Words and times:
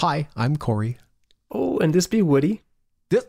Hi, 0.00 0.28
I'm 0.34 0.56
Corey. 0.56 0.96
Oh, 1.50 1.76
and 1.76 1.92
this 1.92 2.06
be 2.06 2.22
Woody. 2.22 2.62
This, 3.10 3.22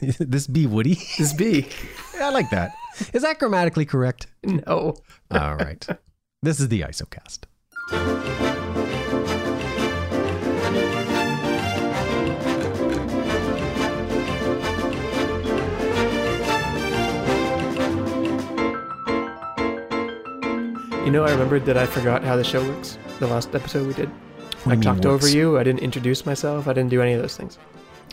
this 0.20 0.46
be 0.46 0.64
Woody. 0.64 0.96
This 1.18 1.32
be. 1.32 1.66
I 2.20 2.30
like 2.30 2.50
that. 2.50 2.70
Is 3.12 3.22
that 3.22 3.40
grammatically 3.40 3.84
correct? 3.84 4.28
No. 4.44 4.94
All 5.32 5.56
right. 5.56 5.84
This 6.40 6.60
is 6.60 6.68
the 6.68 6.82
ISOcast. 6.82 7.46
You 21.04 21.10
know, 21.10 21.24
I 21.24 21.32
remembered 21.32 21.66
that 21.66 21.76
I 21.76 21.86
forgot 21.86 22.22
how 22.22 22.36
the 22.36 22.44
show 22.44 22.62
works. 22.62 22.98
The 23.18 23.26
last 23.26 23.52
episode 23.52 23.88
we 23.88 23.94
did. 23.94 24.08
Do 24.68 24.78
I 24.78 24.82
talked 24.82 25.06
over 25.06 25.28
you. 25.28 25.58
I 25.58 25.64
didn't 25.64 25.80
introduce 25.80 26.26
myself. 26.26 26.68
I 26.68 26.72
didn't 26.72 26.90
do 26.90 27.02
any 27.02 27.12
of 27.12 27.22
those 27.22 27.36
things. 27.36 27.58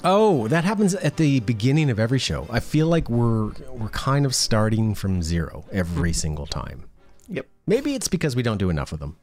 Oh, 0.03 0.47
that 0.49 0.63
happens 0.63 0.93
at 0.95 1.17
the 1.17 1.39
beginning 1.41 1.89
of 1.89 1.99
every 1.99 2.19
show. 2.19 2.47
I 2.51 2.59
feel 2.59 2.87
like 2.87 3.09
we're 3.09 3.51
we're 3.71 3.89
kind 3.89 4.25
of 4.25 4.35
starting 4.35 4.93
from 4.93 5.23
zero 5.23 5.65
every 5.71 6.13
single 6.13 6.45
time. 6.45 6.83
Yep. 7.27 7.47
Maybe 7.65 7.95
it's 7.95 8.07
because 8.07 8.35
we 8.35 8.43
don't 8.43 8.57
do 8.57 8.69
enough 8.69 8.91
of 8.91 8.99
them. 8.99 9.17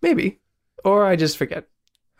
Maybe. 0.00 0.38
Or 0.84 1.04
I 1.04 1.16
just 1.16 1.36
forget. 1.36 1.66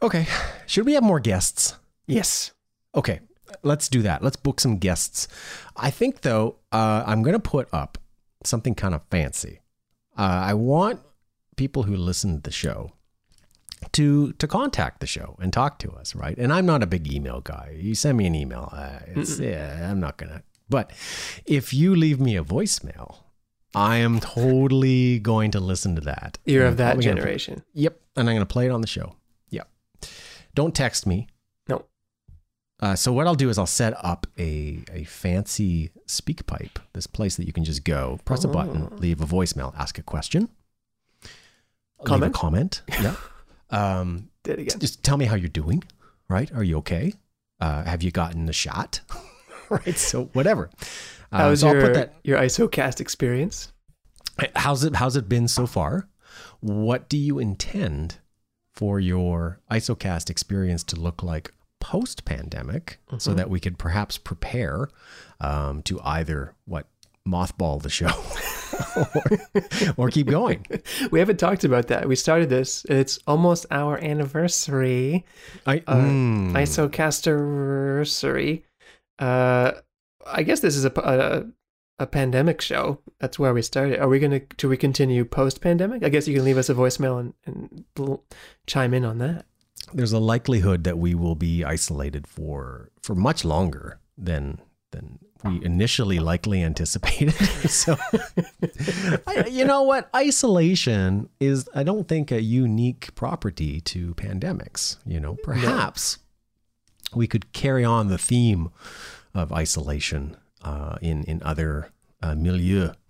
Okay. 0.02 0.26
Should 0.66 0.86
we 0.86 0.94
have 0.94 1.02
more 1.02 1.20
guests? 1.20 1.76
Yes. 2.06 2.52
Okay, 2.94 3.20
let's 3.62 3.88
do 3.88 4.02
that. 4.02 4.22
Let's 4.22 4.36
book 4.36 4.60
some 4.60 4.78
guests. 4.78 5.28
I 5.76 5.90
think 5.90 6.22
though, 6.22 6.56
uh, 6.72 7.04
I'm 7.06 7.22
going 7.22 7.34
to 7.34 7.38
put 7.38 7.68
up 7.72 7.98
something 8.44 8.74
kind 8.74 8.94
of 8.94 9.02
fancy. 9.10 9.60
Uh, 10.18 10.42
I 10.44 10.54
want 10.54 11.00
people 11.56 11.84
who 11.84 11.96
listen 11.96 12.34
to 12.36 12.42
the 12.42 12.50
show 12.50 12.92
to 13.92 14.32
to 14.34 14.46
contact 14.46 15.00
the 15.00 15.06
show 15.06 15.36
and 15.40 15.52
talk 15.52 15.78
to 15.80 15.90
us, 15.92 16.14
right? 16.14 16.36
And 16.38 16.52
I'm 16.52 16.66
not 16.66 16.82
a 16.82 16.86
big 16.86 17.12
email 17.12 17.40
guy. 17.40 17.76
You 17.78 17.94
send 17.94 18.18
me 18.18 18.26
an 18.26 18.34
email, 18.34 18.68
uh, 18.72 19.00
it's, 19.06 19.38
yeah, 19.38 19.90
I'm 19.90 20.00
not 20.00 20.16
gonna. 20.16 20.42
But 20.68 20.92
if 21.46 21.74
you 21.74 21.96
leave 21.96 22.20
me 22.20 22.36
a 22.36 22.44
voicemail, 22.44 23.18
I 23.74 23.96
am 23.96 24.20
totally 24.20 25.18
going 25.18 25.50
to 25.52 25.60
listen 25.60 25.94
to 25.96 26.00
that. 26.02 26.38
You're 26.44 26.66
of 26.66 26.76
that 26.78 26.98
generation. 27.00 27.62
Yep, 27.74 28.00
and 28.16 28.28
I'm 28.28 28.34
going 28.36 28.46
to 28.46 28.52
play 28.52 28.66
it 28.66 28.70
on 28.70 28.80
the 28.80 28.86
show. 28.86 29.16
Yep. 29.50 29.68
Don't 30.54 30.74
text 30.74 31.06
me. 31.06 31.28
No. 31.68 31.84
Uh, 32.80 32.96
so 32.96 33.12
what 33.12 33.26
I'll 33.26 33.34
do 33.34 33.48
is 33.48 33.58
I'll 33.58 33.66
set 33.66 33.94
up 34.04 34.26
a, 34.38 34.80
a 34.92 35.04
fancy 35.04 35.90
SpeakPipe, 36.06 36.78
this 36.94 37.06
place 37.06 37.36
that 37.36 37.46
you 37.46 37.52
can 37.52 37.64
just 37.64 37.84
go, 37.84 38.18
press 38.24 38.42
a 38.44 38.48
button, 38.48 38.96
leave 38.96 39.20
a 39.20 39.26
voicemail, 39.26 39.74
ask 39.76 39.98
a 39.98 40.02
question, 40.02 40.48
Comment? 42.04 42.22
leave 42.22 42.30
a 42.30 42.38
comment. 42.38 42.82
Yeah. 43.02 43.14
Um, 43.70 44.28
Did 44.42 44.58
it 44.58 44.62
again. 44.62 44.78
just 44.80 45.02
tell 45.02 45.16
me 45.16 45.24
how 45.26 45.34
you're 45.34 45.48
doing. 45.48 45.82
Right? 46.28 46.50
Are 46.54 46.62
you 46.62 46.78
okay? 46.78 47.14
Uh, 47.60 47.82
have 47.84 48.02
you 48.02 48.10
gotten 48.10 48.46
the 48.46 48.52
shot? 48.52 49.00
right. 49.68 49.96
So 49.96 50.24
whatever. 50.32 50.70
Uh, 51.32 51.38
How's 51.38 51.60
so 51.60 51.68
I'll 51.68 51.74
your, 51.74 51.82
put 51.84 51.94
that. 51.94 52.14
your 52.24 52.38
ISOcast 52.38 53.00
experience? 53.00 53.72
How's 54.56 54.82
it? 54.82 54.96
How's 54.96 55.14
it 55.14 55.28
been 55.28 55.46
so 55.46 55.64
far? 55.64 56.08
What 56.58 57.08
do 57.08 57.16
you 57.16 57.38
intend 57.38 58.18
for 58.72 58.98
your 58.98 59.60
ISOcast 59.70 60.28
experience 60.28 60.82
to 60.82 60.96
look 60.96 61.22
like 61.22 61.52
post 61.78 62.24
pandemic, 62.24 62.98
so 63.18 63.32
that 63.32 63.48
we 63.48 63.60
could 63.60 63.78
perhaps 63.78 64.18
prepare 64.18 64.88
um, 65.40 65.82
to 65.82 66.00
either 66.02 66.56
what 66.64 66.86
mothball 67.30 67.80
the 67.82 67.90
show 67.90 68.10
or, 69.96 70.06
or 70.06 70.10
keep 70.10 70.26
going? 70.26 70.66
We 71.10 71.18
haven't 71.18 71.38
talked 71.38 71.64
about 71.64 71.88
that. 71.88 72.08
We 72.08 72.16
started 72.16 72.48
this. 72.50 72.84
It's 72.88 73.18
almost 73.26 73.66
our 73.70 73.98
anniversary. 73.98 75.24
I, 75.66 75.82
Uh, 75.86 75.96
mm. 75.96 76.56
Uh, 79.18 79.72
I 80.26 80.42
guess 80.42 80.60
this 80.60 80.76
is 80.76 80.84
a, 80.84 80.92
a 80.96 81.44
a 81.98 82.06
pandemic 82.06 82.62
show. 82.62 82.98
That's 83.20 83.38
where 83.38 83.52
we 83.52 83.60
started. 83.62 83.98
Are 84.00 84.08
we 84.08 84.18
gonna? 84.18 84.40
Do 84.56 84.68
we 84.68 84.76
continue 84.76 85.24
post 85.24 85.60
pandemic? 85.60 86.02
I 86.02 86.08
guess 86.08 86.26
you 86.26 86.34
can 86.34 86.44
leave 86.44 86.56
us 86.58 86.70
a 86.70 86.74
voicemail 86.74 87.20
and, 87.20 87.34
and 87.44 88.18
chime 88.66 88.94
in 88.94 89.04
on 89.04 89.18
that. 89.18 89.44
there's 89.92 90.12
a 90.12 90.18
likelihood 90.18 90.84
that 90.84 90.98
we 90.98 91.14
will 91.14 91.34
be 91.34 91.64
isolated 91.64 92.26
for 92.26 92.90
for 93.02 93.14
much 93.14 93.44
longer 93.44 93.98
than 94.16 94.60
than 94.92 95.18
we 95.44 95.64
initially 95.64 96.18
likely 96.18 96.62
anticipated. 96.62 97.32
so, 97.70 97.96
I, 99.26 99.46
you 99.50 99.64
know 99.64 99.82
what? 99.82 100.08
Isolation 100.14 101.28
is, 101.38 101.68
I 101.74 101.82
don't 101.82 102.08
think, 102.08 102.30
a 102.30 102.42
unique 102.42 103.14
property 103.14 103.80
to 103.82 104.14
pandemics. 104.14 104.96
You 105.06 105.20
know, 105.20 105.36
perhaps 105.42 106.18
we 107.14 107.26
could 107.26 107.52
carry 107.52 107.84
on 107.84 108.08
the 108.08 108.18
theme 108.18 108.70
of 109.34 109.52
isolation 109.52 110.36
uh, 110.62 110.96
in 111.00 111.24
in 111.24 111.42
other 111.42 111.90
uh, 112.22 112.34
milieu. 112.34 112.92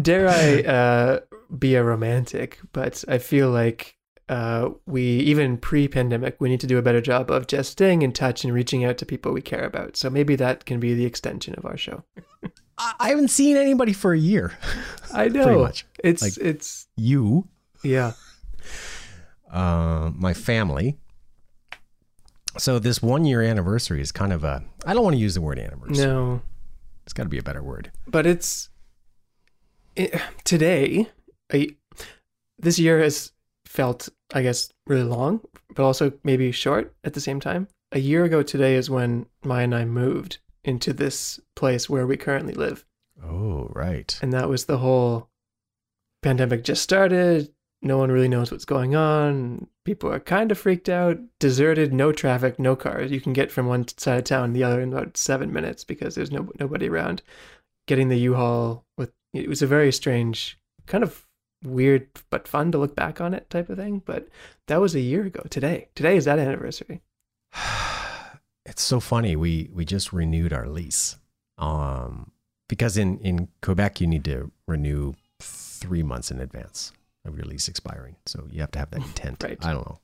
Dare 0.00 0.28
I 0.28 0.60
uh, 0.62 1.20
be 1.58 1.74
a 1.74 1.84
romantic? 1.84 2.58
But 2.72 3.04
I 3.08 3.18
feel 3.18 3.50
like 3.50 3.95
uh, 4.28 4.70
we 4.86 5.02
even 5.02 5.56
pre-pandemic 5.56 6.36
we 6.40 6.48
need 6.48 6.60
to 6.60 6.66
do 6.66 6.78
a 6.78 6.82
better 6.82 7.00
job 7.00 7.30
of 7.30 7.46
just 7.46 7.70
staying 7.72 8.02
in 8.02 8.12
touch 8.12 8.42
and 8.44 8.52
reaching 8.52 8.84
out 8.84 8.98
to 8.98 9.06
people 9.06 9.32
we 9.32 9.40
care 9.40 9.64
about. 9.64 9.96
So 9.96 10.10
maybe 10.10 10.34
that 10.36 10.64
can 10.64 10.80
be 10.80 10.94
the 10.94 11.04
extension 11.04 11.54
of 11.56 11.64
our 11.64 11.76
show. 11.76 12.02
I, 12.78 13.08
haven't 13.08 13.28
seen 13.28 13.56
anybody 13.56 13.92
for 13.94 14.12
a 14.12 14.18
year. 14.18 14.52
I 15.14 15.28
know 15.28 15.44
Pretty 15.44 15.60
much. 15.60 15.86
it's 16.04 16.22
Like- 16.22 16.36
it's 16.38 16.86
You, 16.96 17.48
yeah. 17.82 18.12
uh, 19.50 20.10
my 20.14 20.34
family. 20.34 20.98
So 22.58 22.78
this 22.78 23.02
one 23.02 23.24
year 23.24 23.42
anniversary 23.42 24.00
is 24.00 24.12
kind 24.12 24.32
of 24.32 24.42
a. 24.44 24.64
I 24.86 24.94
don't 24.94 25.04
want 25.04 25.14
to 25.14 25.20
use 25.20 25.34
the 25.34 25.40
word 25.42 25.58
anniversary. 25.58 26.04
No, 26.06 26.40
It's 27.04 27.12
got 27.12 27.24
to 27.24 27.28
be 27.28 27.38
a 27.38 27.42
better 27.42 27.62
word. 27.62 27.92
but 28.06 28.26
it's 28.26 28.70
it, 29.94 30.18
today. 30.44 31.08
I, 31.52 31.76
this 32.58 32.78
year 32.78 32.98
has 33.00 33.32
felt, 33.76 34.08
I 34.34 34.42
guess, 34.42 34.70
really 34.86 35.04
long, 35.04 35.40
but 35.74 35.84
also 35.84 36.12
maybe 36.24 36.50
short 36.50 36.94
at 37.04 37.14
the 37.14 37.20
same 37.20 37.38
time. 37.38 37.68
A 37.92 38.00
year 38.00 38.24
ago 38.24 38.42
today 38.42 38.74
is 38.74 38.90
when 38.90 39.26
Maya 39.44 39.64
and 39.64 39.74
I 39.74 39.84
moved 39.84 40.38
into 40.64 40.92
this 40.92 41.38
place 41.54 41.88
where 41.88 42.06
we 42.06 42.16
currently 42.16 42.54
live, 42.54 42.84
Oh, 43.22 43.70
right. 43.72 44.18
and 44.22 44.32
that 44.32 44.48
was 44.48 44.64
the 44.64 44.78
whole 44.78 45.28
pandemic 46.22 46.64
just 46.64 46.82
started. 46.82 47.52
No 47.82 47.98
one 47.98 48.10
really 48.10 48.28
knows 48.28 48.50
what's 48.50 48.64
going 48.64 48.96
on. 48.96 49.68
People 49.84 50.10
are 50.10 50.18
kind 50.18 50.50
of 50.50 50.58
freaked 50.58 50.88
out. 50.88 51.18
Deserted, 51.38 51.92
no 51.92 52.10
traffic, 52.10 52.58
no 52.58 52.74
cars. 52.74 53.12
You 53.12 53.20
can 53.20 53.32
get 53.32 53.52
from 53.52 53.66
one 53.66 53.86
side 53.96 54.18
of 54.18 54.24
town 54.24 54.48
to 54.48 54.54
the 54.54 54.64
other 54.64 54.80
in 54.80 54.92
about 54.92 55.16
seven 55.16 55.52
minutes 55.52 55.84
because 55.84 56.14
there's 56.14 56.32
no 56.32 56.48
nobody 56.58 56.88
around. 56.88 57.22
Getting 57.86 58.08
the 58.08 58.18
U-Haul 58.18 58.84
with 58.98 59.12
it 59.34 59.48
was 59.48 59.62
a 59.62 59.66
very 59.66 59.92
strange, 59.92 60.58
kind 60.86 61.04
of 61.04 61.25
weird 61.64 62.08
but 62.30 62.48
fun 62.48 62.72
to 62.72 62.78
look 62.78 62.94
back 62.94 63.20
on 63.20 63.34
it 63.34 63.48
type 63.50 63.68
of 63.68 63.78
thing. 63.78 64.02
But 64.04 64.28
that 64.66 64.80
was 64.80 64.94
a 64.94 65.00
year 65.00 65.24
ago 65.24 65.42
today. 65.50 65.88
Today 65.94 66.16
is 66.16 66.24
that 66.24 66.38
anniversary. 66.38 67.02
It's 68.68 68.82
so 68.82 68.98
funny. 68.98 69.36
We 69.36 69.70
we 69.72 69.84
just 69.84 70.12
renewed 70.12 70.52
our 70.52 70.68
lease. 70.68 71.16
Um, 71.56 72.32
because 72.68 72.96
in 72.96 73.18
in 73.20 73.48
Quebec 73.62 74.00
you 74.00 74.08
need 74.08 74.24
to 74.24 74.50
renew 74.66 75.14
three 75.40 76.02
months 76.02 76.32
in 76.32 76.40
advance 76.40 76.92
of 77.24 77.36
your 77.36 77.46
lease 77.46 77.68
expiring. 77.68 78.16
So 78.26 78.48
you 78.50 78.60
have 78.60 78.72
to 78.72 78.80
have 78.80 78.90
that 78.90 79.02
intent. 79.02 79.44
Right. 79.44 79.64
I 79.64 79.72
don't 79.72 79.86
know. 79.86 79.98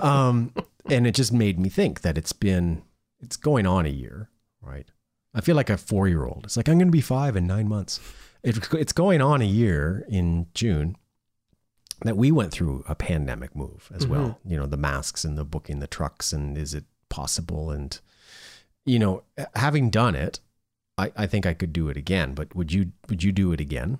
um, 0.02 0.52
and 0.90 1.06
it 1.06 1.14
just 1.14 1.32
made 1.32 1.58
me 1.58 1.68
think 1.68 2.00
that 2.00 2.18
it's 2.18 2.32
been 2.32 2.82
it's 3.20 3.36
going 3.36 3.66
on 3.66 3.86
a 3.86 3.90
year, 3.90 4.28
right? 4.60 4.86
I 5.34 5.40
feel 5.40 5.56
like 5.56 5.70
a 5.70 5.76
four 5.76 6.08
year 6.08 6.24
old. 6.24 6.42
It's 6.44 6.56
like 6.56 6.68
I'm 6.68 6.78
going 6.78 6.88
to 6.88 6.92
be 6.92 7.00
five 7.00 7.36
in 7.36 7.46
nine 7.46 7.68
months. 7.68 8.00
It, 8.44 8.72
it's 8.74 8.92
going 8.92 9.20
on 9.22 9.40
a 9.40 9.46
year 9.46 10.04
in 10.08 10.46
June 10.54 10.96
that 12.02 12.16
we 12.16 12.30
went 12.30 12.52
through 12.52 12.84
a 12.86 12.94
pandemic 12.94 13.56
move 13.56 13.90
as 13.94 14.06
well. 14.06 14.20
Mm-hmm. 14.28 14.50
You 14.50 14.58
know, 14.58 14.66
the 14.66 14.76
masks 14.76 15.24
and 15.24 15.38
the 15.38 15.44
booking 15.44 15.80
the 15.80 15.86
trucks 15.86 16.32
and 16.32 16.56
is 16.56 16.74
it 16.74 16.84
possible? 17.08 17.70
And 17.70 17.98
you 18.84 18.98
know, 18.98 19.22
having 19.54 19.88
done 19.88 20.14
it, 20.14 20.40
I, 20.98 21.10
I 21.16 21.26
think 21.26 21.46
I 21.46 21.54
could 21.54 21.72
do 21.72 21.88
it 21.88 21.96
again. 21.96 22.34
But 22.34 22.54
would 22.54 22.72
you 22.72 22.92
would 23.08 23.22
you 23.22 23.32
do 23.32 23.52
it 23.52 23.60
again? 23.60 23.98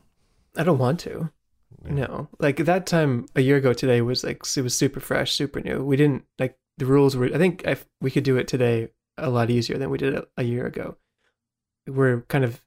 I 0.56 0.62
don't 0.62 0.78
want 0.78 1.00
to. 1.00 1.30
No, 1.82 2.28
like 2.38 2.58
that 2.58 2.86
time 2.86 3.26
a 3.34 3.40
year 3.40 3.56
ago 3.56 3.72
today 3.72 4.00
was 4.00 4.24
like 4.24 4.42
it 4.56 4.62
was 4.62 4.76
super 4.76 5.00
fresh, 5.00 5.32
super 5.32 5.60
new. 5.60 5.84
We 5.84 5.96
didn't 5.96 6.24
like 6.38 6.56
the 6.78 6.86
rules 6.86 7.16
were. 7.16 7.26
I 7.26 7.38
think 7.38 7.62
if 7.64 7.86
we 8.00 8.10
could 8.10 8.24
do 8.24 8.36
it 8.36 8.48
today 8.48 8.90
a 9.18 9.30
lot 9.30 9.50
easier 9.50 9.78
than 9.78 9.90
we 9.90 9.98
did 9.98 10.14
it 10.14 10.28
a 10.36 10.44
year 10.44 10.66
ago. 10.66 10.96
We're 11.86 12.22
kind 12.22 12.44
of 12.44 12.63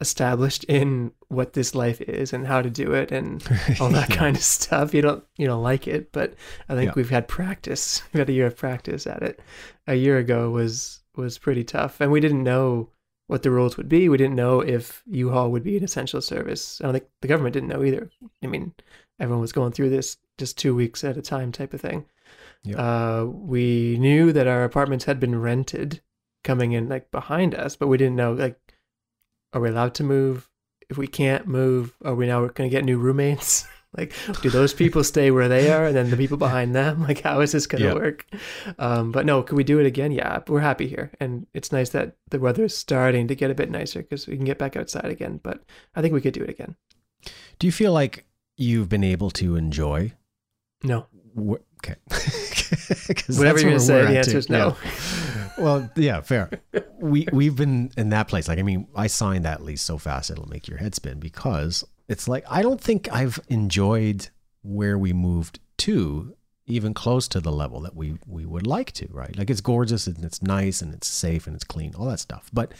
established 0.00 0.64
in 0.64 1.10
what 1.28 1.54
this 1.54 1.74
life 1.74 2.00
is 2.00 2.32
and 2.32 2.46
how 2.46 2.62
to 2.62 2.70
do 2.70 2.92
it 2.92 3.10
and 3.10 3.42
all 3.80 3.90
that 3.90 4.08
Yeah. 4.10 4.16
kind 4.16 4.36
of 4.36 4.42
stuff. 4.42 4.94
You 4.94 5.02
don't 5.02 5.24
you 5.36 5.46
don't 5.46 5.62
like 5.62 5.88
it, 5.88 6.12
but 6.12 6.34
I 6.68 6.74
think 6.74 6.88
Yeah. 6.90 6.92
we've 6.96 7.10
had 7.10 7.26
practice. 7.28 8.02
We've 8.12 8.20
had 8.20 8.28
a 8.30 8.32
year 8.32 8.46
of 8.46 8.56
practice 8.56 9.06
at 9.06 9.22
it. 9.22 9.40
A 9.86 9.94
year 9.94 10.18
ago 10.18 10.50
was 10.50 11.00
was 11.16 11.36
pretty 11.38 11.64
tough, 11.64 12.00
and 12.00 12.12
we 12.12 12.20
didn't 12.20 12.44
know 12.44 12.90
what 13.26 13.42
the 13.42 13.50
rules 13.50 13.76
would 13.76 13.88
be. 13.88 14.08
We 14.08 14.16
didn't 14.16 14.36
know 14.36 14.60
if 14.60 15.02
U-Haul 15.06 15.50
would 15.50 15.64
be 15.64 15.76
an 15.76 15.84
essential 15.84 16.22
service. 16.22 16.80
I 16.80 16.84
don't 16.84 16.92
think 16.94 17.04
the 17.20 17.28
government 17.28 17.52
didn't 17.52 17.68
know 17.68 17.82
either. 17.84 18.08
I 18.42 18.46
mean, 18.46 18.72
everyone 19.20 19.40
was 19.42 19.52
going 19.52 19.72
through 19.72 19.90
this 19.90 20.16
just 20.38 20.56
two 20.56 20.74
weeks 20.74 21.02
at 21.04 21.16
a 21.18 21.22
time 21.22 21.50
type 21.52 21.74
of 21.74 21.80
thing. 21.82 22.06
Yep. 22.64 22.78
Uh, 22.78 23.26
we 23.28 23.98
knew 23.98 24.32
that 24.32 24.46
our 24.46 24.64
apartments 24.64 25.04
had 25.04 25.20
been 25.20 25.38
rented 25.40 26.00
coming 26.44 26.72
in 26.72 26.88
like 26.88 27.10
behind 27.10 27.54
us, 27.54 27.76
but 27.76 27.88
we 27.88 27.98
didn't 27.98 28.16
know 28.16 28.32
like, 28.32 28.58
are 29.52 29.60
we 29.60 29.68
allowed 29.68 29.94
to 29.94 30.04
move? 30.04 30.48
If 30.90 30.96
we 30.96 31.06
can't 31.06 31.46
move, 31.46 31.94
are 32.04 32.14
we 32.14 32.26
now 32.26 32.40
going 32.46 32.68
to 32.70 32.74
get 32.74 32.84
new 32.84 32.98
roommates? 32.98 33.66
like, 33.96 34.12
do 34.42 34.48
those 34.50 34.72
people 34.74 35.04
stay 35.04 35.30
where 35.30 35.48
they 35.48 35.70
are, 35.70 35.86
and 35.86 35.96
then 35.96 36.10
the 36.10 36.16
people 36.16 36.36
behind 36.38 36.74
them? 36.74 37.02
Like, 37.08 37.20
how 37.22 37.40
is 37.40 37.52
this 37.52 37.66
going 37.66 37.82
to 37.82 37.94
work? 37.94 38.26
Um, 38.78 39.12
but 39.12 39.26
no, 39.26 39.42
could 39.42 39.56
we 39.56 39.64
do 39.64 39.78
it 39.78 39.86
again? 39.86 40.12
Yeah, 40.12 40.40
we're 40.48 40.60
happy 40.60 40.88
here, 40.88 41.10
and 41.20 41.46
it's 41.54 41.72
nice 41.72 41.90
that 41.90 42.16
the 42.30 42.38
weather 42.38 42.64
is 42.64 42.76
starting 42.76 43.28
to 43.28 43.34
get 43.34 43.50
a 43.50 43.54
bit 43.54 43.70
nicer 43.70 44.00
because 44.02 44.26
we 44.26 44.36
can 44.36 44.44
get 44.46 44.58
back 44.58 44.76
outside 44.76 45.06
again. 45.06 45.40
But 45.42 45.62
I 45.94 46.00
think 46.02 46.14
we 46.14 46.20
could 46.20 46.34
do 46.34 46.42
it 46.42 46.50
again. 46.50 46.76
Do 47.58 47.66
you 47.66 47.72
feel 47.72 47.92
like 47.92 48.24
you've 48.56 48.88
been 48.88 49.04
able 49.04 49.30
to 49.32 49.56
enjoy? 49.56 50.12
No, 50.84 51.06
wh- 51.36 51.62
Okay. 51.84 51.94
whatever 53.36 53.60
you're 53.60 53.70
gonna 53.70 53.78
say, 53.80 54.04
the 54.06 54.18
answer 54.18 54.36
is 54.38 54.48
no. 54.50 54.76
Yeah. 54.84 54.90
Well, 55.58 55.90
yeah, 55.96 56.20
fair. 56.20 56.50
We 56.98 57.26
we've 57.32 57.56
been 57.56 57.90
in 57.96 58.10
that 58.10 58.28
place. 58.28 58.48
Like, 58.48 58.58
I 58.58 58.62
mean, 58.62 58.86
I 58.94 59.06
signed 59.06 59.44
that 59.44 59.62
lease 59.62 59.82
so 59.82 59.98
fast 59.98 60.30
it'll 60.30 60.48
make 60.48 60.68
your 60.68 60.78
head 60.78 60.94
spin 60.94 61.18
because 61.18 61.84
it's 62.08 62.28
like 62.28 62.44
I 62.48 62.62
don't 62.62 62.80
think 62.80 63.08
I've 63.12 63.40
enjoyed 63.48 64.28
where 64.62 64.98
we 64.98 65.12
moved 65.12 65.60
to 65.78 66.34
even 66.66 66.92
close 66.92 67.28
to 67.28 67.40
the 67.40 67.52
level 67.52 67.80
that 67.80 67.94
we 67.96 68.18
we 68.26 68.44
would 68.46 68.66
like 68.66 68.92
to. 68.92 69.08
Right? 69.10 69.36
Like, 69.36 69.50
it's 69.50 69.60
gorgeous 69.60 70.06
and 70.06 70.24
it's 70.24 70.42
nice 70.42 70.82
and 70.82 70.94
it's 70.94 71.08
safe 71.08 71.46
and 71.46 71.54
it's 71.54 71.64
clean, 71.64 71.94
all 71.94 72.06
that 72.06 72.20
stuff. 72.20 72.50
But 72.52 72.72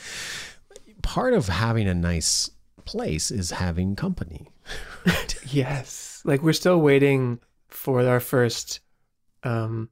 part 1.03 1.35
of 1.35 1.49
having 1.49 1.89
a 1.89 1.95
nice 1.95 2.51
place 2.85 3.31
is 3.31 3.51
having 3.51 3.97
company. 3.97 4.49
Yes. 5.51 6.21
Like 6.27 6.43
we're 6.43 6.53
still 6.53 6.79
waiting 6.79 7.41
for 7.69 8.07
our 8.07 8.21
first 8.21 8.81
um 9.45 9.89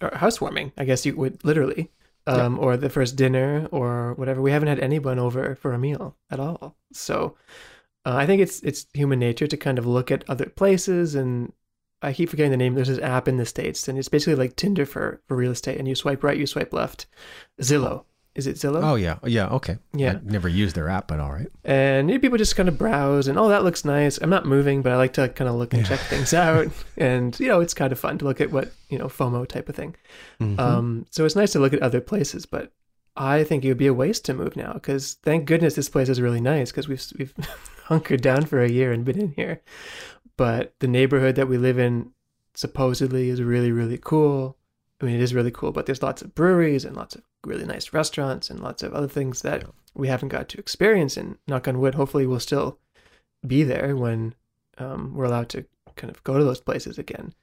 housewarming, 0.00 0.72
I 0.76 0.84
guess 0.84 1.06
you 1.06 1.16
would 1.16 1.42
literally. 1.44 1.90
Um 2.26 2.58
or 2.58 2.76
the 2.76 2.90
first 2.90 3.16
dinner 3.16 3.68
or 3.70 4.14
whatever. 4.14 4.42
We 4.42 4.50
haven't 4.50 4.68
had 4.68 4.80
anyone 4.80 5.18
over 5.18 5.54
for 5.54 5.72
a 5.72 5.78
meal 5.78 6.16
at 6.30 6.40
all. 6.40 6.76
So 6.92 7.36
uh, 8.04 8.14
I 8.14 8.26
think 8.26 8.40
it's 8.40 8.60
it's 8.62 8.86
human 8.94 9.18
nature 9.18 9.46
to 9.46 9.56
kind 9.56 9.78
of 9.78 9.86
look 9.86 10.10
at 10.10 10.28
other 10.28 10.46
places 10.46 11.14
and 11.14 11.52
I 12.02 12.12
keep 12.12 12.28
forgetting 12.28 12.52
the 12.52 12.56
name. 12.56 12.74
There's 12.74 12.88
this 12.88 12.98
app 12.98 13.26
in 13.26 13.36
the 13.36 13.46
States 13.46 13.88
and 13.88 13.98
it's 13.98 14.08
basically 14.08 14.36
like 14.36 14.54
Tinder 14.56 14.86
for, 14.86 15.22
for 15.26 15.36
real 15.36 15.52
estate 15.52 15.78
and 15.78 15.88
you 15.88 15.94
swipe 15.94 16.22
right, 16.22 16.38
you 16.38 16.46
swipe 16.46 16.72
left. 16.72 17.06
Zillow. 17.60 18.04
Is 18.36 18.46
it 18.46 18.56
Zillow? 18.56 18.82
Oh 18.84 18.94
yeah, 18.96 19.18
yeah, 19.24 19.48
okay. 19.48 19.78
Yeah. 19.94 20.12
I 20.12 20.20
never 20.22 20.48
used 20.48 20.76
their 20.76 20.88
app, 20.88 21.08
but 21.08 21.18
all 21.20 21.32
right. 21.32 21.48
And 21.64 22.08
you 22.10 22.16
know, 22.16 22.20
people 22.20 22.38
just 22.38 22.54
kind 22.54 22.68
of 22.68 22.76
browse 22.78 23.26
and 23.28 23.38
oh 23.38 23.48
that 23.48 23.64
looks 23.64 23.84
nice. 23.84 24.18
I'm 24.18 24.30
not 24.30 24.44
moving, 24.46 24.82
but 24.82 24.92
I 24.92 24.96
like 24.96 25.14
to 25.14 25.28
kind 25.30 25.48
of 25.48 25.56
look 25.56 25.72
and 25.72 25.82
Yeah. 25.82 25.88
check 25.96 26.00
things 26.00 26.32
out. 26.46 26.68
And 26.98 27.38
you 27.40 27.48
know, 27.48 27.60
it's 27.60 27.74
kind 27.74 27.92
of 27.92 27.98
fun 27.98 28.18
to 28.18 28.24
look 28.26 28.40
at 28.40 28.52
what, 28.52 28.72
you 28.90 28.98
know, 28.98 29.06
FOMO 29.06 29.48
type 29.48 29.68
of 29.68 29.74
thing. 29.74 29.96
Mhm. 30.40 30.58
Um 30.60 31.06
so 31.10 31.24
it's 31.24 31.34
nice 31.36 31.52
to 31.52 31.58
look 31.58 31.72
at 31.72 31.80
other 31.82 32.00
places, 32.00 32.44
but 32.46 32.72
I 33.16 33.42
think 33.44 33.64
it 33.64 33.68
would 33.68 33.78
be 33.78 33.86
a 33.86 33.94
waste 33.94 34.26
to 34.26 34.34
move 34.34 34.54
now 34.56 34.74
because 34.74 35.14
thank 35.22 35.46
goodness 35.46 35.74
this 35.74 35.88
place 35.88 36.10
is 36.10 36.20
really 36.20 36.42
nice 36.42 36.70
because 36.70 36.88
we've 36.88 37.02
we've 37.18 37.32
hunkered 37.84 38.20
down 38.20 38.44
for 38.44 38.62
a 38.62 38.68
year 38.70 38.92
and 38.92 39.04
been 39.04 39.18
in 39.18 39.32
here. 39.32 39.62
But 40.36 40.74
the 40.80 40.88
neighborhood 40.88 41.36
that 41.36 41.48
we 41.48 41.56
live 41.56 41.78
in 41.78 42.10
supposedly 42.54 43.30
is 43.30 43.40
really 43.42 43.72
really 43.72 43.98
cool. 43.98 44.58
I 45.00 45.04
mean, 45.04 45.16
it 45.16 45.20
is 45.20 45.34
really 45.34 45.50
cool, 45.50 45.72
but 45.72 45.86
there's 45.86 46.02
lots 46.02 46.22
of 46.22 46.34
breweries 46.34 46.84
and 46.84 46.96
lots 46.96 47.14
of 47.14 47.22
really 47.44 47.66
nice 47.66 47.92
restaurants 47.92 48.48
and 48.48 48.60
lots 48.60 48.82
of 48.82 48.94
other 48.94 49.08
things 49.08 49.42
that 49.42 49.64
we 49.94 50.08
haven't 50.08 50.30
got 50.30 50.48
to 50.50 50.58
experience. 50.58 51.16
And 51.16 51.36
knock 51.46 51.68
on 51.68 51.80
wood, 51.80 51.94
hopefully 51.94 52.26
we'll 52.26 52.40
still 52.40 52.78
be 53.46 53.62
there 53.62 53.94
when 53.94 54.34
um, 54.78 55.14
we're 55.14 55.24
allowed 55.24 55.48
to 55.50 55.64
kind 55.96 56.10
of 56.10 56.22
go 56.24 56.38
to 56.38 56.44
those 56.44 56.60
places 56.60 56.98
again. 56.98 57.34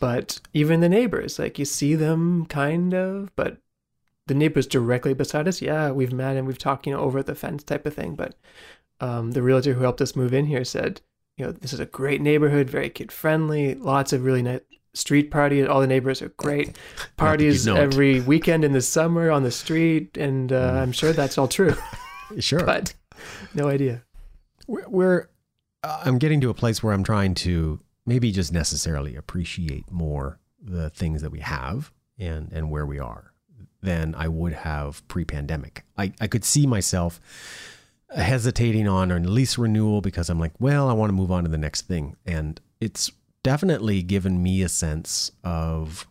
But 0.00 0.40
even 0.52 0.80
the 0.80 0.88
neighbors, 0.88 1.38
like 1.38 1.58
you 1.58 1.64
see 1.64 1.94
them 1.94 2.46
kind 2.46 2.94
of, 2.94 3.34
but 3.36 3.58
the 4.26 4.34
neighbors 4.34 4.66
directly 4.66 5.14
beside 5.14 5.48
us, 5.48 5.60
yeah, 5.60 5.90
we've 5.90 6.12
met 6.12 6.36
and 6.36 6.46
we've 6.46 6.58
talked, 6.58 6.86
you 6.86 6.92
know, 6.94 7.00
over 7.00 7.22
the 7.22 7.34
fence 7.34 7.62
type 7.62 7.86
of 7.86 7.94
thing. 7.94 8.14
But 8.14 8.34
um, 9.00 9.32
the 9.32 9.42
realtor 9.42 9.74
who 9.74 9.82
helped 9.82 10.00
us 10.00 10.16
move 10.16 10.32
in 10.32 10.46
here 10.46 10.64
said, 10.64 11.00
you 11.36 11.44
know, 11.44 11.52
this 11.52 11.72
is 11.72 11.80
a 11.80 11.86
great 11.86 12.20
neighborhood, 12.20 12.70
very 12.70 12.88
kid 12.88 13.10
friendly, 13.10 13.74
lots 13.74 14.12
of 14.12 14.24
really 14.24 14.42
nice 14.42 14.60
street 14.94 15.30
parties. 15.30 15.66
All 15.68 15.80
the 15.80 15.86
neighbors 15.86 16.22
are 16.22 16.30
great. 16.36 16.76
Parties 17.16 17.66
know 17.66 17.76
it. 17.76 17.80
every 17.80 18.20
weekend 18.20 18.64
in 18.64 18.72
the 18.72 18.80
summer 18.80 19.30
on 19.30 19.42
the 19.42 19.50
street, 19.50 20.16
and 20.16 20.52
uh, 20.52 20.72
Mm. 20.72 20.82
I'm 20.82 20.92
sure 20.92 21.12
that's 21.12 21.36
all 21.38 21.48
true, 21.48 21.74
Sure. 22.38 22.64
but 22.64 22.94
no 23.54 23.68
idea. 23.68 24.02
we're, 24.66 24.88
we're 24.88 25.28
uh, 25.82 26.00
i'm 26.04 26.18
getting 26.18 26.40
to 26.40 26.48
a 26.50 26.54
place 26.54 26.82
where 26.82 26.92
i'm 26.94 27.04
trying 27.04 27.34
to 27.34 27.78
maybe 28.06 28.32
just 28.32 28.52
necessarily 28.52 29.14
appreciate 29.16 29.84
more 29.90 30.38
the 30.60 30.88
things 30.90 31.20
that 31.22 31.30
we 31.30 31.40
have 31.40 31.92
and 32.18 32.50
and 32.52 32.70
where 32.70 32.86
we 32.86 32.98
are 32.98 33.32
than 33.82 34.14
i 34.16 34.26
would 34.26 34.52
have 34.54 35.06
pre-pandemic 35.08 35.84
i, 35.98 36.12
I 36.20 36.26
could 36.26 36.44
see 36.44 36.66
myself 36.66 37.20
hesitating 38.14 38.86
on 38.88 39.10
a 39.10 39.18
lease 39.18 39.58
renewal 39.58 40.00
because 40.00 40.30
i'm 40.30 40.38
like 40.40 40.52
well 40.58 40.88
i 40.88 40.92
want 40.92 41.10
to 41.10 41.14
move 41.14 41.30
on 41.30 41.44
to 41.44 41.50
the 41.50 41.58
next 41.58 41.82
thing 41.82 42.16
and 42.26 42.60
it's 42.80 43.10
definitely 43.44 44.02
given 44.02 44.42
me 44.42 44.62
a 44.62 44.68
sense 44.68 45.30
of 45.44 46.08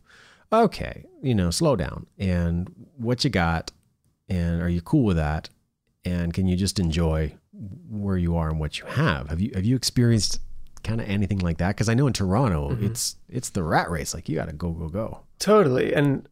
okay 0.53 1.05
you 1.21 1.35
know 1.35 1.49
slow 1.49 1.75
down 1.75 2.05
and 2.17 2.71
what 2.97 3.23
you 3.25 3.29
got 3.29 3.71
and 4.29 4.61
are 4.61 4.69
you 4.69 4.81
cool 4.81 5.03
with 5.03 5.17
that 5.17 5.49
and 6.05 6.33
can 6.33 6.47
you 6.47 6.55
just 6.55 6.79
enjoy 6.79 7.33
where 7.89 8.17
you 8.17 8.35
are 8.35 8.49
and 8.49 8.59
what 8.59 8.79
you 8.79 8.85
have. 8.85 9.29
Have 9.29 9.39
you 9.39 9.51
have 9.53 9.63
you 9.63 9.75
experienced 9.75 10.39
kind 10.83 10.99
of 10.99 11.07
anything 11.07 11.37
like 11.39 11.59
that? 11.59 11.69
Because 11.69 11.87
I 11.87 11.93
know 11.93 12.07
in 12.07 12.13
Toronto, 12.13 12.71
Mhm. 12.71 12.83
it's 12.89 13.15
it's 13.29 13.51
the 13.51 13.63
rat 13.63 13.89
race. 13.89 14.13
Like 14.13 14.27
you 14.27 14.35
got 14.35 14.47
to 14.49 14.53
go 14.53 14.71
go 14.71 14.89
go. 14.89 15.19
Totally. 15.39 15.93
And 15.93 16.27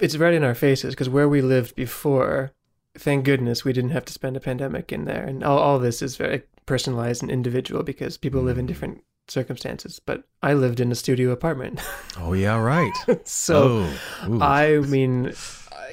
it's 0.00 0.16
right 0.16 0.34
in 0.34 0.42
our 0.44 0.54
faces 0.54 0.94
because 0.94 1.08
where 1.08 1.28
we 1.28 1.40
lived 1.40 1.76
before, 1.76 2.50
thank 2.98 3.24
goodness 3.24 3.64
we 3.64 3.72
didn't 3.72 3.90
have 3.90 4.04
to 4.06 4.12
spend 4.12 4.36
a 4.36 4.40
pandemic 4.40 4.92
in 4.92 5.04
there. 5.04 5.24
And 5.24 5.42
all, 5.44 5.58
all 5.58 5.78
this 5.78 6.02
is 6.02 6.16
very 6.16 6.42
personalized 6.66 7.22
and 7.22 7.30
individual 7.30 7.82
because 7.82 8.16
people 8.18 8.42
live 8.42 8.58
in 8.58 8.66
different 8.66 9.02
circumstances. 9.28 10.00
But 10.04 10.24
I 10.42 10.54
lived 10.54 10.80
in 10.80 10.92
a 10.92 10.94
studio 10.94 11.30
apartment. 11.30 11.80
Oh 12.20 12.32
yeah, 12.32 12.58
right. 12.58 12.92
so 13.24 13.86
oh. 14.24 14.38
I 14.40 14.78
mean, 14.78 15.32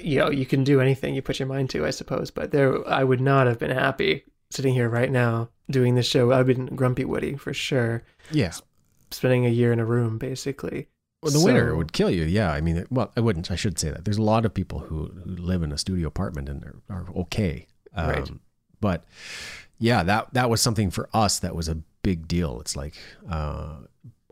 you 0.01 0.17
know, 0.17 0.31
you 0.31 0.45
can 0.45 0.63
do 0.63 0.81
anything 0.81 1.13
you 1.13 1.21
put 1.21 1.39
your 1.39 1.47
mind 1.47 1.69
to, 1.69 1.85
I 1.85 1.91
suppose. 1.91 2.31
But 2.31 2.49
there, 2.51 2.85
I 2.87 3.03
would 3.03 3.21
not 3.21 3.45
have 3.45 3.59
been 3.59 3.69
happy 3.69 4.23
sitting 4.49 4.73
here 4.73 4.89
right 4.89 5.11
now 5.11 5.49
doing 5.69 5.93
this 5.93 6.07
show. 6.07 6.31
I've 6.31 6.47
been 6.47 6.65
grumpy 6.67 7.05
Woody 7.05 7.35
for 7.35 7.53
sure, 7.53 8.03
yeah. 8.31 8.53
spending 9.11 9.45
a 9.45 9.49
year 9.49 9.71
in 9.71 9.79
a 9.79 9.85
room 9.85 10.17
basically. 10.17 10.87
Well, 11.21 11.31
the 11.31 11.45
winter 11.45 11.75
would 11.75 11.93
kill 11.93 12.09
you. 12.09 12.23
Yeah, 12.23 12.51
I 12.51 12.61
mean, 12.61 12.85
well, 12.89 13.11
I 13.15 13.19
wouldn't. 13.19 13.51
I 13.51 13.55
should 13.55 13.77
say 13.79 13.91
that. 13.91 14.05
There's 14.05 14.17
a 14.17 14.23
lot 14.23 14.45
of 14.45 14.53
people 14.53 14.79
who, 14.79 15.11
who 15.23 15.35
live 15.35 15.61
in 15.61 15.71
a 15.71 15.77
studio 15.77 16.07
apartment 16.07 16.49
and 16.49 16.63
are, 16.63 16.81
are 16.89 17.05
okay. 17.17 17.67
Um, 17.93 18.09
Right. 18.09 18.31
But 18.79 19.05
yeah, 19.79 20.03
that 20.03 20.33
that 20.33 20.49
was 20.49 20.61
something 20.61 20.91
for 20.91 21.09
us 21.13 21.39
that 21.39 21.55
was 21.55 21.67
a 21.67 21.77
big 22.05 22.27
deal. 22.27 22.59
It's 22.61 22.75
like, 22.75 22.93
uh, 23.29 23.77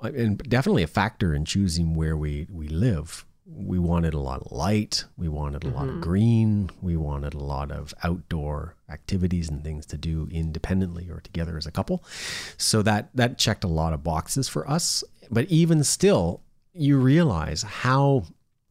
and 0.02 0.38
definitely 0.38 0.84
a 0.84 0.88
factor 0.88 1.34
in 1.34 1.46
choosing 1.46 1.96
where 1.96 2.16
we 2.16 2.48
we 2.50 2.68
live. 2.68 3.26
We 3.46 3.78
wanted 3.78 4.14
a 4.14 4.20
lot 4.20 4.40
of 4.42 4.52
light. 4.54 5.04
We 5.18 5.28
wanted 5.28 5.64
a 5.66 5.70
lot 5.70 5.90
of 5.90 5.96
Mhm. 5.96 6.02
green. 6.02 6.70
We 6.82 6.96
wanted 6.96 7.34
a 7.34 7.44
lot 7.56 7.72
of 7.72 7.94
outdoor 8.04 8.76
activities 8.90 9.50
and 9.50 9.62
things 9.64 9.86
to 9.88 9.98
do 9.98 10.28
independently 10.32 11.10
or 11.10 11.20
together 11.20 11.58
as 11.58 11.66
a 11.66 11.72
couple. 11.72 12.04
So 12.58 12.82
that 12.84 13.10
that 13.16 13.38
checked 13.38 13.64
a 13.66 13.68
lot 13.82 13.92
of 13.94 14.04
boxes 14.04 14.48
for 14.48 14.64
us. 14.70 15.04
But 15.30 15.46
even 15.50 15.84
still, 15.84 16.42
you 16.74 16.98
realize 17.00 17.64
how 17.64 18.24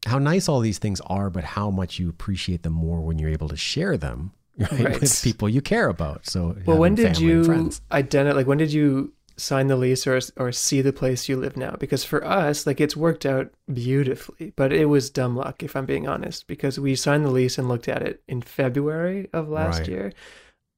how 0.06 0.18
nice 0.18 0.48
all 0.48 0.60
these 0.60 0.78
things 0.78 1.00
are, 1.02 1.30
but 1.30 1.44
how 1.44 1.70
much 1.70 1.98
you 2.00 2.08
appreciate 2.08 2.62
them 2.62 2.72
more 2.72 3.00
when 3.00 3.18
you're 3.18 3.30
able 3.38 3.48
to 3.48 3.56
share 3.56 3.96
them 3.96 4.32
right, 4.62 4.84
Right. 4.84 5.00
with 5.00 5.22
people 5.22 5.48
you 5.48 5.60
care 5.60 5.88
about. 5.88 6.26
So 6.26 6.56
Well, 6.66 6.78
when 6.78 6.94
did 6.94 7.18
you 7.18 7.70
identify? 7.90 8.36
Like, 8.36 8.46
when 8.46 8.58
did 8.58 8.72
you 8.72 9.12
sign 9.36 9.66
the 9.66 9.76
lease 9.76 10.06
or 10.06 10.20
or 10.36 10.52
see 10.52 10.82
the 10.82 10.92
place 10.92 11.28
you 11.28 11.36
live 11.36 11.56
now? 11.56 11.74
Because 11.78 12.04
for 12.04 12.24
us, 12.24 12.66
like, 12.66 12.80
it's 12.80 12.96
worked 12.96 13.26
out 13.26 13.50
beautifully, 13.72 14.52
but 14.56 14.72
it 14.72 14.86
was 14.86 15.10
dumb 15.10 15.36
luck, 15.36 15.62
if 15.62 15.74
I'm 15.74 15.86
being 15.86 16.06
honest, 16.06 16.46
because 16.46 16.78
we 16.78 16.94
signed 16.94 17.24
the 17.24 17.30
lease 17.30 17.58
and 17.58 17.68
looked 17.68 17.88
at 17.88 18.02
it 18.02 18.22
in 18.28 18.42
February 18.42 19.28
of 19.32 19.48
last 19.48 19.80
Right. 19.80 19.88
year, 19.88 20.12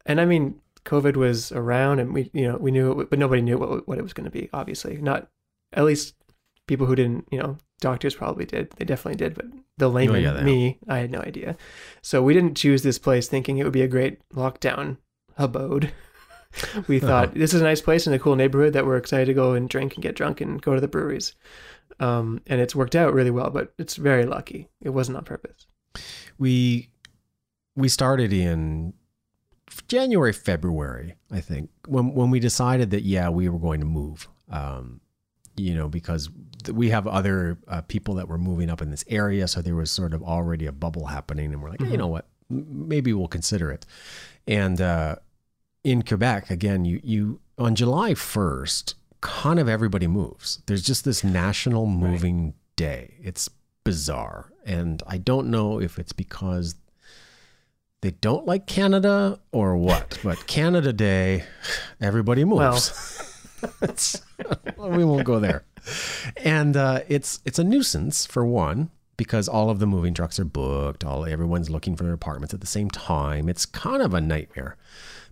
and 0.07 0.21
I 0.21 0.25
mean, 0.26 0.61
COVID 0.85 1.17
was 1.17 1.50
around, 1.53 1.99
and 1.99 2.12
we, 2.14 2.31
you 2.33 2.47
know, 2.47 2.57
we 2.59 2.71
knew 2.71 3.00
it, 3.00 3.11
but 3.11 3.19
nobody 3.19 3.43
knew 3.43 3.59
what 3.59 3.88
what 3.88 3.99
it 3.99 4.03
was 4.03 4.12
going 4.12 4.25
to 4.25 4.31
be. 4.31 4.49
Obviously, 4.53 4.97
not 4.99 5.29
at 5.73 5.85
least 5.85 6.14
people 6.67 6.87
who 6.87 6.95
didn't, 6.95 7.26
you 7.31 7.38
know, 7.38 7.59
doctors 7.81 8.14
probably 8.14 8.45
did. 8.47 8.71
They 8.76 8.85
definitely 8.85 9.17
did, 9.17 9.35
but 9.35 9.47
the 9.78 9.88
layman, 9.88 10.16
Oh, 10.25 10.35
yeah, 10.37 10.43
me, 10.43 10.78
I 10.88 10.99
had 10.99 11.11
no 11.11 11.21
idea. 11.21 11.57
So 12.02 12.23
we 12.23 12.35
didn't 12.35 12.57
choose 12.57 12.83
this 12.83 12.99
place 12.99 13.28
thinking 13.28 13.59
it 13.59 13.64
would 13.64 13.73
be 13.73 13.83
a 13.83 13.88
great 13.88 14.21
lockdown 14.31 14.99
abode. 15.37 15.93
we 16.87 16.99
Uh-huh. 16.99 17.07
thought 17.07 17.35
this 17.35 17.52
is 17.54 17.61
a 17.61 17.64
nice 17.64 17.81
place 17.81 18.07
in 18.07 18.12
a 18.12 18.19
cool 18.19 18.37
neighborhood 18.37 18.73
that 18.75 18.87
we're 18.87 18.97
excited 18.97 19.26
to 19.26 19.35
go 19.35 19.52
and 19.54 19.69
drink 19.69 19.95
and 19.95 20.02
get 20.02 20.14
drunk 20.14 20.40
and 20.40 20.62
go 20.62 20.75
to 20.75 20.81
the 20.81 20.88
breweries. 20.88 21.35
Um, 22.00 22.40
and 22.47 22.61
it's 22.61 22.75
worked 22.75 22.95
out 22.97 23.14
really 23.14 23.31
well, 23.31 23.50
but 23.50 23.73
it's 23.78 23.97
very 23.97 24.26
lucky. 24.26 24.69
It 24.81 24.90
wasn't 24.90 25.16
on 25.16 25.25
purpose. 25.25 25.66
we 26.38 26.90
we 27.76 27.88
started 27.88 28.33
in 28.33 28.95
January, 29.88 30.33
February, 30.33 31.14
I 31.33 31.40
think, 31.40 31.71
when 31.88 32.14
when 32.14 32.31
we 32.31 32.38
decided 32.40 32.90
that 32.90 33.02
yeah, 33.02 33.28
we 33.28 33.49
were 33.49 33.59
going 33.59 33.81
to 33.81 33.87
move. 33.87 34.28
Um, 34.50 35.00
you 35.57 35.75
know, 35.75 35.89
because 35.89 36.29
we 36.73 36.91
have 36.91 37.07
other 37.07 37.59
uh, 37.69 37.83
people 37.83 38.15
that 38.15 38.29
were 38.29 38.39
moving 38.39 38.71
up 38.71 38.81
in 38.83 38.91
this 38.91 39.05
area. 39.09 39.47
So 39.49 39.61
there 39.63 39.75
was 39.75 39.91
sort 39.91 40.15
of 40.15 40.23
already 40.23 40.67
a 40.67 40.73
bubble 40.73 41.07
happening. 41.07 41.53
And 41.53 41.63
we're 41.63 41.71
like, 41.71 41.83
hey, 41.83 41.91
you 41.91 41.97
know 41.97 42.07
what? 42.07 42.27
Maybe 42.49 43.13
we'll 43.13 43.29
consider 43.29 43.71
it. 43.71 43.85
And 44.47 44.81
uh, 44.81 45.17
in 45.85 46.03
Quebec, 46.03 46.51
again, 46.51 46.85
you, 46.85 47.01
you 47.03 47.41
on 47.59 47.75
July 47.75 48.13
1st, 48.15 48.95
kind 49.21 49.59
of 49.59 49.69
everybody 49.69 50.07
moves. 50.07 50.63
There's 50.67 50.83
just 50.83 51.05
this 51.05 51.23
national 51.23 51.87
moving 51.87 52.55
day. 52.77 53.15
It's 53.23 53.49
bizarre. 53.85 54.51
And 54.65 55.03
I 55.07 55.19
don't 55.19 55.51
know 55.51 55.81
if 55.81 55.99
it's 55.99 56.13
because 56.13 56.75
they 58.01 58.11
don't 58.11 58.45
like 58.47 58.67
Canada 58.67 59.39
or 59.53 59.77
what, 59.77 60.19
but 60.23 60.47
Canada 60.47 60.93
Day, 60.93 61.45
everybody 62.01 62.45
moves. 62.45 62.89
It's- 62.89 63.31
we 64.78 65.04
won't 65.04 65.25
go 65.25 65.40
there. 65.40 65.64
And 66.37 66.76
uh, 66.76 67.00
it's 67.09 67.40
it's 67.44 67.59
a 67.59 67.64
nuisance 67.64 68.26
for 68.26 68.44
one 68.44 68.90
because 69.16 69.49
all 69.49 69.71
of 69.71 69.78
the 69.78 69.87
moving 69.87 70.14
trucks 70.14 70.38
are 70.38 70.44
booked. 70.44 71.04
All 71.04 71.25
everyone's 71.26 71.71
looking 71.71 71.97
for 71.97 72.04
their 72.04 72.12
apartments 72.12 72.54
at 72.54 72.61
the 72.61 72.66
same 72.66 72.90
time. 72.90 73.49
It's 73.49 73.66
kind 73.66 74.02
of 74.02 74.14
a 74.14 74.21
nightmare. 74.21 74.76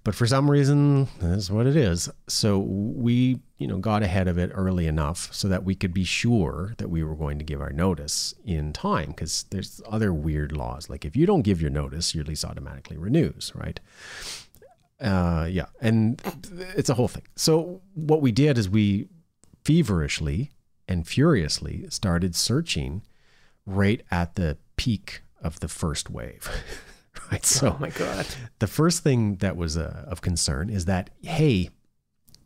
But 0.04 0.16
for 0.16 0.26
some 0.26 0.50
reason, 0.50 1.06
that's 1.20 1.48
what 1.48 1.66
it 1.66 1.76
is. 1.76 2.10
So 2.26 2.58
we, 2.58 3.38
you 3.58 3.68
know, 3.68 3.78
got 3.78 4.02
ahead 4.02 4.26
of 4.26 4.36
it 4.36 4.50
early 4.52 4.88
enough 4.88 5.32
so 5.32 5.46
that 5.46 5.62
we 5.62 5.76
could 5.76 5.94
be 5.94 6.02
sure 6.02 6.74
that 6.78 6.88
we 6.90 7.04
were 7.04 7.14
going 7.14 7.38
to 7.38 7.44
give 7.44 7.60
our 7.60 7.70
notice 7.70 8.34
in 8.44 8.72
time. 8.72 9.10
Because 9.10 9.44
there's 9.50 9.80
other 9.88 10.12
weird 10.12 10.50
laws, 10.50 10.90
like 10.90 11.04
if 11.04 11.14
you 11.14 11.24
don't 11.24 11.42
give 11.42 11.60
your 11.60 11.70
notice, 11.70 12.16
your 12.16 12.24
lease 12.24 12.44
automatically 12.44 12.96
renews, 12.96 13.52
right? 13.54 13.78
Uh, 15.02 15.48
yeah, 15.50 15.66
and 15.80 16.22
it's 16.76 16.88
a 16.88 16.94
whole 16.94 17.08
thing. 17.08 17.24
So 17.34 17.82
what 17.94 18.22
we 18.22 18.30
did 18.30 18.56
is 18.56 18.68
we 18.70 19.08
feverishly 19.64 20.52
and 20.86 21.06
furiously 21.06 21.86
started 21.88 22.36
searching 22.36 23.02
right 23.66 24.02
at 24.10 24.36
the 24.36 24.58
peak 24.76 25.22
of 25.42 25.60
the 25.60 25.68
first 25.68 26.08
wave. 26.08 26.48
right. 27.32 27.44
So 27.44 27.74
oh 27.74 27.76
my 27.80 27.90
god. 27.90 28.26
the 28.60 28.66
first 28.66 29.02
thing 29.02 29.36
that 29.36 29.56
was 29.56 29.76
uh, 29.76 30.04
of 30.06 30.20
concern 30.20 30.70
is 30.70 30.84
that, 30.84 31.10
hey, 31.22 31.70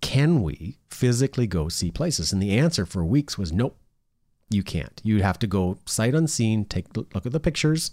can 0.00 0.42
we 0.42 0.78
physically 0.90 1.46
go 1.46 1.68
see 1.68 1.90
places? 1.90 2.32
And 2.32 2.42
the 2.42 2.56
answer 2.56 2.86
for 2.86 3.04
weeks 3.04 3.36
was 3.36 3.52
nope, 3.52 3.78
you 4.50 4.62
can't. 4.62 5.00
You'd 5.04 5.22
have 5.22 5.38
to 5.40 5.46
go 5.46 5.78
sight 5.86 6.14
unseen, 6.14 6.64
take 6.64 6.86
a 6.96 7.00
look 7.00 7.26
at 7.26 7.32
the 7.32 7.40
pictures. 7.40 7.90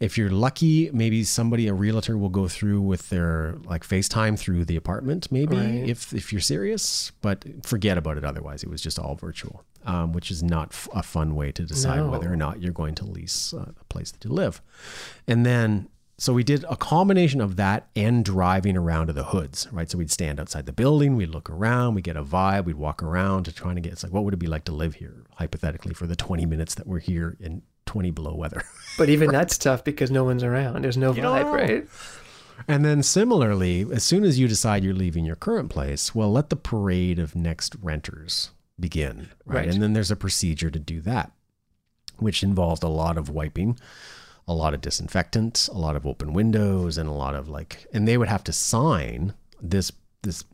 If 0.00 0.16
you're 0.16 0.30
lucky, 0.30 0.88
maybe 0.92 1.22
somebody, 1.24 1.66
a 1.68 1.74
realtor, 1.74 2.16
will 2.16 2.28
go 2.30 2.48
through 2.48 2.80
with 2.80 3.10
their 3.10 3.56
like 3.64 3.82
FaceTime 3.86 4.38
through 4.38 4.64
the 4.64 4.76
apartment, 4.76 5.30
maybe 5.30 5.56
Right. 5.56 5.88
if 5.88 6.12
if 6.14 6.32
you're 6.32 6.40
serious. 6.40 7.12
But 7.20 7.44
forget 7.66 7.98
about 7.98 8.16
it. 8.16 8.24
Otherwise, 8.24 8.62
it 8.62 8.70
was 8.70 8.80
just 8.80 8.98
all 8.98 9.16
virtual, 9.16 9.64
um, 9.84 10.12
which 10.12 10.30
is 10.30 10.42
not 10.42 10.68
f- 10.72 10.88
a 10.94 11.02
fun 11.02 11.34
way 11.34 11.52
to 11.52 11.64
decide 11.64 11.98
No. 11.98 12.08
whether 12.10 12.32
or 12.32 12.36
not 12.36 12.62
you're 12.62 12.72
going 12.72 12.94
to 12.96 13.04
lease 13.04 13.52
uh, 13.52 13.72
a 13.78 13.84
place 13.86 14.10
that 14.12 14.24
you 14.24 14.30
live. 14.30 14.62
And 15.28 15.44
then, 15.44 15.88
so 16.16 16.32
we 16.32 16.44
did 16.44 16.64
a 16.70 16.76
combination 16.76 17.40
of 17.42 17.56
that 17.56 17.88
and 17.96 18.24
driving 18.24 18.76
around 18.76 19.08
to 19.08 19.12
the 19.12 19.24
hoods, 19.24 19.66
right? 19.72 19.90
So 19.90 19.98
we'd 19.98 20.12
stand 20.12 20.38
outside 20.40 20.64
the 20.64 20.72
building, 20.72 21.16
we'd 21.16 21.28
look 21.30 21.50
around, 21.50 21.94
we'd 21.96 22.04
get 22.04 22.16
a 22.16 22.22
vibe, 22.22 22.64
we'd 22.66 22.76
walk 22.76 23.02
around 23.02 23.44
to 23.44 23.52
trying 23.52 23.74
to 23.74 23.80
get, 23.80 23.92
it's 23.92 24.04
like, 24.04 24.12
what 24.12 24.24
would 24.24 24.32
it 24.32 24.38
be 24.38 24.46
like 24.46 24.64
to 24.66 24.72
live 24.72 24.94
here, 24.94 25.23
hypothetically, 25.36 25.94
for 25.94 26.06
the 26.06 26.16
20 26.16 26.46
minutes 26.46 26.74
that 26.76 26.86
we're 26.86 27.00
here 27.00 27.36
in 27.40 27.62
20 27.86 28.10
below 28.10 28.34
weather? 28.34 28.62
But 28.96 29.08
even 29.08 29.32
that's 29.32 29.58
tough 29.58 29.82
because 29.82 30.12
no 30.12 30.22
one's 30.22 30.44
around. 30.44 30.82
There's 30.84 30.96
no 30.96 31.12
don't 31.12 31.24
vibe, 31.24 31.42
know. 31.46 31.52
right? 31.52 31.88
And 32.68 32.84
then 32.84 33.02
similarly, 33.02 33.84
as 33.92 34.04
soon 34.04 34.22
as 34.22 34.38
you 34.38 34.46
decide 34.46 34.84
you're 34.84 34.94
leaving 34.94 35.24
your 35.24 35.34
current 35.34 35.68
place, 35.68 36.14
well, 36.14 36.30
let 36.30 36.48
the 36.48 36.54
parade 36.56 37.18
of 37.18 37.34
next 37.34 37.74
renters 37.82 38.52
begin. 38.78 39.30
Right. 39.44 39.56
Right. 39.56 39.68
And 39.68 39.82
then 39.82 39.94
there's 39.94 40.12
a 40.12 40.16
procedure 40.16 40.70
to 40.70 40.78
do 40.78 41.00
that, 41.00 41.32
which 42.18 42.44
involved 42.44 42.84
a 42.84 42.88
lot 42.88 43.18
of 43.18 43.28
wiping, 43.28 43.78
a 44.46 44.54
lot 44.54 44.74
of 44.74 44.80
disinfectant, 44.80 45.68
a 45.72 45.78
lot 45.78 45.96
of 45.96 46.06
open 46.06 46.32
windows, 46.32 46.96
and 46.96 47.08
a 47.08 47.12
lot 47.12 47.34
of 47.34 47.48
like, 47.48 47.86
and 47.92 48.06
they 48.06 48.16
would 48.16 48.28
have 48.28 48.44
to 48.44 48.52
sign 48.52 49.34
this, 49.60 49.90
this 50.22 50.44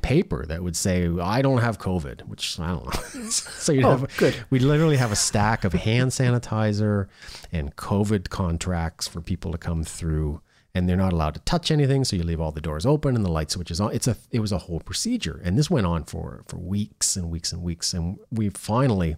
paper 0.00 0.46
that 0.46 0.62
would 0.62 0.76
say, 0.76 1.08
I 1.20 1.42
don't 1.42 1.60
have 1.60 1.78
COVID, 1.78 2.22
which 2.28 2.58
I 2.58 2.68
don't 2.68 2.84
know. 2.86 3.28
so 3.30 3.72
you'd 3.72 3.84
Oh, 3.84 3.96
have, 3.98 4.16
good. 4.16 4.34
we 4.50 4.58
literally 4.58 4.96
have 4.96 5.12
a 5.12 5.16
stack 5.16 5.64
of 5.64 5.72
hand 5.72 6.10
sanitizer 6.12 7.08
and 7.50 7.74
COVID 7.76 8.30
contracts 8.30 9.06
for 9.08 9.20
people 9.20 9.52
to 9.52 9.58
come 9.58 9.84
through, 9.84 10.40
and 10.74 10.88
they're 10.88 10.96
not 10.96 11.12
allowed 11.12 11.34
to 11.34 11.40
touch 11.40 11.70
anything. 11.70 12.04
So 12.04 12.16
you 12.16 12.22
leave 12.22 12.40
all 12.40 12.52
the 12.52 12.60
doors 12.60 12.86
open 12.86 13.14
and 13.16 13.24
the 13.24 13.30
light 13.30 13.50
switches 13.50 13.80
on. 13.80 13.92
It's 13.94 14.08
a 14.08 14.16
it 14.30 14.40
was 14.40 14.52
a 14.52 14.58
whole 14.58 14.80
procedure, 14.80 15.40
and 15.44 15.58
this 15.58 15.68
went 15.70 15.86
on 15.86 16.04
for 16.04 16.44
for 16.46 16.56
weeks 16.58 17.16
and 17.16 17.30
weeks 17.30 17.52
and 17.52 17.62
weeks, 17.62 17.92
and 17.92 18.18
we 18.30 18.48
finally 18.48 19.16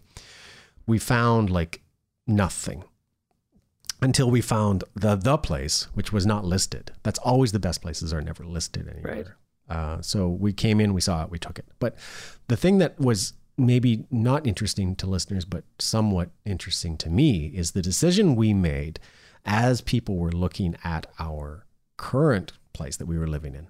we 0.87 0.99
found 0.99 1.51
like 1.51 1.83
nothing 2.27 2.85
until 4.03 4.31
we 4.31 4.41
found 4.41 4.83
the 4.95 5.15
the 5.17 5.39
place 5.39 5.85
which 5.95 6.13
was 6.13 6.27
not 6.27 6.45
listed. 6.45 6.93
That's 7.05 7.19
always 7.21 7.53
the 7.53 7.59
best 7.61 7.81
places 7.83 8.13
are 8.13 8.21
never 8.21 8.45
listed 8.45 8.89
anywhere. 8.89 9.15
Right. 9.15 9.27
Uh, 9.69 10.01
so 10.03 10.29
we 10.29 10.53
came 10.53 10.81
in, 10.81 10.95
we 10.95 11.01
saw 11.01 11.23
it, 11.23 11.31
we 11.31 11.39
took 11.39 11.59
it. 11.59 11.67
But 11.79 11.97
the 12.49 12.57
thing 12.57 12.79
that 12.79 12.99
was 12.99 13.35
maybe 13.57 14.05
not 14.11 14.47
interesting 14.47 14.97
to 14.97 15.07
listeners, 15.07 15.45
but 15.45 15.65
somewhat 15.79 16.31
interesting 16.45 16.97
to 16.99 17.11
me, 17.11 17.47
is 17.47 17.73
the 17.73 17.83
decision 17.83 18.37
we 18.37 18.53
made 18.53 18.99
as 19.45 19.81
people 19.81 20.17
were 20.17 20.33
looking 20.33 20.77
at 20.85 21.07
our 21.19 21.67
current 21.97 22.53
place 22.73 22.97
that 22.97 23.07
we 23.07 23.19
were 23.19 23.27
living 23.27 23.55
in. 23.55 23.69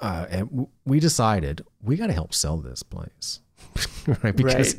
Uh, 0.00 0.26
and 0.30 0.68
we 0.84 1.00
decided 1.00 1.64
we 1.82 1.96
got 1.96 2.06
to 2.06 2.12
help 2.12 2.32
sell 2.32 2.58
this 2.58 2.82
place. 2.82 3.40
right? 4.22 4.36
Because 4.36 4.76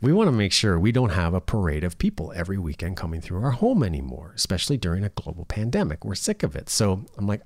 we 0.00 0.12
want 0.12 0.28
to 0.28 0.32
make 0.32 0.52
sure 0.52 0.78
we 0.78 0.92
don't 0.92 1.10
have 1.10 1.34
a 1.34 1.40
parade 1.40 1.82
of 1.82 1.98
people 1.98 2.32
every 2.36 2.58
weekend 2.58 2.96
coming 2.96 3.20
through 3.20 3.42
our 3.42 3.50
home 3.50 3.82
anymore, 3.82 4.32
especially 4.36 4.76
during 4.76 5.02
a 5.04 5.08
global 5.08 5.44
pandemic. 5.44 6.04
We're 6.04 6.14
sick 6.14 6.42
of 6.42 6.54
it. 6.54 6.68
So 6.68 7.04
I'm 7.18 7.26
like, 7.26 7.42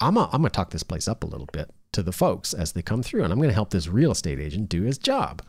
I'm 0.00 0.16
a, 0.16 0.24
I'm 0.32 0.40
gonna 0.42 0.50
talk 0.50 0.70
this 0.70 0.82
place 0.82 1.08
up 1.08 1.24
a 1.24 1.26
little 1.26 1.48
bit 1.52 1.70
to 1.92 2.02
the 2.02 2.12
folks 2.12 2.52
as 2.52 2.72
they 2.72 2.82
come 2.82 3.02
through, 3.02 3.24
and 3.24 3.32
I'm 3.32 3.40
gonna 3.40 3.52
help 3.52 3.70
this 3.70 3.88
real 3.88 4.10
estate 4.12 4.40
agent 4.40 4.68
do 4.68 4.82
his 4.82 4.98
job. 4.98 5.42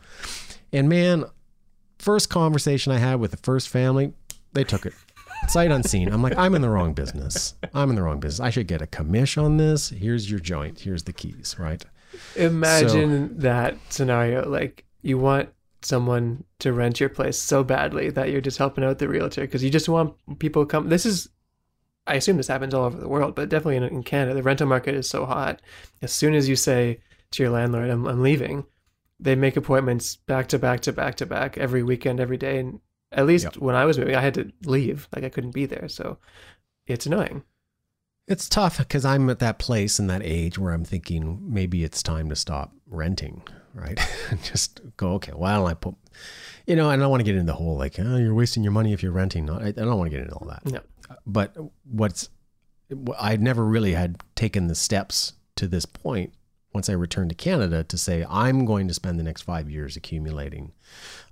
And 0.72 0.88
man, 0.88 1.24
first 1.98 2.30
conversation 2.30 2.92
I 2.92 2.98
had 2.98 3.20
with 3.20 3.30
the 3.30 3.36
first 3.38 3.68
family, 3.68 4.12
they 4.52 4.64
took 4.64 4.86
it 4.86 4.94
sight 5.48 5.70
unseen. 5.70 6.08
I'm 6.08 6.22
like, 6.22 6.36
I'm 6.36 6.54
in 6.54 6.62
the 6.62 6.70
wrong 6.70 6.92
business. 6.92 7.54
I'm 7.74 7.90
in 7.90 7.96
the 7.96 8.02
wrong 8.02 8.20
business. 8.20 8.40
I 8.40 8.50
should 8.50 8.66
get 8.66 8.82
a 8.82 8.86
commish 8.86 9.40
on 9.42 9.56
this. 9.56 9.90
Here's 9.90 10.30
your 10.30 10.40
joint. 10.40 10.80
Here's 10.80 11.04
the 11.04 11.12
keys. 11.12 11.56
Right. 11.58 11.84
Imagine 12.34 13.38
that 13.38 13.76
scenario. 13.90 14.48
Like 14.48 14.84
you 15.02 15.18
want 15.18 15.50
someone 15.82 16.42
to 16.58 16.72
rent 16.72 17.00
your 17.00 17.08
place 17.08 17.38
so 17.38 17.62
badly 17.62 18.10
that 18.10 18.30
you're 18.30 18.40
just 18.40 18.58
helping 18.58 18.82
out 18.82 18.98
the 18.98 19.08
realtor 19.08 19.42
because 19.42 19.62
you 19.62 19.70
just 19.70 19.88
want 19.88 20.14
people 20.38 20.64
to 20.64 20.66
come. 20.66 20.88
This 20.88 21.06
is, 21.06 21.28
I 22.06 22.14
assume 22.14 22.36
this 22.36 22.48
happens 22.48 22.72
all 22.74 22.84
over 22.84 22.98
the 22.98 23.08
world, 23.08 23.34
but 23.34 23.48
definitely 23.48 23.76
in, 23.76 23.82
in 23.84 24.02
Canada, 24.02 24.34
the 24.34 24.42
rental 24.42 24.66
market 24.66 24.94
is 24.94 25.08
so 25.08 25.26
hot. 25.26 25.60
As 26.02 26.12
soon 26.12 26.34
as 26.34 26.48
you 26.48 26.56
say 26.56 27.00
to 27.32 27.42
your 27.42 27.50
landlord, 27.50 27.90
I'm, 27.90 28.06
I'm 28.06 28.22
leaving, 28.22 28.64
they 29.18 29.34
make 29.34 29.56
appointments 29.56 30.16
back 30.16 30.46
to 30.48 30.58
back 30.58 30.80
to 30.80 30.92
back 30.92 31.16
to 31.16 31.26
back 31.26 31.58
every 31.58 31.82
weekend, 31.82 32.20
every 32.20 32.36
day. 32.36 32.58
And 32.58 32.80
at 33.12 33.26
least 33.26 33.44
Yep. 33.44 33.56
when 33.56 33.74
I 33.74 33.84
was 33.84 33.98
moving, 33.98 34.14
I 34.14 34.20
had 34.20 34.34
to 34.34 34.52
leave. 34.64 35.08
Like 35.14 35.24
I 35.24 35.28
couldn't 35.30 35.52
be 35.54 35.66
there. 35.66 35.88
So 35.88 36.18
it's 36.86 37.06
annoying. 37.06 37.42
It's 38.28 38.48
tough 38.48 38.78
because 38.78 39.04
I'm 39.04 39.30
at 39.30 39.38
that 39.38 39.58
place 39.58 39.98
in 40.00 40.08
that 40.08 40.22
age 40.24 40.58
where 40.58 40.72
I'm 40.72 40.84
thinking 40.84 41.40
maybe 41.42 41.84
it's 41.84 42.02
time 42.02 42.28
to 42.30 42.36
stop 42.36 42.72
renting, 42.88 43.42
right? 43.72 44.00
Just 44.42 44.80
go, 44.96 45.12
okay, 45.12 45.30
why 45.32 45.54
don't 45.54 45.68
I 45.68 45.74
put, 45.74 45.94
you 46.66 46.74
know, 46.74 46.90
and 46.90 47.00
I 47.00 47.04
don't 47.04 47.10
want 47.10 47.20
to 47.20 47.24
get 47.24 47.36
into 47.36 47.46
the 47.46 47.56
whole 47.56 47.76
like, 47.78 48.00
oh, 48.00 48.16
you're 48.16 48.34
wasting 48.34 48.64
your 48.64 48.72
money 48.72 48.92
if 48.92 49.00
you're 49.00 49.12
renting. 49.12 49.48
I, 49.48 49.68
I 49.68 49.70
don't 49.70 49.96
want 49.96 50.10
to 50.10 50.16
get 50.16 50.24
into 50.24 50.34
all 50.34 50.48
that. 50.48 50.66
No. 50.66 50.80
But 51.26 51.56
what's, 51.84 52.28
I 53.18 53.36
never 53.36 53.64
really 53.64 53.94
had 53.94 54.20
taken 54.34 54.68
the 54.68 54.74
steps 54.74 55.32
to 55.56 55.66
this 55.66 55.86
point 55.86 56.32
once 56.72 56.88
I 56.88 56.92
returned 56.92 57.30
to 57.30 57.34
Canada 57.34 57.82
to 57.84 57.98
say, 57.98 58.24
I'm 58.28 58.64
going 58.64 58.86
to 58.86 58.94
spend 58.94 59.18
the 59.18 59.24
next 59.24 59.42
five 59.42 59.70
years 59.70 59.96
accumulating 59.96 60.72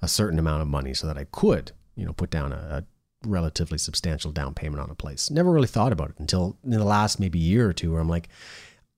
a 0.01 0.09
certain 0.09 0.39
amount 0.39 0.63
of 0.63 0.69
money 0.69 0.95
so 0.95 1.07
that 1.07 1.19
I 1.19 1.27
could, 1.31 1.73
you 1.97 2.07
know, 2.07 2.15
put 2.15 2.31
down 2.31 2.53
a, 2.53 2.57
a 2.57 2.85
relatively 3.29 3.79
substantial 3.79 4.33
down 4.33 4.55
payment 4.55 4.83
on 4.83 4.91
a 4.91 4.95
place. 4.95 5.31
Never 5.31 5.53
really 5.53 5.69
thought 5.69 5.93
about 5.93 6.11
it 6.11 6.19
until 6.19 6.57
in 6.65 6.71
the 6.71 6.83
last 6.83 7.21
maybe 7.21 7.39
year 7.39 7.69
or 7.69 7.73
two 7.73 7.93
where 7.93 8.01
I'm 8.01 8.09
like, 8.09 8.29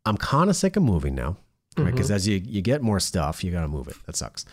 I'm 0.04 0.16
kind 0.16 0.48
of 0.48 0.56
sick 0.56 0.76
of 0.76 0.82
moving 0.82 1.14
now. 1.14 1.36
Right. 1.76 1.88
Mm-hmm. 1.88 1.90
Because 1.90 2.10
as 2.10 2.26
you, 2.26 2.36
you 2.36 2.62
get 2.62 2.80
more 2.80 3.00
stuff, 3.00 3.44
you 3.44 3.50
got 3.50 3.62
to 3.62 3.68
move 3.68 3.88
it. 3.88 3.96
That 4.06 4.16
sucks. 4.16 4.44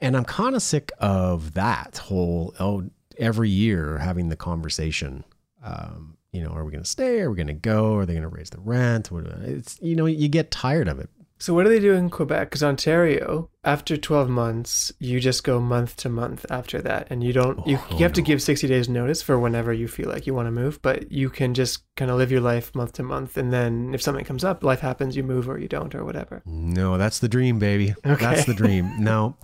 And 0.00 0.16
I'm 0.16 0.24
kind 0.24 0.56
of 0.56 0.62
sick 0.62 0.90
of 0.98 1.54
that 1.54 1.98
whole, 1.98 2.54
oh, 2.58 2.88
every 3.18 3.50
year 3.50 3.98
having 3.98 4.28
the 4.28 4.36
conversation. 4.36 5.24
Um, 5.62 6.16
you 6.32 6.42
know, 6.42 6.50
are 6.50 6.64
we 6.64 6.72
going 6.72 6.82
to 6.82 6.88
stay? 6.88 7.20
Are 7.20 7.30
we 7.30 7.36
going 7.36 7.46
to 7.46 7.52
go? 7.52 7.96
Are 7.96 8.06
they 8.06 8.14
going 8.14 8.22
to 8.22 8.28
raise 8.28 8.50
the 8.50 8.60
rent? 8.60 9.10
It's, 9.12 9.78
you 9.80 9.94
know, 9.94 10.06
you 10.06 10.28
get 10.28 10.50
tired 10.50 10.88
of 10.88 10.98
it. 10.98 11.10
So 11.42 11.52
what 11.54 11.64
do 11.64 11.70
they 11.70 11.80
do 11.80 11.94
in 11.94 12.08
Quebec? 12.08 12.50
Because 12.50 12.62
Ontario, 12.62 13.50
after 13.64 13.96
12 13.96 14.28
months, 14.28 14.92
you 15.00 15.18
just 15.18 15.42
go 15.42 15.58
month 15.58 15.96
to 15.96 16.08
month 16.08 16.46
after 16.48 16.80
that, 16.82 17.08
and 17.10 17.24
you 17.24 17.32
don't. 17.32 17.66
You, 17.66 17.80
Oh, 17.82 17.96
you 17.96 18.04
have 18.04 18.12
to 18.12 18.22
give 18.22 18.40
60 18.40 18.68
days 18.68 18.88
notice 18.88 19.22
for 19.22 19.40
whenever 19.40 19.72
you 19.72 19.88
feel 19.88 20.08
like 20.08 20.24
you 20.24 20.34
want 20.34 20.46
to 20.46 20.52
move, 20.52 20.80
but 20.82 21.10
you 21.10 21.28
can 21.28 21.52
just 21.52 21.82
kind 21.96 22.12
of 22.12 22.16
live 22.16 22.30
your 22.30 22.40
life 22.40 22.72
month 22.76 22.92
to 22.92 23.02
month, 23.02 23.36
and 23.36 23.52
then 23.52 23.92
if 23.92 24.00
something 24.00 24.24
comes 24.24 24.44
up, 24.44 24.62
life 24.62 24.78
happens, 24.78 25.16
you 25.16 25.24
move 25.24 25.48
or 25.48 25.58
you 25.58 25.66
don't 25.66 25.96
or 25.96 26.04
whatever. 26.04 26.42
No, 26.46 26.96
that's 26.96 27.18
the 27.18 27.28
dream, 27.28 27.58
baby. 27.58 27.92
Okay. 28.06 28.24
That's 28.24 28.44
the 28.44 28.54
dream. 28.54 28.92
Now, 29.02 29.36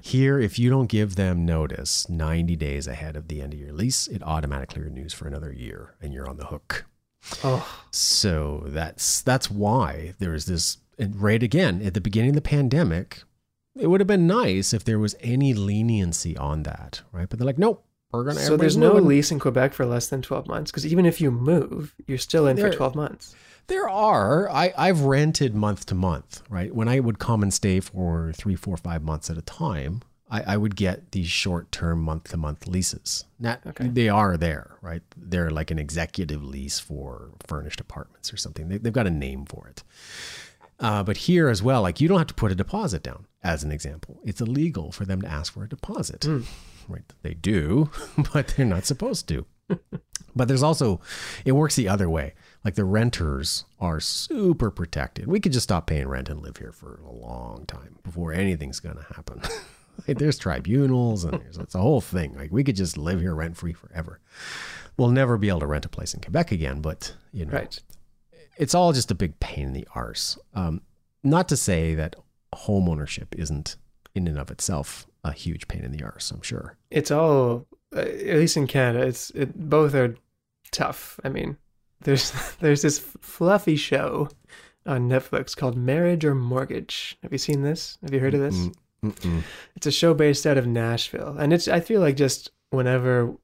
here, 0.00 0.38
if 0.38 0.58
you 0.58 0.70
don't 0.70 0.86
give 0.86 1.16
them 1.16 1.44
notice 1.44 2.08
90 2.08 2.56
days 2.56 2.86
ahead 2.86 3.14
of 3.14 3.28
the 3.28 3.42
end 3.42 3.52
of 3.52 3.60
your 3.60 3.74
lease, 3.74 4.08
it 4.08 4.22
automatically 4.22 4.80
renews 4.80 5.12
for 5.12 5.28
another 5.28 5.52
year 5.52 5.96
and 6.00 6.14
you're 6.14 6.26
on 6.30 6.38
the 6.38 6.46
hook. 6.46 6.86
Oh, 7.44 7.84
So 7.90 8.64
that's 8.66 9.20
that's 9.20 9.50
why 9.50 10.14
there's 10.18 10.46
this 10.46 10.78
and 10.78 10.81
right 10.98 11.42
again 11.42 11.82
at 11.82 11.94
the 11.94 12.00
beginning 12.00 12.30
of 12.30 12.34
the 12.36 12.42
pandemic. 12.42 13.22
It 13.74 13.86
would 13.86 14.00
have 14.00 14.06
been 14.06 14.26
nice 14.26 14.72
if 14.74 14.84
there 14.84 14.98
was 14.98 15.16
any 15.20 15.54
leniency 15.54 16.36
on 16.36 16.62
that, 16.64 17.02
right? 17.10 17.28
But 17.28 17.38
they're 17.38 17.46
like, 17.46 17.58
nope, 17.58 17.84
we're 18.12 18.24
gonna. 18.24 18.40
so 18.40 18.56
there's 18.56 18.76
no 18.76 18.94
moving. 18.94 19.08
lease 19.08 19.30
in 19.30 19.38
Quebec 19.38 19.72
for 19.72 19.86
less 19.86 20.08
than 20.08 20.20
12 20.20 20.46
months, 20.46 20.70
because 20.70 20.86
even 20.86 21.06
if 21.06 21.20
you 21.20 21.30
move, 21.30 21.94
you're 22.06 22.18
still 22.18 22.46
in 22.46 22.56
There- 22.56 22.70
for 22.70 22.76
12 22.76 22.94
months. 22.94 23.34
There 23.68 23.88
are. 23.88 24.50
I, 24.50 24.74
I've 24.76 25.02
rented 25.02 25.54
month 25.54 25.86
to 25.86 25.94
month, 25.94 26.42
right? 26.50 26.74
When 26.74 26.88
I 26.88 26.98
would 26.98 27.20
come 27.20 27.42
and 27.44 27.54
stay 27.54 27.78
for 27.78 28.32
three, 28.34 28.56
four, 28.56 28.76
five 28.76 29.02
months 29.04 29.30
at 29.30 29.38
a 29.38 29.42
time, 29.42 30.02
I, 30.28 30.42
I 30.42 30.56
would 30.56 30.74
get 30.74 31.12
these 31.12 31.28
short 31.28 31.70
term 31.70 32.02
month 32.02 32.30
to 32.30 32.36
month 32.36 32.66
leases. 32.66 33.24
Not, 33.38 33.60
Okay. 33.64 33.86
They 33.86 34.08
are 34.08 34.36
there, 34.36 34.76
right? 34.82 35.02
They're 35.16 35.50
like 35.50 35.70
an 35.70 35.78
executive 35.78 36.44
lease 36.44 36.80
for 36.80 37.30
furnished 37.46 37.80
apartments 37.80 38.32
or 38.32 38.36
something. 38.36 38.68
They, 38.68 38.78
they've 38.78 38.92
got 38.92 39.06
a 39.06 39.10
name 39.10 39.46
for 39.46 39.68
it. 39.68 39.84
Uh, 40.82 41.02
but 41.02 41.16
here 41.16 41.48
as 41.48 41.62
well, 41.62 41.80
like 41.82 42.00
you 42.00 42.08
don't 42.08 42.18
have 42.18 42.26
to 42.26 42.34
put 42.34 42.52
a 42.52 42.56
deposit 42.56 43.02
down, 43.02 43.26
as 43.42 43.62
an 43.62 43.70
example. 43.72 44.20
It's 44.24 44.40
illegal 44.40 44.92
for 44.92 45.04
them 45.04 45.22
to 45.22 45.28
ask 45.28 45.52
for 45.52 45.64
a 45.64 45.68
deposit. 45.68 46.26
Right? 46.88 47.04
They 47.22 47.34
do, 47.34 47.90
but 48.32 48.48
they're 48.48 48.66
not 48.66 48.84
supposed 48.84 49.28
to. 49.28 49.46
But 50.34 50.48
there's 50.48 50.62
also, 50.62 51.00
it 51.44 51.52
works 51.52 51.76
the 51.76 51.88
other 51.88 52.08
way. 52.10 52.34
Like 52.64 52.74
the 52.74 52.84
renters 52.84 53.64
are 53.80 54.00
super 54.00 54.70
protected. 54.70 55.26
We 55.26 55.40
could 55.40 55.52
just 55.52 55.64
stop 55.64 55.86
paying 55.86 56.08
rent 56.08 56.28
and 56.28 56.40
live 56.40 56.56
here 56.56 56.72
for 56.72 57.00
a 57.06 57.12
long 57.12 57.64
time 57.66 57.98
before 58.02 58.32
anything's 58.32 58.80
going 58.80 58.96
to 58.96 59.14
happen. 59.14 59.42
like 60.08 60.18
there's 60.18 60.38
tribunals 60.38 61.24
and 61.24 61.38
there's, 61.40 61.58
it's 61.58 61.74
a 61.74 61.80
whole 61.80 62.00
thing. 62.00 62.34
Like 62.34 62.50
we 62.50 62.64
could 62.64 62.76
just 62.76 62.96
live 62.96 63.20
here 63.20 63.34
rent 63.34 63.56
free 63.56 63.72
forever. 63.74 64.20
We'll 64.96 65.10
never 65.10 65.36
be 65.38 65.48
able 65.48 65.60
to 65.60 65.66
rent 65.66 65.84
a 65.84 65.88
place 65.90 66.14
in 66.14 66.20
Quebec 66.20 66.50
again, 66.52 66.80
but 66.80 67.14
you 67.32 67.44
know, 67.46 67.52
Right. 67.52 67.80
It's 68.56 68.74
all 68.74 68.92
just 68.92 69.10
a 69.10 69.14
big 69.14 69.38
pain 69.40 69.68
in 69.68 69.72
the 69.72 69.86
arse. 69.94 70.38
Um, 70.54 70.82
not 71.22 71.48
to 71.48 71.56
say 71.56 71.94
that 71.94 72.16
home 72.54 72.88
ownership 72.88 73.34
isn't 73.36 73.76
in 74.14 74.26
and 74.26 74.38
of 74.38 74.50
itself 74.50 75.06
a 75.24 75.32
huge 75.32 75.68
pain 75.68 75.82
in 75.82 75.92
the 75.92 76.02
arse. 76.04 76.30
I'm 76.30 76.42
sure. 76.42 76.76
It's 76.90 77.10
all, 77.10 77.66
uh, 77.94 78.00
at 78.00 78.36
least 78.36 78.56
in 78.56 78.66
Canada, 78.66 79.06
it's 79.06 79.30
it, 79.30 79.56
both 79.68 79.94
are 79.94 80.16
tough. 80.70 81.18
I 81.24 81.28
mean, 81.28 81.56
there's 82.02 82.32
there's 82.60 82.82
this 82.82 82.98
fluffy 82.98 83.76
show 83.76 84.28
on 84.84 85.08
Netflix 85.08 85.56
called 85.56 85.76
Marriage 85.76 86.24
or 86.24 86.34
Mortgage. 86.34 87.16
Have 87.22 87.32
you 87.32 87.38
seen 87.38 87.62
this? 87.62 87.98
Have 88.02 88.12
you 88.12 88.20
heard 88.20 88.34
of 88.34 88.40
this? 88.40 88.56
Mm, 88.56 88.74
mm-mm. 89.04 89.42
It's 89.76 89.86
a 89.86 89.92
show 89.92 90.12
based 90.12 90.46
out 90.46 90.58
of 90.58 90.66
Nashville, 90.66 91.36
and 91.38 91.52
it's 91.52 91.68
I 91.68 91.80
feel 91.80 92.00
like 92.00 92.16
just 92.16 92.50
whenever 92.70 93.34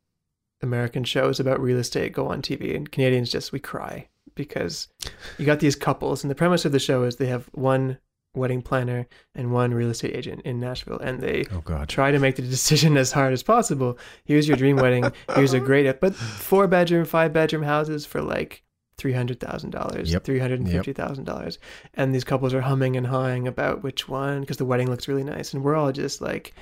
American 0.60 1.04
shows 1.04 1.38
about 1.38 1.60
real 1.60 1.78
estate 1.78 2.12
go 2.12 2.26
on 2.26 2.42
TV, 2.42 2.74
and 2.74 2.90
Canadians 2.90 3.30
just 3.30 3.52
we 3.52 3.60
cry 3.60 4.08
because 4.38 4.88
you 5.36 5.44
got 5.44 5.60
these 5.60 5.76
couples, 5.76 6.24
and 6.24 6.30
the 6.30 6.34
premise 6.34 6.64
of 6.64 6.72
the 6.72 6.78
show 6.78 7.02
is 7.02 7.16
they 7.16 7.26
have 7.26 7.46
one 7.52 7.98
wedding 8.34 8.62
planner 8.62 9.06
and 9.34 9.52
one 9.52 9.74
real 9.74 9.90
estate 9.90 10.14
agent 10.14 10.40
in 10.42 10.60
Nashville, 10.60 10.98
and 11.00 11.20
they 11.20 11.44
Oh 11.52 11.84
try 11.86 12.10
to 12.12 12.18
make 12.18 12.36
the 12.36 12.42
decision 12.42 12.96
as 12.96 13.12
hard 13.12 13.32
as 13.34 13.42
possible. 13.42 13.98
Here's 14.24 14.48
your 14.48 14.56
dream 14.56 14.76
wedding. 14.76 15.10
Here's 15.34 15.52
a 15.52 15.60
great, 15.60 16.00
but 16.00 16.14
four 16.14 16.66
bedroom, 16.68 17.04
five 17.04 17.32
bedroom 17.34 17.62
houses 17.64 18.06
for 18.06 18.22
like 18.22 18.62
three 18.96 19.12
hundred 19.12 19.38
thousand 19.40 19.70
dollars, 19.70 20.12
Yep. 20.12 20.24
three 20.24 20.38
hundred 20.38 20.60
and 20.60 20.70
fifty 20.70 20.92
thousand 20.92 21.24
dollars, 21.24 21.58
and 21.94 22.14
these 22.14 22.24
couples 22.24 22.54
are 22.54 22.60
humming 22.62 22.96
and 22.96 23.06
hawing 23.06 23.46
about 23.48 23.82
which 23.82 24.08
one 24.08 24.40
because 24.40 24.56
the 24.56 24.64
wedding 24.64 24.88
looks 24.88 25.08
really 25.08 25.24
nice, 25.24 25.52
and 25.52 25.62
we're 25.64 25.76
all 25.76 25.92
just 25.92 26.20
like, 26.20 26.52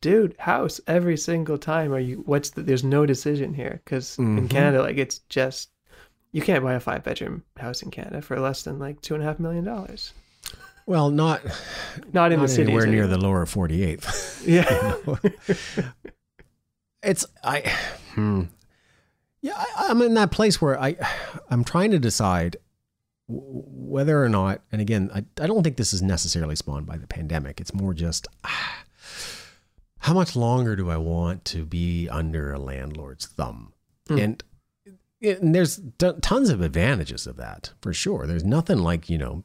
dude, 0.00 0.34
house 0.38 0.80
every 0.86 1.16
single 1.16 1.56
time. 1.58 1.92
Are 1.92 1.98
you? 2.00 2.22
What's 2.26 2.50
the? 2.50 2.62
There's 2.62 2.84
no 2.84 3.06
decision 3.06 3.54
here 3.54 3.80
because 3.84 4.18
in 4.18 4.48
Mhm. 4.48 4.50
Canada, 4.50 4.82
like 4.82 4.98
it's 4.98 5.18
just. 5.28 5.70
You 6.36 6.42
can't 6.42 6.62
buy 6.62 6.74
a 6.74 6.80
five 6.80 7.02
bedroom 7.02 7.44
house 7.56 7.80
in 7.80 7.90
Canada 7.90 8.20
for 8.20 8.38
less 8.38 8.62
than 8.62 8.78
like 8.78 9.00
two 9.00 9.14
and 9.14 9.22
a 9.22 9.26
half 9.26 9.38
million 9.38 9.64
dollars. 9.64 10.12
Well, 10.84 11.08
not 11.08 11.40
Not 12.12 12.30
in 12.30 12.40
not 12.40 12.42
the 12.42 12.48
cities. 12.48 12.68
anywhere 12.68 12.86
near 12.86 13.06
the 13.06 13.16
lower 13.16 13.46
48th. 13.46 14.44
Yeah. 14.46 14.96
it's 17.02 17.24
I 17.42 17.60
hmm. 18.12 18.42
Yeah, 19.40 19.54
I, 19.56 19.86
I'm 19.88 20.02
in 20.02 20.12
that 20.12 20.30
place 20.30 20.60
where 20.60 20.78
I 20.78 20.96
I'm 21.48 21.64
trying 21.64 21.90
to 21.92 21.98
decide 21.98 22.58
whether 23.28 24.22
or 24.22 24.28
not 24.28 24.60
and 24.70 24.82
again, 24.82 25.10
I 25.14 25.24
I 25.42 25.46
don't 25.46 25.62
think 25.62 25.78
this 25.78 25.94
is 25.94 26.02
necessarily 26.02 26.54
spawned 26.54 26.84
by 26.84 26.98
the 26.98 27.06
pandemic. 27.06 27.62
It's 27.62 27.72
more 27.72 27.94
just 27.94 28.28
ah, 28.44 28.84
how 30.00 30.12
much 30.12 30.36
longer 30.36 30.76
do 30.76 30.90
I 30.90 30.98
want 30.98 31.46
to 31.46 31.64
be 31.64 32.10
under 32.10 32.52
a 32.52 32.58
landlord's 32.58 33.24
thumb? 33.24 33.72
Hmm. 34.08 34.18
And 34.18 34.44
and 35.22 35.54
there's 35.54 35.80
tons 36.22 36.50
of 36.50 36.60
advantages 36.60 37.26
of 37.26 37.36
that 37.36 37.72
for 37.80 37.92
sure. 37.92 38.26
There's 38.26 38.44
nothing 38.44 38.78
like, 38.78 39.08
you 39.08 39.18
know, 39.18 39.44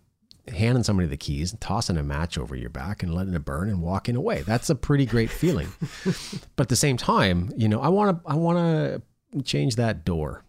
handing 0.53 0.83
somebody 0.83 1.07
the 1.07 1.17
keys 1.17 1.51
and 1.51 1.61
tossing 1.61 1.97
a 1.97 2.03
match 2.03 2.37
over 2.37 2.55
your 2.55 2.69
back 2.69 3.03
and 3.03 3.13
letting 3.13 3.33
it 3.33 3.45
burn 3.45 3.69
and 3.69 3.81
walking 3.81 4.15
away. 4.15 4.41
That's 4.41 4.69
a 4.69 4.75
pretty 4.75 5.05
great 5.05 5.29
feeling. 5.29 5.69
but 6.55 6.63
at 6.63 6.69
the 6.69 6.75
same 6.75 6.97
time, 6.97 7.51
you 7.55 7.69
know, 7.69 7.79
I 7.81 7.87
want 7.89 8.23
to 8.23 8.29
I 8.29 8.35
want 8.35 8.57
to 8.57 9.41
change 9.43 9.75
that 9.77 10.03
door. 10.03 10.43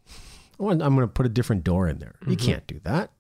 I 0.59 0.63
want, 0.65 0.83
I'm 0.83 0.95
going 0.95 1.07
to 1.07 1.13
put 1.13 1.27
a 1.27 1.29
different 1.29 1.63
door 1.65 1.89
in 1.89 1.99
there. 1.99 2.15
You 2.27 2.37
Mhm. 2.37 2.41
can't 2.45 2.67
do 2.67 2.81
that. 2.85 3.11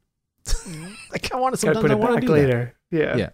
like 1.12 1.32
I 1.32 1.36
want 1.36 1.54
to 1.54 1.60
sometimes 1.60 1.82
put 1.82 1.90
I 1.90 1.94
it 1.94 1.98
want 2.00 2.14
to 2.16 2.20
do 2.20 2.26
that. 2.28 2.32
later. 2.32 2.74
Yeah. 2.90 3.16
Yeah. 3.16 3.30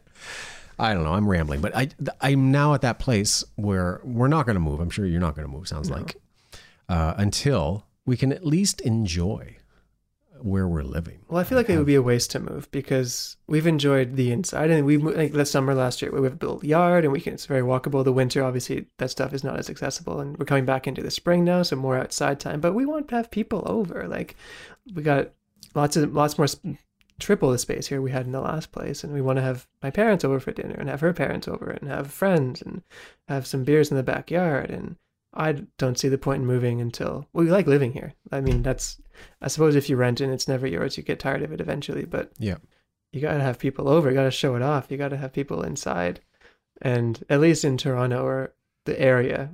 I 0.79 0.95
don't 0.95 1.03
know. 1.05 1.15
I'm 1.15 1.27
rambling, 1.29 1.61
but 1.61 1.75
I 1.77 1.89
I'm 2.21 2.53
now 2.53 2.75
at 2.75 2.83
that 2.83 2.99
place 2.99 3.45
where 3.57 4.01
we're 4.05 4.29
not 4.29 4.47
going 4.47 4.55
to 4.55 4.61
move. 4.61 4.79
I'm 4.81 4.91
sure 4.91 5.07
you're 5.07 5.21
not 5.21 5.35
going 5.35 5.47
to 5.49 5.53
move. 5.53 5.67
Sounds 5.69 5.89
No. 5.91 5.97
like 5.97 6.17
uh, 6.89 7.15
until 7.17 7.85
we 8.09 8.16
can 8.16 8.33
at 8.33 8.44
least 8.44 8.81
enjoy 8.81 9.55
where 10.40 10.66
we're 10.66 10.83
living. 10.83 11.18
Well, 11.29 11.38
I 11.38 11.44
feel 11.44 11.59
like 11.59 11.68
it 11.68 11.77
would 11.77 11.85
be 11.85 11.94
a 11.94 12.01
waste 12.03 12.31
to 12.31 12.40
move 12.40 12.71
because 12.71 13.37
we've 13.49 13.66
enjoyed 13.66 14.16
the 14.16 14.33
inside, 14.33 14.71
and 14.71 14.87
we 14.87 14.97
like 14.97 15.33
the 15.33 15.44
summer 15.44 15.75
last 15.75 16.01
year. 16.01 16.11
We 16.11 16.23
have 16.23 16.38
built 16.38 16.62
a 16.62 16.66
yard, 16.66 17.05
and 17.05 17.12
we 17.12 17.21
can. 17.21 17.35
It's 17.35 17.44
very 17.44 17.61
walkable. 17.61 18.03
The 18.05 18.12
winter, 18.12 18.42
obviously, 18.42 18.87
that 18.97 19.11
stuff 19.11 19.35
is 19.35 19.44
not 19.44 19.59
as 19.59 19.68
accessible, 19.68 20.21
and 20.21 20.38
we're 20.38 20.47
coming 20.47 20.64
back 20.64 20.87
into 20.87 21.03
the 21.03 21.11
spring 21.11 21.44
now, 21.44 21.62
so 21.62 21.77
more 21.77 21.99
outside 21.99 22.40
time. 22.40 22.61
But 22.61 22.73
we 22.73 22.87
want 22.87 23.09
to 23.09 23.16
have 23.16 23.31
people 23.31 23.62
over. 23.66 24.09
Like 24.09 24.37
we 24.94 25.03
got 25.03 25.33
lots 25.75 25.97
of 25.97 26.14
lots 26.14 26.38
more, 26.38 26.44
s- 26.44 26.57
triple 27.18 27.51
the 27.51 27.59
space 27.59 27.88
here 27.88 28.01
we 28.01 28.12
had 28.12 28.25
in 28.25 28.33
the 28.33 28.40
last 28.40 28.73
place, 28.73 29.05
and 29.05 29.12
we 29.12 29.21
want 29.21 29.37
to 29.37 29.42
have 29.42 29.66
my 29.83 29.90
parents 29.90 30.25
over 30.25 30.40
for 30.40 30.53
dinner, 30.53 30.77
and 30.79 30.88
have 30.88 31.01
her 31.03 31.12
parents 31.12 31.47
over, 31.47 31.68
and 31.68 31.90
have 31.90 32.11
friends, 32.11 32.62
and 32.62 32.83
have 33.29 33.47
some 33.47 33.64
beers 33.64 33.90
in 33.90 33.99
the 33.99 34.03
backyard, 34.03 34.71
and. 34.71 34.97
I 35.35 35.53
don't 35.77 35.99
see 35.99 36.09
the 36.09 36.19
point 36.19 36.41
in 36.43 36.47
moving 36.47 36.81
until 36.81 37.27
well, 37.33 37.45
we 37.45 37.51
like 37.51 37.67
living 37.67 37.93
here. 37.93 38.14
I 38.33 38.41
mean, 38.41 38.62
that's 38.62 39.01
I 39.43 39.49
suppose 39.49 39.77
if 39.77 39.88
you 39.91 39.97
rent 39.97 40.21
and 40.21 40.33
it's 40.33 40.49
never 40.49 40.67
yours, 40.67 40.97
you 40.97 41.03
get 41.03 41.19
tired 41.21 41.43
of 41.43 41.53
it 41.53 41.61
eventually. 41.61 42.05
But 42.05 42.33
Yeah. 42.38 42.57
you 43.12 43.21
gotta 43.21 43.43
have 43.43 43.59
people 43.59 43.88
over. 43.88 44.09
You 44.09 44.14
gotta 44.14 44.31
show 44.31 44.55
it 44.57 44.62
off. 44.62 44.91
You 44.91 44.97
gotta 44.97 45.17
have 45.19 45.33
people 45.33 45.62
inside. 45.62 46.21
And 46.81 47.23
at 47.29 47.41
least 47.41 47.64
in 47.64 47.77
Toronto 47.77 48.25
or 48.25 48.55
the 48.85 48.99
area, 49.01 49.51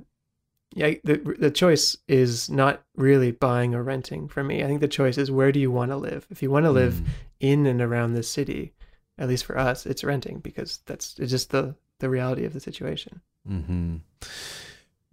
yeah, 0.73 0.93
the 1.03 1.17
the 1.39 1.51
choice 1.51 1.97
is 2.07 2.49
not 2.49 2.83
really 2.95 3.31
buying 3.31 3.73
or 3.75 3.83
renting 3.83 4.27
for 4.27 4.43
me. 4.43 4.63
I 4.63 4.67
think 4.67 4.81
the 4.81 4.87
choice 4.87 5.17
is 5.17 5.31
where 5.31 5.51
do 5.51 5.59
you 5.59 5.71
want 5.71 5.91
to 5.91 5.97
live. 5.97 6.27
If 6.29 6.41
you 6.43 6.51
want 6.51 6.65
to 6.65 6.71
live 6.71 6.95
Mm. 6.95 7.05
in 7.39 7.65
and 7.65 7.81
around 7.81 8.13
the 8.13 8.23
city, 8.23 8.73
at 9.17 9.27
least 9.27 9.45
for 9.45 9.57
us, 9.57 9.85
it's 9.85 10.03
renting 10.03 10.39
because 10.39 10.79
that's 10.85 11.17
it's 11.19 11.31
just 11.31 11.49
the 11.51 11.75
the 11.99 12.09
reality 12.09 12.45
of 12.45 12.53
the 12.53 12.59
situation. 12.59 13.21
hmm 13.47 13.97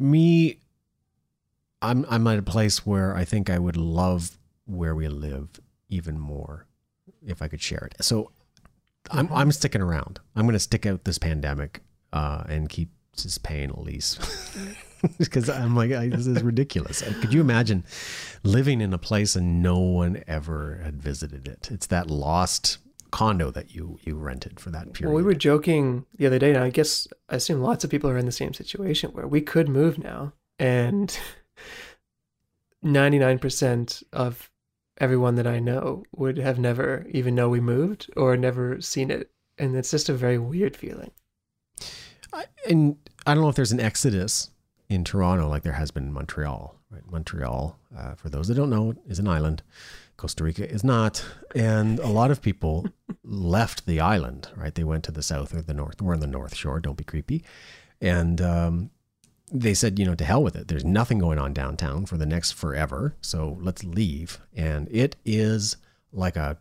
Me, 0.03 0.59
I'm 1.81 2.05
I'm 2.11 2.27
at 2.27 2.39
a 2.39 2.43
place 2.43 2.85
where 2.85 3.15
I 3.15 3.25
think 3.25 3.49
I 3.49 3.59
would 3.59 3.77
love 3.77 4.39
where 4.67 4.95
we 4.95 5.09
live 5.09 5.61
even 5.89 6.19
more 6.19 6.67
if 7.25 7.43
I 7.43 7.49
could 7.49 7.61
share 7.63 7.89
it. 7.91 8.03
So 8.05 8.31
I'm. 9.11 9.33
I'm 9.33 9.53
sticking 9.53 9.81
around. 9.81 10.21
I'm 10.37 10.45
going 10.45 10.55
to 10.55 10.61
stick 10.61 10.87
out 10.87 11.05
this 11.05 11.19
pandemic 11.19 11.83
uh, 12.13 12.45
and 12.49 12.69
keep 12.69 12.91
just 13.17 13.43
paying 13.43 13.71
a 13.71 13.81
lease 13.81 14.19
because 15.19 15.49
I'm 15.51 15.77
like 15.77 15.93
I, 15.93 16.09
this 16.09 16.27
is 16.27 16.43
ridiculous. 16.43 17.03
Could 17.21 17.33
you 17.33 17.41
imagine 17.41 17.85
living 18.43 18.81
in 18.81 18.93
a 18.95 18.99
place 18.99 19.37
and 19.37 19.63
no 19.63 19.79
one 19.79 20.23
ever 20.27 20.81
had 20.83 21.03
visited 21.03 21.47
it? 21.47 21.69
It's 21.71 21.87
that 21.89 22.11
lost 22.11 22.79
condo 23.13 23.51
that 23.53 23.75
you 23.75 23.99
you 24.03 24.17
rented 24.17 24.59
for 24.59 24.71
that 24.71 24.93
period. 24.93 25.13
Well, 25.13 25.17
we 25.17 25.23
were 25.23 25.35
joking 25.35 26.07
the 26.17 26.27
other 26.27 26.39
day, 26.39 26.53
and 26.55 26.65
I 26.65 26.71
guess 26.71 27.07
I 27.29 27.37
assume 27.37 27.61
lots 27.61 27.85
of 27.85 27.91
people 27.91 28.11
are 28.11 28.19
in 28.19 28.27
the 28.27 28.33
same 28.33 28.55
situation 28.55 29.11
where 29.13 29.29
we 29.29 29.41
could 29.41 29.69
move 29.69 29.99
now, 29.99 30.33
and 30.59 31.17
99% 32.85 34.03
of 34.13 34.51
everyone 34.99 35.37
that 35.37 35.47
I 35.47 35.61
know 35.61 36.05
would 36.13 36.39
have 36.39 36.59
never 36.59 37.07
even 37.11 37.35
know 37.35 37.49
we 37.49 37.61
moved 37.61 38.11
or 38.17 38.37
never 38.37 38.81
seen 38.81 39.11
it 39.11 39.31
and 39.59 39.77
it's 39.77 39.91
just 39.91 40.09
a 40.09 40.15
very 40.15 40.39
weird 40.39 40.77
feeling. 40.77 41.11
I, 42.33 42.45
and 42.69 42.97
I 43.27 43.35
don't 43.35 43.43
know 43.43 43.49
if 43.49 43.57
there's 43.57 43.73
an 43.73 43.81
exodus 43.81 44.51
in 44.95 45.05
Toronto 45.05 45.49
like 45.49 45.63
there 45.63 45.73
has 45.73 45.91
been 45.91 46.05
in 46.05 46.13
Montreal. 46.13 46.77
Right, 46.91 47.11
Montreal, 47.11 47.79
uh, 47.97 48.15
for 48.15 48.29
those 48.29 48.49
that 48.49 48.55
don't 48.55 48.69
know, 48.69 48.95
is 49.09 49.19
an 49.19 49.27
island. 49.27 49.63
Costa 50.19 50.45
Rica 50.45 50.71
is 50.71 50.85
not, 50.85 51.25
and 51.55 51.99
a 52.01 52.09
lot 52.09 52.31
of 52.31 52.43
people 52.43 52.87
left 53.25 53.87
the 53.87 53.99
island. 53.99 54.49
Right, 54.55 54.75
they 54.75 54.85
went 54.85 55.05
to 55.05 55.13
the 55.13 55.23
south 55.23 55.55
or 55.55 55.63
the 55.63 55.73
north. 55.73 56.03
We're 56.03 56.13
on 56.15 56.21
the 56.21 56.27
north 56.27 56.55
shore. 56.55 56.81
Don't 56.81 56.99
be 56.99 57.05
creepy. 57.05 57.43
And 58.01 58.41
um, 58.41 58.91
they 59.51 59.75
said, 59.75 59.99
you 59.99 60.05
know, 60.05 60.15
to 60.15 60.25
hell 60.25 60.43
with 60.43 60.57
it. 60.57 60.69
There's 60.69 60.85
nothing 60.85 61.19
going 61.19 61.39
on 61.39 61.53
downtown 61.53 62.07
for 62.07 62.17
the 62.17 62.27
next 62.27 62.53
forever. 62.53 63.15
So 63.21 63.59
let's 63.61 63.85
leave. 63.85 64.41
And 64.55 64.89
it 64.91 65.17
is 65.25 65.77
like 66.13 66.37
a 66.37 66.59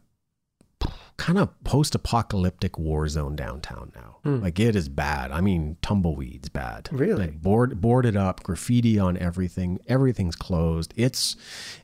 kind 1.21 1.37
of 1.37 1.49
post-apocalyptic 1.63 2.79
war 2.79 3.07
zone 3.07 3.35
downtown 3.35 3.91
now. 3.95 4.17
Hmm. 4.23 4.39
Like 4.41 4.59
it 4.59 4.75
is 4.75 4.89
bad. 4.89 5.31
I 5.31 5.39
mean, 5.41 5.77
tumbleweeds 5.83 6.49
bad. 6.49 6.89
Really? 6.91 7.25
Like 7.27 7.41
board 7.41 7.79
boarded 7.79 8.17
up, 8.17 8.41
graffiti 8.43 8.97
on 8.97 9.17
everything. 9.17 9.79
Everything's 9.87 10.35
closed. 10.35 10.93
It's 10.97 11.35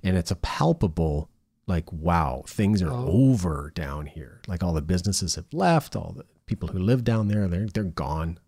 and 0.04 0.18
it's 0.18 0.32
a 0.32 0.36
palpable 0.36 1.30
like 1.68 1.92
wow, 1.94 2.44
things 2.48 2.82
are 2.82 2.92
Oh. 2.92 3.08
over 3.08 3.72
down 3.76 4.06
here. 4.08 4.42
Like 4.48 4.64
all 4.64 4.74
the 4.74 4.82
businesses 4.82 5.36
have 5.36 5.46
left. 5.54 5.96
All 5.96 6.14
the 6.18 6.26
people 6.48 6.70
who 6.70 6.80
live 6.80 7.04
down 7.04 7.28
there, 7.28 7.48
they're 7.48 7.68
they're 7.68 7.84
gone. 7.84 8.40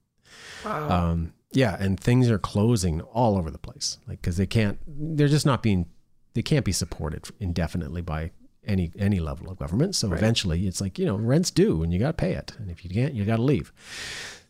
Wow. 0.65 0.89
Um, 0.89 1.33
yeah, 1.51 1.75
and 1.79 1.99
things 1.99 2.29
are 2.31 2.39
closing 2.39 3.01
all 3.01 3.37
over 3.37 3.51
the 3.51 3.57
place, 3.57 3.97
like 4.07 4.21
because 4.21 4.37
they 4.37 4.45
can't, 4.47 4.77
they're 4.87 5.27
just 5.27 5.45
not 5.47 5.63
being, 5.63 5.87
they 6.35 6.43
can't 6.43 6.63
be 6.63 6.71
supported 6.71 7.25
indefinitely 7.39 8.01
by 8.03 8.31
any 8.65 8.91
any 8.97 9.19
level 9.19 9.49
of 9.49 9.57
government. 9.57 9.95
So 9.95 10.07
Right. 10.07 10.17
eventually, 10.17 10.67
it's 10.67 10.81
like 10.81 10.97
you 10.99 11.05
know, 11.05 11.15
rent's 11.15 11.51
due, 11.51 11.83
and 11.83 11.91
you 11.93 11.99
got 11.99 12.07
to 12.07 12.13
pay 12.13 12.33
it, 12.33 12.53
and 12.59 12.69
if 12.69 12.83
you 12.83 12.89
can't, 12.89 13.13
you 13.13 13.25
got 13.25 13.37
to 13.37 13.41
leave. 13.43 13.71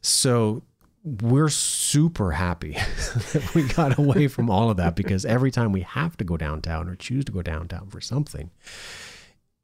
So 0.02 0.63
we're 1.04 1.50
super 1.50 2.32
happy 2.34 2.74
that 3.34 3.52
we 3.56 3.63
got 3.63 3.98
away 3.98 4.28
from 4.28 4.50
all 4.50 4.69
of 4.69 4.78
that 4.78 4.95
because 4.95 5.26
every 5.26 5.50
time 5.52 5.72
we 5.72 5.82
have 5.82 6.17
to 6.17 6.24
go 6.26 6.36
downtown 6.38 6.89
or 6.89 6.95
choose 6.95 7.24
to 7.26 7.32
go 7.32 7.41
downtown 7.41 7.88
for 7.89 8.02
something, 8.02 8.52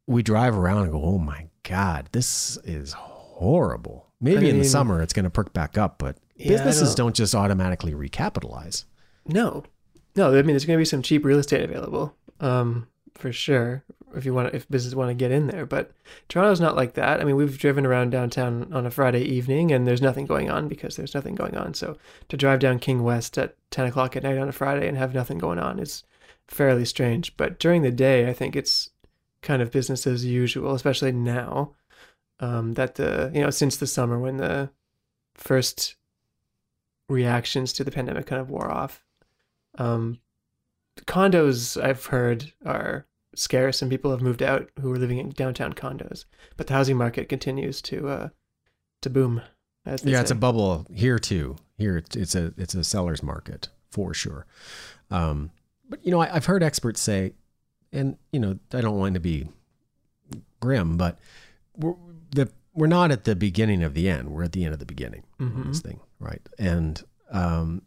we 0.07 0.23
drive 0.23 0.57
around 0.57 0.83
and 0.83 0.91
go, 0.91 1.03
"Oh 1.03 1.17
my 1.17 1.47
god, 1.63 2.09
this 2.11 2.57
is 2.63 2.93
horrible." 2.93 4.07
Maybe 4.21 4.47
I 4.47 4.51
in 4.51 4.59
the 4.59 4.63
summer 4.65 5.01
it's 5.01 5.13
going 5.13 5.25
to 5.25 5.29
perk 5.29 5.51
back 5.53 5.77
up, 5.77 5.97
but 5.99 6.17
Yeah, 6.37 6.49
businesses 6.49 6.95
don't- 6.95 7.07
don't 7.07 7.15
just 7.15 7.35
automatically 7.35 7.93
recapitalize. 7.93 8.85
No, 9.27 9.63
no. 10.15 10.29
I 10.29 10.35
mean, 10.37 10.47
there's 10.47 10.65
going 10.65 10.77
to 10.77 10.81
be 10.81 10.85
some 10.85 11.01
cheap 11.01 11.25
real 11.25 11.37
estate 11.39 11.61
available, 11.63 12.15
um, 12.39 12.87
for 13.15 13.31
sure. 13.33 13.83
If 14.17 14.25
you 14.25 14.33
want, 14.33 14.53
if 14.53 14.67
businesses 14.69 14.95
want 14.95 15.09
to 15.09 15.15
get 15.15 15.31
in 15.31 15.47
there, 15.47 15.65
but 15.65 15.91
Toronto's 16.29 16.61
not 16.61 16.75
like 16.75 16.93
that. 16.93 17.21
I 17.21 17.23
mean, 17.23 17.35
we've 17.35 17.57
driven 17.57 17.85
around 17.85 18.11
downtown 18.11 18.71
on 18.73 18.85
a 18.85 18.91
Friday 18.91 19.23
evening, 19.23 19.71
and 19.71 19.87
there's 19.87 20.01
nothing 20.01 20.25
going 20.25 20.49
on 20.49 20.67
because 20.67 20.95
there's 20.95 21.13
nothing 21.13 21.35
going 21.35 21.55
on. 21.55 21.73
So 21.73 21.97
to 22.29 22.37
drive 22.37 22.59
down 22.59 22.79
King 22.79 23.03
West 23.03 23.37
at 23.37 23.55
ten 23.71 23.85
o'clock 23.85 24.15
at 24.15 24.23
night 24.23 24.37
on 24.37 24.49
a 24.49 24.53
Friday 24.53 24.87
and 24.87 24.97
have 24.97 25.13
nothing 25.13 25.37
going 25.37 25.59
on 25.59 25.79
is 25.79 26.03
fairly 26.47 26.85
strange. 26.85 27.35
But 27.37 27.59
during 27.59 27.81
the 27.81 27.91
day, 27.91 28.29
I 28.29 28.33
think 28.33 28.55
it's 28.55 28.91
kind 29.41 29.61
of 29.61 29.71
business 29.71 30.07
as 30.07 30.25
usual, 30.25 30.73
especially 30.73 31.11
now. 31.11 31.75
Um, 32.39 32.73
that 32.73 32.95
the 32.95 33.31
you 33.33 33.41
know 33.41 33.49
since 33.49 33.77
the 33.77 33.87
summer 33.87 34.19
when 34.19 34.37
the 34.37 34.69
first 35.35 35.95
reactions 37.07 37.73
to 37.73 37.83
the 37.83 37.91
pandemic 37.91 38.25
kind 38.25 38.41
of 38.41 38.49
wore 38.49 38.71
off. 38.71 39.03
Um, 39.77 40.19
condos 41.01 41.81
I've 41.81 42.05
heard 42.05 42.53
are 42.65 43.05
scarce 43.35 43.81
and 43.81 43.91
people 43.91 44.11
have 44.11 44.21
moved 44.21 44.41
out 44.41 44.69
who 44.81 44.91
are 44.91 44.97
living 44.97 45.17
in 45.17 45.29
downtown 45.29 45.73
condos, 45.73 46.25
but 46.57 46.67
the 46.67 46.73
housing 46.73 46.97
market 46.97 47.29
continues 47.29 47.81
to 47.83 48.07
uh, 48.07 48.29
to 49.01 49.09
boom. 49.09 49.41
Yeah, 50.03 50.21
it's 50.21 50.31
a 50.31 50.35
bubble 50.35 50.87
here 50.91 51.19
too. 51.19 51.57
Here 51.77 51.97
it's, 51.97 52.15
it's 52.15 52.35
a 52.35 52.53
it's 52.57 52.73
a 52.75 52.83
seller's 52.83 53.21
market 53.21 53.69
for 53.91 54.13
sure. 54.13 54.45
Um, 55.11 55.51
but 55.87 56.03
you 56.05 56.11
know, 56.11 56.19
I, 56.21 56.35
I've 56.35 56.45
heard 56.45 56.63
experts 56.63 56.99
say, 57.01 57.33
and 57.91 58.17
you 58.31 58.39
know, 58.39 58.57
I 58.73 58.81
don't 58.81 58.97
want 58.97 59.13
to 59.13 59.19
be 59.19 59.47
grim, 60.59 60.97
but 60.97 61.19
we're 61.77 61.93
the 62.31 62.49
we're 62.73 62.87
not 62.87 63.11
at 63.11 63.23
the 63.25 63.35
beginning 63.35 63.83
of 63.83 63.93
the 63.93 64.09
end. 64.09 64.29
We're 64.31 64.43
at 64.43 64.51
the 64.53 64.65
end 64.65 64.73
of 64.73 64.79
the 64.79 64.85
beginning 64.85 65.23
of 65.39 65.47
Mhm. 65.47 65.67
this 65.67 65.81
thing, 65.81 65.99
right? 66.19 66.41
And 66.59 67.01
um, 67.31 67.83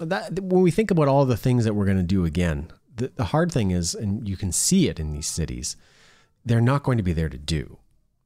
that 0.00 0.40
when 0.40 0.62
we 0.62 0.70
think 0.70 0.90
about 0.90 1.06
all 1.08 1.24
the 1.24 1.36
things 1.36 1.64
that 1.64 1.74
we're 1.74 1.84
going 1.84 1.98
to 1.98 2.02
do 2.02 2.24
again, 2.24 2.70
the, 2.96 3.12
the 3.14 3.24
hard 3.24 3.52
thing 3.52 3.70
is, 3.70 3.94
and 3.94 4.28
you 4.28 4.36
can 4.36 4.52
see 4.52 4.88
it 4.88 5.00
in 5.00 5.12
these 5.12 5.26
cities, 5.26 5.76
they're 6.44 6.60
not 6.60 6.82
going 6.82 6.98
to 6.98 7.04
be 7.04 7.12
there 7.12 7.28
to 7.28 7.38
do. 7.38 7.78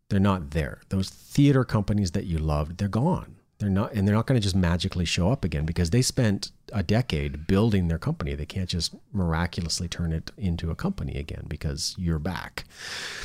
They're 0.09 0.21
not 0.21 0.51
there. 0.51 0.81
Those 0.89 1.11
theater 1.11 1.65
companies 1.65 2.13
that 2.13 2.25
you 2.25 2.39
loved, 2.39 2.79
they're 2.79 2.89
gone. 2.89 3.37
They're 3.59 3.69
not, 3.69 3.93
and 3.93 4.07
they're 4.07 4.15
not 4.15 4.27
going 4.27 4.41
to 4.41 4.43
just 4.43 4.55
magically 4.55 5.05
show 5.05 5.33
up 5.33 5.45
again 5.45 5.67
because 5.67 5.91
they 5.91 6.01
spent 6.01 6.53
a 6.73 6.83
decade 6.83 7.49
building 7.49 7.89
their 7.89 7.99
company. 7.99 8.37
They 8.37 8.47
can't 8.47 8.69
just 8.69 8.95
miraculously 9.13 9.89
turn 9.89 10.13
it 10.13 10.31
into 10.37 10.71
a 10.71 10.77
company 10.77 11.17
again 11.17 11.47
because 11.49 11.97
you're 11.99 12.21
back. 12.21 12.65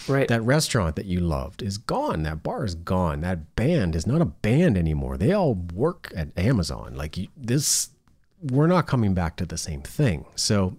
right. 0.07 0.27
That 0.27 0.41
restaurant 0.41 0.95
that 0.95 1.05
you 1.05 1.19
loved 1.19 1.61
is 1.61 1.77
gone. 1.77 2.23
That 2.23 2.41
bar 2.41 2.65
is 2.65 2.73
gone. 2.73 3.21
That 3.21 3.55
band 3.55 3.95
is 3.95 4.07
not 4.07 4.21
a 4.21 4.25
band 4.25 4.75
anymore. 4.75 5.17
They 5.17 5.33
all 5.33 5.53
work 5.53 6.11
at 6.15 6.35
Amazon. 6.35 6.95
Like 6.95 7.15
you, 7.15 7.27
this, 7.37 7.89
we're 8.41 8.67
not 8.67 8.87
coming 8.87 9.13
back 9.13 9.35
to 9.35 9.45
the 9.45 9.57
same 9.57 9.83
thing. 9.83 10.25
So 10.35 10.77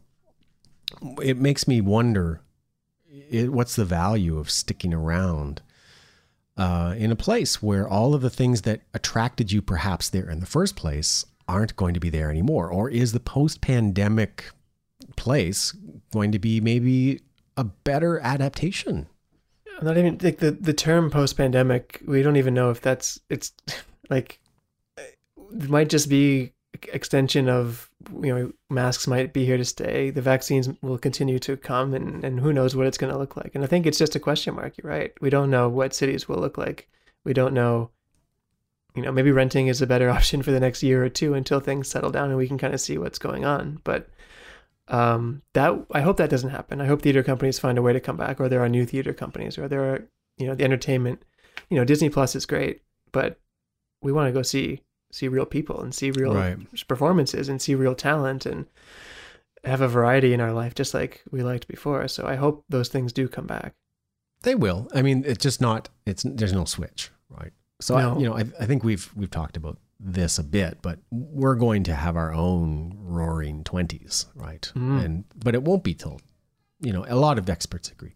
it 1.22 1.38
makes 1.38 1.66
me 1.66 1.80
wonder 1.80 2.40
it, 3.30 3.52
what's 3.52 3.76
the 3.76 3.84
value 3.84 4.38
of 4.38 4.50
sticking 4.50 4.94
around 4.94 5.62
uh, 6.56 6.94
in 6.96 7.10
a 7.10 7.16
place 7.16 7.62
where 7.62 7.88
all 7.88 8.14
of 8.14 8.22
the 8.22 8.30
things 8.30 8.62
that 8.62 8.82
attracted 8.92 9.50
you 9.50 9.60
perhaps 9.60 10.08
there 10.08 10.30
in 10.30 10.40
the 10.40 10.46
first 10.46 10.76
place 10.76 11.24
aren't 11.48 11.76
going 11.76 11.94
to 11.94 12.00
be 12.00 12.10
there 12.10 12.30
anymore? 12.30 12.68
Or 12.68 12.88
is 12.88 13.12
the 13.12 13.20
post 13.20 13.60
pandemic 13.60 14.50
place 15.16 15.72
going 16.12 16.32
to 16.32 16.38
be 16.38 16.60
maybe 16.60 17.20
a 17.56 17.64
better 17.64 18.18
adaptation? 18.20 19.06
I'm 19.78 19.86
not 19.86 19.98
even 19.98 20.18
like 20.22 20.38
the 20.38 20.52
the 20.52 20.72
term 20.72 21.10
post 21.10 21.36
pandemic. 21.36 22.00
We 22.06 22.22
don't 22.22 22.36
even 22.36 22.54
know 22.54 22.70
if 22.70 22.80
that's 22.80 23.20
it's 23.28 23.52
like 24.10 24.40
it 24.96 25.68
might 25.68 25.88
just 25.88 26.08
be 26.08 26.53
extension 26.92 27.48
of 27.48 27.90
you 28.22 28.34
know 28.34 28.52
masks 28.70 29.06
might 29.06 29.32
be 29.32 29.44
here 29.44 29.56
to 29.56 29.64
stay. 29.64 30.10
The 30.10 30.22
vaccines 30.22 30.68
will 30.82 30.98
continue 30.98 31.38
to 31.40 31.56
come, 31.56 31.94
and 31.94 32.24
and 32.24 32.40
who 32.40 32.52
knows 32.52 32.76
what 32.76 32.86
it's 32.86 32.98
going 32.98 33.12
to 33.12 33.18
look 33.18 33.36
like. 33.36 33.54
And 33.54 33.64
I 33.64 33.66
think 33.66 33.86
it's 33.86 33.98
just 33.98 34.16
a 34.16 34.20
question 34.20 34.54
mark. 34.54 34.74
You're 34.76 34.90
right. 34.90 35.12
We 35.20 35.30
don't 35.30 35.50
know 35.50 35.68
what 35.68 35.94
cities 35.94 36.28
will 36.28 36.38
look 36.38 36.58
like. 36.58 36.88
We 37.24 37.32
don't 37.32 37.54
know. 37.54 37.90
You 38.94 39.02
know, 39.02 39.12
maybe 39.12 39.32
renting 39.32 39.66
is 39.66 39.82
a 39.82 39.86
better 39.86 40.10
option 40.18 40.42
for 40.42 40.50
the 40.50 40.60
next 40.60 40.82
year 40.82 41.04
or 41.04 41.08
two 41.08 41.34
until 41.34 41.60
things 41.60 41.88
settle 41.88 42.10
down 42.10 42.28
and 42.28 42.36
we 42.36 42.48
can 42.48 42.58
kind 42.58 42.74
of 42.74 42.80
see 42.80 42.98
what's 42.98 43.18
going 43.18 43.44
on. 43.44 43.80
But 43.84 44.08
um, 44.88 45.42
that 45.54 45.72
I 45.92 46.00
hope 46.00 46.18
that 46.18 46.30
doesn't 46.30 46.50
happen. 46.50 46.80
I 46.80 46.86
hope 46.86 47.02
theater 47.02 47.22
companies 47.22 47.58
find 47.58 47.78
a 47.78 47.82
way 47.82 47.92
to 47.92 48.00
come 48.00 48.16
back, 48.16 48.40
or 48.40 48.48
there 48.48 48.62
are 48.62 48.68
new 48.68 48.84
theater 48.84 49.12
companies, 49.12 49.58
or 49.58 49.68
there 49.68 49.84
are 49.92 50.08
you 50.36 50.46
know 50.46 50.54
the 50.54 50.64
entertainment. 50.64 51.22
You 51.70 51.78
know, 51.78 51.84
Disney 51.84 52.10
Plus 52.10 52.34
is 52.34 52.46
great, 52.46 52.82
but 53.12 53.38
we 54.02 54.12
want 54.12 54.28
to 54.28 54.32
go 54.32 54.42
see 54.42 54.82
see 55.14 55.28
real 55.28 55.46
people 55.46 55.80
and 55.80 55.94
see 55.94 56.10
real 56.10 56.34
Right. 56.34 56.58
performances 56.88 57.48
and 57.48 57.62
see 57.62 57.74
real 57.74 57.94
talent 57.94 58.44
and 58.46 58.66
have 59.62 59.80
a 59.80 59.88
variety 59.88 60.34
in 60.34 60.40
our 60.40 60.52
life, 60.52 60.74
just 60.74 60.92
like 60.92 61.22
we 61.30 61.42
liked 61.42 61.68
before. 61.68 62.08
So 62.08 62.26
I 62.26 62.34
hope 62.34 62.64
those 62.68 62.88
things 62.88 63.12
do 63.12 63.28
come 63.28 63.46
back. 63.46 63.74
They 64.42 64.54
will. 64.54 64.88
I 64.94 65.02
mean, 65.02 65.22
it's 65.26 65.42
just 65.42 65.60
not. 65.60 65.88
It's 66.04 66.22
there's 66.24 66.52
no 66.52 66.64
switch, 66.64 67.10
right? 67.30 67.52
So 67.80 67.96
No. 67.96 68.14
I, 68.14 68.18
you 68.18 68.26
know, 68.28 68.36
I, 68.36 68.44
I 68.60 68.66
think 68.66 68.84
we've 68.84 69.10
we've 69.16 69.30
talked 69.30 69.56
about 69.56 69.78
this 70.00 70.38
a 70.38 70.42
bit, 70.44 70.78
but 70.82 70.98
we're 71.10 71.54
going 71.54 71.84
to 71.84 71.94
have 71.94 72.16
our 72.16 72.34
own 72.34 72.92
roaring 72.98 73.64
twenties, 73.64 74.26
right? 74.34 74.70
Mm. 74.74 75.04
And 75.04 75.24
but 75.34 75.54
it 75.54 75.62
won't 75.62 75.82
be 75.84 75.94
till, 75.94 76.20
you 76.80 76.92
know, 76.92 77.06
a 77.08 77.14
lot 77.16 77.38
of 77.38 77.48
experts 77.48 77.88
agree. 77.90 78.14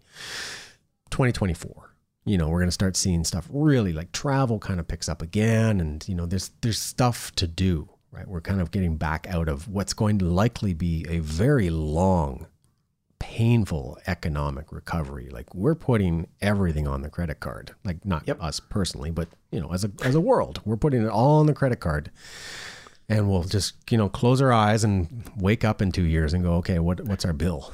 2024. 1.10 1.87
You 2.28 2.36
know, 2.38 2.48
we're 2.48 2.58
going 2.58 2.68
to 2.68 2.72
start 2.72 2.96
seeing 2.96 3.24
stuff 3.24 3.48
really 3.50 3.92
like 3.92 4.12
travel 4.12 4.58
kind 4.58 4.78
of 4.80 4.86
picks 4.86 5.08
up 5.08 5.22
again, 5.22 5.80
and 5.80 6.06
you 6.06 6.14
know, 6.14 6.26
there's 6.26 6.50
there's 6.60 6.78
stuff 6.78 7.32
to 7.36 7.46
do, 7.46 7.88
right? 8.10 8.28
We're 8.28 8.42
kind 8.42 8.60
of 8.60 8.70
getting 8.70 8.96
back 8.96 9.26
out 9.28 9.48
of 9.48 9.66
what's 9.68 9.94
going 9.94 10.18
to 10.18 10.26
likely 10.26 10.74
be 10.74 11.06
a 11.08 11.20
very 11.20 11.70
long 11.70 12.46
painful 13.18 13.98
economic 14.06 14.72
recovery. 14.72 15.28
Like 15.30 15.54
we're 15.54 15.74
putting 15.74 16.28
everything 16.40 16.86
on 16.86 17.02
the 17.02 17.10
credit 17.10 17.40
card. 17.40 17.74
Like 17.84 18.04
not 18.04 18.24
Yep. 18.26 18.42
us 18.42 18.60
personally, 18.60 19.10
but 19.10 19.28
you 19.50 19.60
know, 19.60 19.72
as 19.72 19.84
a 19.84 19.90
as 20.04 20.14
a 20.14 20.20
world, 20.20 20.60
we're 20.64 20.76
putting 20.76 21.02
it 21.02 21.08
all 21.08 21.40
on 21.40 21.46
the 21.46 21.54
credit 21.54 21.80
card. 21.80 22.10
And 23.10 23.30
we'll 23.30 23.44
just, 23.44 23.74
you 23.90 23.96
know, 23.96 24.10
close 24.10 24.42
our 24.42 24.52
eyes 24.52 24.84
and 24.84 25.24
wake 25.38 25.64
up 25.64 25.80
in 25.80 25.92
two 25.92 26.02
years 26.02 26.34
and 26.34 26.44
go, 26.44 26.54
okay, 26.56 26.78
what 26.78 27.00
what's 27.06 27.24
our 27.24 27.32
bill? 27.32 27.72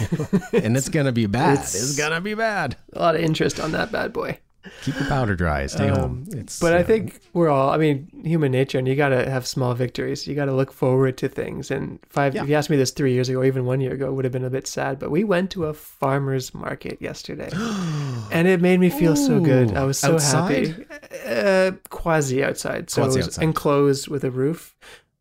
and 0.52 0.76
it's 0.76 0.88
gonna 0.88 1.12
be 1.12 1.26
bad. 1.26 1.58
It's, 1.58 1.74
It's- 1.74 1.96
gonna 1.96 2.22
be 2.22 2.32
bad. 2.34 2.76
A 2.94 2.98
lot 2.98 3.14
of 3.14 3.20
interest 3.20 3.60
on 3.60 3.72
that 3.72 3.92
bad 3.92 4.12
boy. 4.14 4.38
Keep 4.82 5.00
your 5.00 5.08
powder 5.08 5.34
dry. 5.34 5.66
Stay 5.66 5.88
Um, 5.88 5.98
home. 5.98 6.24
It's 6.32 6.60
But 6.60 6.72
I 6.72 6.82
think 6.82 7.20
we're 7.32 7.48
all, 7.48 7.70
I 7.70 7.76
mean, 7.78 8.08
human 8.24 8.52
nature, 8.52 8.78
and 8.78 8.86
you 8.86 8.94
got 8.94 9.08
to 9.08 9.28
have 9.28 9.46
small 9.46 9.74
victories. 9.74 10.26
You 10.26 10.34
got 10.34 10.44
to 10.44 10.52
look 10.54 10.72
forward 10.72 11.16
to 11.18 11.28
things. 11.28 11.70
And 11.70 11.98
five, 12.08 12.34
Yeah. 12.34 12.42
if 12.44 12.48
you 12.48 12.54
asked 12.54 12.70
me 12.70 12.76
this 12.76 12.92
three 12.92 13.12
years 13.12 13.28
ago, 13.28 13.40
or 13.40 13.44
even 13.44 13.64
one 13.64 13.80
year 13.80 13.92
ago, 13.92 14.06
it 14.06 14.12
would 14.12 14.24
have 14.24 14.32
been 14.32 14.44
a 14.44 14.50
bit 14.50 14.66
sad. 14.66 14.98
But 14.98 15.10
we 15.10 15.24
went 15.24 15.50
to 15.52 15.64
a 15.66 15.74
farmer's 15.74 16.54
market 16.54 16.98
yesterday, 17.02 17.50
and 18.32 18.46
it 18.46 18.60
made 18.60 18.78
me 18.80 18.88
feel 18.90 19.16
so 19.16 19.40
good. 19.40 19.74
I 19.76 19.84
was 19.84 19.98
so 19.98 20.14
outside? 20.14 20.68
happy. 20.68 20.86
Uh, 21.26 21.72
quasi 21.90 22.42
outside. 22.44 22.90
So 22.90 23.02
Quasi 23.02 23.22
outside. 23.22 23.42
enclosed 23.42 24.08
with 24.08 24.22
a 24.24 24.30
roof. 24.30 24.74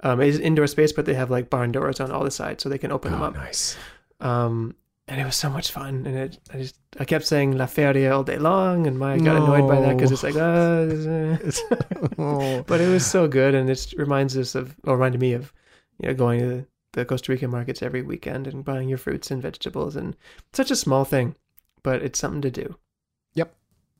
Um, 0.03 0.19
it's 0.21 0.37
indoor 0.39 0.67
space, 0.67 0.91
but 0.91 1.05
they 1.05 1.13
have 1.13 1.29
like 1.29 1.49
barn 1.49 1.71
doors 1.71 1.99
on 1.99 2.11
all 2.11 2.23
the 2.23 2.31
sides 2.31 2.63
so 2.63 2.69
they 2.69 2.77
can 2.79 2.91
open 2.91 3.11
them 3.11 3.21
Oh, 3.21 3.25
up. 3.25 3.35
nice. 3.35 3.75
Um, 4.19 4.75
and 5.07 5.19
it 5.19 5.25
was 5.25 5.35
so 5.35 5.49
much 5.49 5.71
fun. 5.71 6.05
And 6.05 6.15
it, 6.15 6.39
I 6.53 6.57
just, 6.57 6.77
I 6.99 7.05
kept 7.05 7.25
saying 7.25 7.57
La 7.57 7.65
Feria 7.65 8.13
all 8.13 8.23
day 8.23 8.37
long, 8.37 8.87
and 8.87 8.97
Maya 8.97 9.19
got 9.19 9.37
annoyed 9.37 9.67
by 9.67 9.81
that 9.81 9.97
because 9.97 10.11
it's 10.11 10.23
like, 10.23 10.35
Oh. 12.17 12.63
but 12.67 12.81
it 12.81 12.87
was 12.87 13.05
so 13.05 13.27
good, 13.27 13.55
and 13.55 13.69
it 13.69 13.93
reminds 13.97 14.37
us 14.37 14.55
of, 14.55 14.75
or 14.83 14.95
reminded 14.95 15.21
me 15.21 15.33
of, 15.33 15.53
you 15.99 16.07
know, 16.07 16.13
going 16.13 16.39
to 16.39 16.65
the 16.93 17.05
Costa 17.05 17.31
Rican 17.31 17.51
markets 17.51 17.81
every 17.81 18.01
weekend 18.01 18.47
and 18.47 18.65
buying 18.65 18.89
your 18.89 18.97
fruits 18.97 19.31
and 19.31 19.41
vegetables, 19.41 19.95
and 19.95 20.15
such 20.53 20.71
a 20.71 20.75
small 20.75 21.05
thing, 21.05 21.35
but 21.83 22.01
it's 22.01 22.19
something 22.19 22.41
to 22.41 22.51
do. 22.51 22.75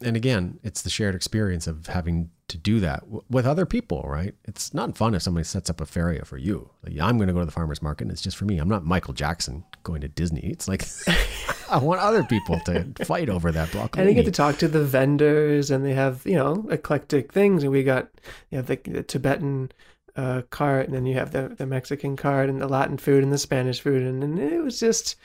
And 0.03 0.15
again, 0.15 0.59
it's 0.63 0.81
the 0.81 0.89
shared 0.89 1.15
experience 1.15 1.67
of 1.67 1.87
having 1.87 2.29
to 2.47 2.57
do 2.57 2.79
that 2.81 3.01
w- 3.01 3.23
with 3.29 3.45
other 3.45 3.65
people, 3.65 4.03
right? 4.05 4.35
It's 4.45 4.73
not 4.73 4.97
fun 4.97 5.15
if 5.15 5.21
somebody 5.21 5.45
sets 5.45 5.69
up 5.69 5.79
a 5.79 5.85
feria 5.85 6.25
for 6.25 6.37
you. 6.37 6.69
Like, 6.83 6.99
I'm 6.99 7.17
going 7.17 7.27
to 7.27 7.33
go 7.33 7.39
to 7.39 7.45
the 7.45 7.51
farmer's 7.51 7.81
market 7.81 8.03
and 8.03 8.11
it's 8.11 8.21
just 8.21 8.37
for 8.37 8.45
me. 8.45 8.57
I'm 8.57 8.67
not 8.67 8.85
Michael 8.85 9.13
Jackson 9.13 9.63
going 9.83 10.01
to 10.01 10.07
Disney. 10.07 10.41
It's 10.41 10.67
like, 10.67 10.85
I 11.71 11.77
want 11.77 12.01
other 12.01 12.23
people 12.23 12.59
to 12.65 12.91
fight 13.05 13.29
over 13.29 13.51
that 13.51 13.71
block. 13.71 13.97
And 13.97 14.07
you 14.07 14.13
get 14.13 14.25
to 14.25 14.31
talk 14.31 14.57
to 14.57 14.67
the 14.67 14.83
vendors, 14.83 15.71
and 15.71 15.85
they 15.85 15.93
have 15.93 16.21
you 16.25 16.35
know 16.35 16.67
eclectic 16.69 17.31
things. 17.31 17.63
And 17.63 17.71
we 17.71 17.83
got 17.83 18.09
you 18.49 18.57
have 18.57 18.67
the, 18.67 18.75
the 18.75 19.03
Tibetan 19.03 19.71
uh, 20.17 20.41
cart, 20.49 20.87
and 20.87 20.95
then 20.95 21.05
you 21.05 21.15
have 21.15 21.31
the 21.31 21.55
the 21.57 21.65
Mexican 21.65 22.17
cart, 22.17 22.49
and 22.49 22.61
the 22.61 22.67
Latin 22.67 22.97
food, 22.97 23.23
and 23.23 23.31
the 23.31 23.37
Spanish 23.37 23.79
food, 23.79 24.03
and, 24.03 24.21
and 24.21 24.37
it 24.37 24.61
was 24.61 24.79
just 24.79 25.15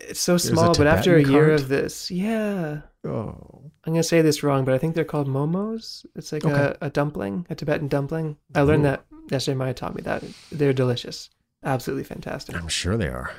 it's 0.00 0.20
so 0.20 0.36
small. 0.36 0.74
But 0.74 0.86
after 0.86 1.16
a 1.16 1.22
year 1.22 1.48
cart? 1.48 1.60
of 1.60 1.68
this, 1.68 2.10
yeah, 2.10 2.80
oh, 3.04 3.70
I'm 3.84 3.92
gonna 3.92 4.02
say 4.02 4.22
this 4.22 4.42
wrong, 4.42 4.64
but 4.64 4.74
I 4.74 4.78
think 4.78 4.94
they're 4.94 5.04
called 5.04 5.28
momos. 5.28 6.04
It's 6.14 6.32
like 6.32 6.44
Okay. 6.44 6.54
a, 6.80 6.86
a 6.86 6.90
dumpling, 6.90 7.46
a 7.50 7.54
Tibetan 7.54 7.88
dumpling. 7.88 8.36
I 8.54 8.62
learned 8.62 8.82
Ooh. 8.82 8.90
that 8.90 9.04
yesterday. 9.30 9.56
Maya 9.56 9.74
taught 9.74 9.94
me 9.94 10.02
that 10.02 10.22
they're 10.52 10.72
delicious, 10.72 11.30
absolutely 11.64 12.04
fantastic. 12.04 12.56
I'm 12.56 12.68
sure 12.68 12.96
they 12.96 13.08
are. 13.08 13.32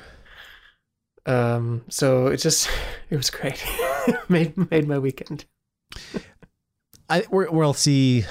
Um, 1.24 1.84
so 1.88 2.26
it 2.28 2.38
just 2.38 2.68
it 3.10 3.16
was 3.16 3.30
great. 3.30 3.64
made 4.28 4.56
made 4.70 4.88
my 4.88 4.98
weekend. 4.98 5.44
I 7.08 7.24
we're, 7.30 7.50
we'll 7.50 7.74
see. 7.74 8.24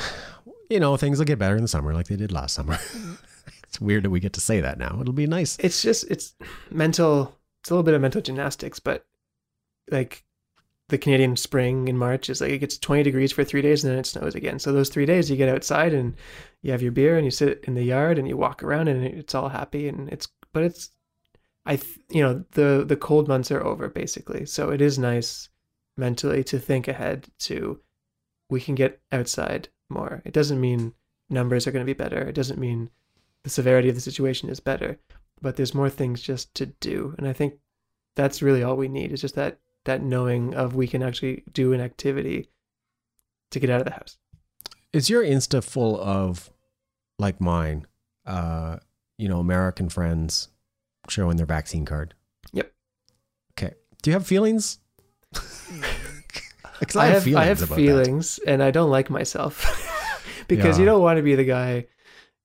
You 0.70 0.80
know, 0.80 0.96
things 0.98 1.18
will 1.18 1.26
get 1.26 1.38
better 1.40 1.56
in 1.56 1.62
the 1.62 1.68
summer, 1.68 1.94
like 1.94 2.08
they 2.08 2.16
did 2.16 2.32
last 2.32 2.56
summer. 2.56 2.78
it's 3.64 3.80
weird 3.82 4.04
that 4.04 4.10
we 4.10 4.20
get 4.20 4.34
to 4.34 4.42
say 4.42 4.62
that 4.62 4.78
now. 4.78 4.98
It'll 5.02 5.14
be 5.14 5.28
nice. 5.28 5.58
it's 5.60 5.82
just 5.82 6.06
it's 6.10 6.34
mental 6.70 7.38
it's 7.62 7.70
a 7.70 7.74
little 7.74 7.84
bit 7.84 7.94
of 7.94 8.02
mental 8.02 8.22
gymnastics 8.22 8.80
but 8.80 9.06
like 9.90 10.24
the 10.92 10.98
canadian 10.98 11.38
spring 11.38 11.88
in 11.88 11.98
march 11.98 12.30
is 12.30 12.42
like 12.42 12.52
it 12.52 12.60
gets 12.60 12.78
20 12.78 13.02
degrees 13.02 13.32
for 13.32 13.46
three 13.46 13.62
days 13.62 13.84
and 13.84 13.92
then 13.92 14.00
it 14.00 14.06
snows 14.06 14.36
again. 14.36 14.60
So 14.60 14.74
those 14.74 14.90
three 14.90 15.06
days 15.06 15.32
you 15.32 15.38
get 15.38 15.50
outside 15.50 15.94
and 15.94 16.16
you 16.62 16.72
have 16.72 16.82
your 16.82 16.92
beer 16.92 17.16
and 17.16 17.24
you 17.24 17.32
sit 17.32 17.64
in 17.64 17.76
the 17.76 17.84
yard 17.84 18.20
and 18.20 18.28
you 18.28 18.36
walk 18.36 18.62
around 18.62 18.90
and 18.90 19.04
it's 19.06 19.34
all 19.34 19.50
happy 19.50 19.88
and 19.88 20.10
it's 20.10 20.28
but 20.52 20.64
it's 20.64 20.90
i 21.66 21.80
you 22.10 22.22
know 22.22 22.44
the 22.52 22.84
the 22.86 22.98
cold 22.98 23.30
months 23.30 23.52
are 23.52 23.64
over 23.64 23.88
basically. 23.88 24.46
So 24.46 24.70
it 24.70 24.82
is 24.82 25.00
nice 25.00 25.48
mentally 25.96 26.44
to 26.44 26.60
think 26.60 26.90
ahead 26.90 27.28
to 27.40 27.80
we 28.50 28.60
can 28.60 28.76
get 28.76 29.02
outside 29.14 29.70
more. 29.90 30.22
It 30.26 30.34
doesn't 30.34 30.60
mean 30.60 30.94
numbers 31.30 31.68
are 31.68 31.72
going 31.72 31.86
to 31.86 31.94
be 31.94 32.04
better. 32.04 32.20
It 32.20 32.36
doesn't 32.36 32.60
mean 32.60 32.90
the 33.44 33.50
severity 33.50 33.88
of 33.88 33.96
the 33.96 34.02
situation 34.02 34.50
is 34.50 34.60
better 34.60 35.00
but 35.42 35.56
there's 35.56 35.74
more 35.74 35.90
things 35.90 36.22
just 36.22 36.54
to 36.56 36.66
do 36.66 37.14
and 37.18 37.28
i 37.28 37.34
think 37.34 37.56
that's 38.16 38.42
really 38.42 38.62
all 38.64 38.76
we 38.76 38.88
need 38.88 39.12
is 39.12 39.22
just 39.22 39.36
that 39.36 39.60
that 39.86 40.02
knowing 40.04 40.54
of 40.54 40.76
we 40.76 40.88
can 40.88 41.02
actually 41.02 41.44
do 41.52 41.74
an 41.74 41.82
activity 41.82 42.50
to 43.50 43.60
get 43.60 43.70
out 43.70 43.80
of 43.82 43.86
the 43.86 43.92
house 43.94 44.18
Is 44.94 45.10
your 45.10 45.24
Insta 45.24 45.64
full 45.64 46.00
of 46.00 46.52
like 47.18 47.40
mine? 47.40 47.86
Uh, 48.26 48.78
you 49.18 49.30
know, 49.30 49.40
American 49.40 49.88
friends 49.90 50.50
showing 51.10 51.38
their 51.38 51.46
vaccine 51.46 51.86
card. 51.86 52.14
Yep. 52.54 52.72
Okay. 53.54 53.74
Do 54.02 54.10
you 54.10 54.14
have 54.14 54.26
feelings? 54.28 54.80
'Cause 56.82 56.96
i 56.96 57.06
have 57.06 57.24
feelings 57.24 57.38
i 57.42 57.46
have 57.46 57.58
about 57.62 57.70
that. 57.70 57.76
feelings 57.76 58.40
and 58.48 58.64
i 58.64 58.72
don't 58.72 58.90
like 58.90 59.10
myself 59.12 59.54
because 60.48 60.80
you 60.80 60.86
don't 60.86 61.02
want 61.02 61.18
to 61.18 61.24
be 61.24 61.36
the 61.36 61.44
guy 61.44 61.86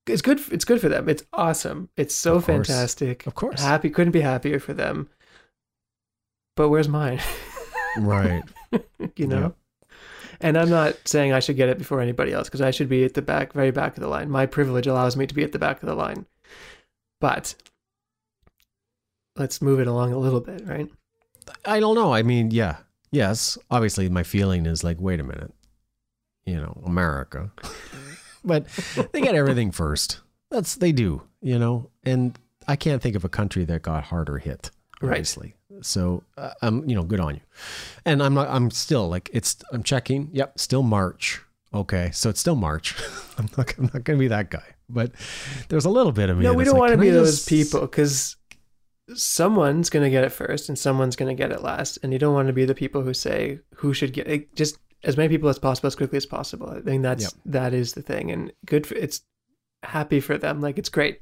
it's 0.07 0.23
good 0.23 0.41
it's 0.53 0.65
good 0.65 0.81
for 0.81 0.89
them 0.89 1.09
it's 1.09 1.23
awesome 1.33 1.89
it's 1.97 2.15
so 2.15 2.37
Of 2.37 2.45
fantastic 2.45 3.27
Of 3.27 3.35
course. 3.35 3.61
happy 3.61 3.91
couldn't 3.91 4.13
be 4.13 4.21
happier 4.21 4.59
for 4.61 4.73
them 4.73 5.09
but 6.57 6.69
where's 6.69 6.89
mine 6.89 7.21
Right. 7.99 8.43
you 9.17 9.27
know 9.27 9.55
and 10.41 10.57
i'm 10.59 10.69
not 10.71 10.97
saying 11.07 11.33
i 11.33 11.41
should 11.41 11.57
get 11.57 11.69
it 11.69 11.79
before 11.79 12.01
anybody 12.01 12.33
else 12.33 12.49
because 12.49 12.61
i 12.61 12.71
should 12.71 12.89
be 12.89 13.05
at 13.05 13.15
the 13.15 13.23
back 13.23 13.53
very 13.53 13.71
back 13.71 13.97
of 13.97 14.03
the 14.03 14.09
line 14.09 14.31
my 14.31 14.47
privilege 14.47 14.87
allows 14.87 15.17
me 15.17 15.27
to 15.27 15.35
be 15.35 15.43
at 15.43 15.53
the 15.53 15.59
back 15.59 15.83
of 15.83 15.89
the 15.89 15.95
line 15.95 16.27
but 17.21 17.55
let's 19.37 19.61
move 19.63 19.81
it 19.81 19.87
along 19.87 20.13
a 20.13 20.19
little 20.19 20.41
bit 20.41 20.63
right 20.67 20.89
I 21.65 21.79
don't 21.79 21.95
know. 21.95 22.13
I 22.13 22.25
mean, 22.25 22.51
yeah. 22.51 22.79
Yes. 23.13 23.57
Obviously, 23.71 24.09
my 24.09 24.25
feeling 24.25 24.67
is 24.67 24.83
like, 24.83 24.97
wait 25.01 25.21
a 25.21 25.23
minute. 25.23 25.55
You 26.45 26.57
know, 26.57 26.83
America. 26.85 27.53
But 28.47 28.67
they 29.13 29.21
get 29.21 29.35
everything 29.35 29.73
first. 29.73 30.21
That's, 30.51 30.77
they 30.77 30.93
do, 30.93 31.23
you 31.43 31.59
know, 31.59 31.91
and 32.05 32.39
I 32.69 32.77
can't 32.77 33.03
think 33.03 33.17
of 33.17 33.25
a 33.25 33.29
country 33.29 33.65
that 33.65 33.83
got 33.83 34.05
harder 34.05 34.39
hit. 34.39 34.71
Right. 35.03 35.11
Obviously. 35.11 35.55
So, 35.83 36.23
uh, 36.39 36.53
I'm, 36.63 36.89
you 36.89 36.95
know, 36.97 37.03
good 37.03 37.21
on 37.21 37.35
you. 37.35 37.41
And 38.07 38.23
I'm 38.23 38.33
not, 38.33 38.49
I'm 38.49 38.71
still 38.71 39.09
like, 39.09 39.29
it's, 39.33 39.57
I'm 39.73 39.83
checking. 39.83 40.31
Yep. 40.33 40.59
Still 40.59 40.83
March. 40.83 41.43
Okay. 41.75 42.11
So 42.13 42.31
it's 42.31 42.41
still 42.41 42.55
March. 42.55 42.95
I'm 43.39 43.51
not, 43.59 43.75
I'm 43.77 43.85
not 43.93 44.05
going 44.05 44.17
to 44.17 44.19
be 44.19 44.29
that 44.29 44.51
guy, 44.51 44.65
but 44.89 45.13
there's 45.69 45.85
a 45.85 45.91
little 45.91 46.13
bit 46.13 46.31
of 46.31 46.39
me. 46.39 46.45
no 46.45 46.55
we 46.55 46.65
don't 46.65 46.75
like, 46.75 46.81
want 46.81 46.93
to 46.93 46.99
be 46.99 47.11
I 47.11 47.13
those 47.13 47.37
just- 47.37 47.49
people 47.49 47.81
because 47.83 48.37
someone's 49.15 49.91
going 49.91 50.03
to 50.03 50.11
get 50.11 50.25
it 50.25 50.31
first 50.31 50.69
and 50.69 50.79
someone's 50.79 51.17
going 51.17 51.29
to 51.29 51.41
get 51.41 51.53
it 51.53 51.63
last 51.63 51.99
and 52.03 52.13
you 52.13 52.19
don't 52.19 52.35
want 52.35 52.49
to 52.49 52.53
be 52.53 52.65
the 52.65 52.75
people 52.75 53.03
who 53.03 53.15
say 53.15 53.61
who 53.77 53.95
should 53.95 54.13
get 54.13 54.27
it 54.27 54.55
just 54.57 54.79
as 55.07 55.17
many 55.17 55.29
people 55.31 55.49
as 55.49 55.59
possible 55.59 55.87
as 55.87 55.95
quickly 55.95 56.19
as 56.19 56.27
possible. 56.27 56.69
I 56.69 56.81
think 56.81 57.03
that's 57.03 57.23
Yep. 57.25 57.33
that 57.47 57.73
is 57.75 57.95
the 57.95 58.03
thing 58.03 58.31
and 58.31 58.53
good 58.67 58.87
for 58.87 58.95
it's 58.97 59.23
happy 59.83 60.21
for 60.21 60.37
them. 60.37 60.61
Like 60.61 60.77
it's 60.79 60.89
great. 60.91 61.21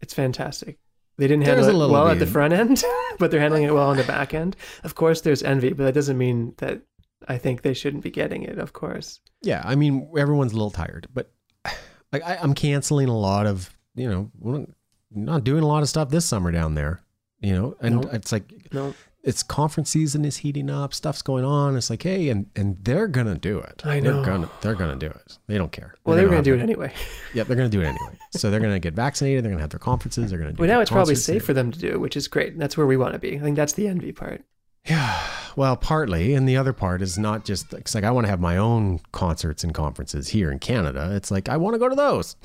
It's 0.00 0.14
fantastic. 0.14 0.78
They 1.18 1.26
didn't 1.26 1.44
There's 1.44 1.66
handle 1.66 1.82
it 1.82 1.90
well 1.90 2.08
at 2.08 2.18
the 2.20 2.26
front 2.26 2.52
end 2.54 2.82
but 3.18 3.30
they're 3.30 3.40
handling 3.40 3.64
it 3.64 3.74
well 3.74 3.90
on 3.90 3.96
the 3.98 4.04
back 4.04 4.32
end. 4.34 4.56
Of 4.84 4.94
course 4.94 5.20
there's 5.20 5.42
envy 5.42 5.70
but 5.74 5.84
that 5.84 5.94
doesn't 5.94 6.16
mean 6.18 6.54
that 6.58 6.80
i 7.26 7.36
think 7.36 7.62
they 7.62 7.74
shouldn't 7.74 8.04
be 8.04 8.10
getting 8.10 8.42
it 8.44 8.58
of 8.58 8.72
course. 8.72 9.20
Yeah, 9.42 9.62
I 9.64 9.74
mean 9.74 10.08
everyone's 10.16 10.52
a 10.52 10.56
little 10.56 10.70
tired, 10.70 11.08
but 11.12 11.30
like 12.12 12.22
I, 12.24 12.36
I'm 12.40 12.54
canceling 12.54 13.08
a 13.08 13.16
lot 13.18 13.46
of 13.46 13.70
you 13.96 14.08
know 14.08 14.66
not 15.10 15.42
doing 15.44 15.62
a 15.62 15.66
lot 15.66 15.82
of 15.82 15.88
stuff 15.88 16.10
this 16.10 16.24
summer 16.24 16.52
down 16.52 16.74
there. 16.74 17.02
You 17.40 17.52
know, 17.54 17.76
and 17.80 18.00
No. 18.02 18.10
it's 18.10 18.32
like 18.32 18.52
no 18.72 18.94
it's 19.24 19.42
conference 19.42 19.90
season 19.90 20.24
is 20.24 20.38
heating 20.38 20.70
up, 20.70 20.94
stuff's 20.94 21.22
going 21.22 21.44
on. 21.44 21.76
It's 21.76 21.90
like 21.90 22.02
hey, 22.02 22.28
and 22.28 22.46
and 22.56 22.76
they're 22.82 23.08
gonna 23.08 23.36
do 23.36 23.58
it. 23.58 23.82
I 23.84 24.00
They're 24.00 24.14
know. 24.14 24.24
gonna 24.24 24.50
they're 24.60 24.74
gonna 24.74 24.96
do 24.96 25.06
it. 25.06 25.38
They 25.48 25.58
don't 25.58 25.72
care. 25.72 25.94
well 26.04 26.16
they 26.16 26.22
were 26.24 26.30
going 26.30 26.42
to 26.44 26.50
do 26.50 26.56
it 26.56 26.62
anyway 26.62 26.92
Yeah, 27.34 27.42
they're 27.44 27.56
gonna 27.56 27.68
do 27.68 27.80
it 27.80 27.86
anyway. 27.86 28.18
so 28.32 28.50
they're 28.50 28.60
gonna 28.60 28.78
get 28.78 28.94
vaccinated. 28.94 29.44
They're 29.44 29.50
gonna 29.52 29.62
have 29.62 29.70
their 29.70 29.78
conferences. 29.80 30.30
They're 30.30 30.38
gonna 30.38 30.52
do. 30.52 30.56
It. 30.56 30.60
Well 30.60 30.68
now 30.76 30.80
it's 30.80 30.90
probably 30.90 31.14
safe 31.16 31.44
for 31.44 31.52
them 31.52 31.70
to 31.72 31.78
do 31.78 31.98
which 32.00 32.16
is 32.16 32.28
great 32.28 32.58
that's 32.58 32.76
where 32.76 32.86
we 32.86 32.96
want 32.96 33.12
to 33.14 33.18
be 33.18 33.36
i 33.36 33.40
think 33.40 33.56
that's 33.56 33.72
the 33.74 33.88
envy 33.88 34.12
part 34.12 34.42
Yeah, 34.86 35.20
well, 35.56 35.76
partly, 35.76 36.32
and 36.34 36.48
the 36.48 36.56
other 36.56 36.72
part 36.72 37.02
is 37.02 37.18
not 37.18 37.44
just 37.44 37.72
it's 37.74 37.94
like 37.94 38.04
I 38.04 38.10
want 38.12 38.24
to 38.26 38.30
have 38.30 38.40
my 38.40 38.56
own 38.56 39.00
concerts 39.12 39.64
and 39.64 39.74
conferences 39.74 40.28
here 40.28 40.50
in 40.50 40.60
Canada. 40.60 41.10
It's 41.14 41.30
like 41.30 41.48
I 41.48 41.56
want 41.58 41.74
to 41.74 41.78
go 41.78 41.88
to 41.90 41.96
those. 41.96 42.36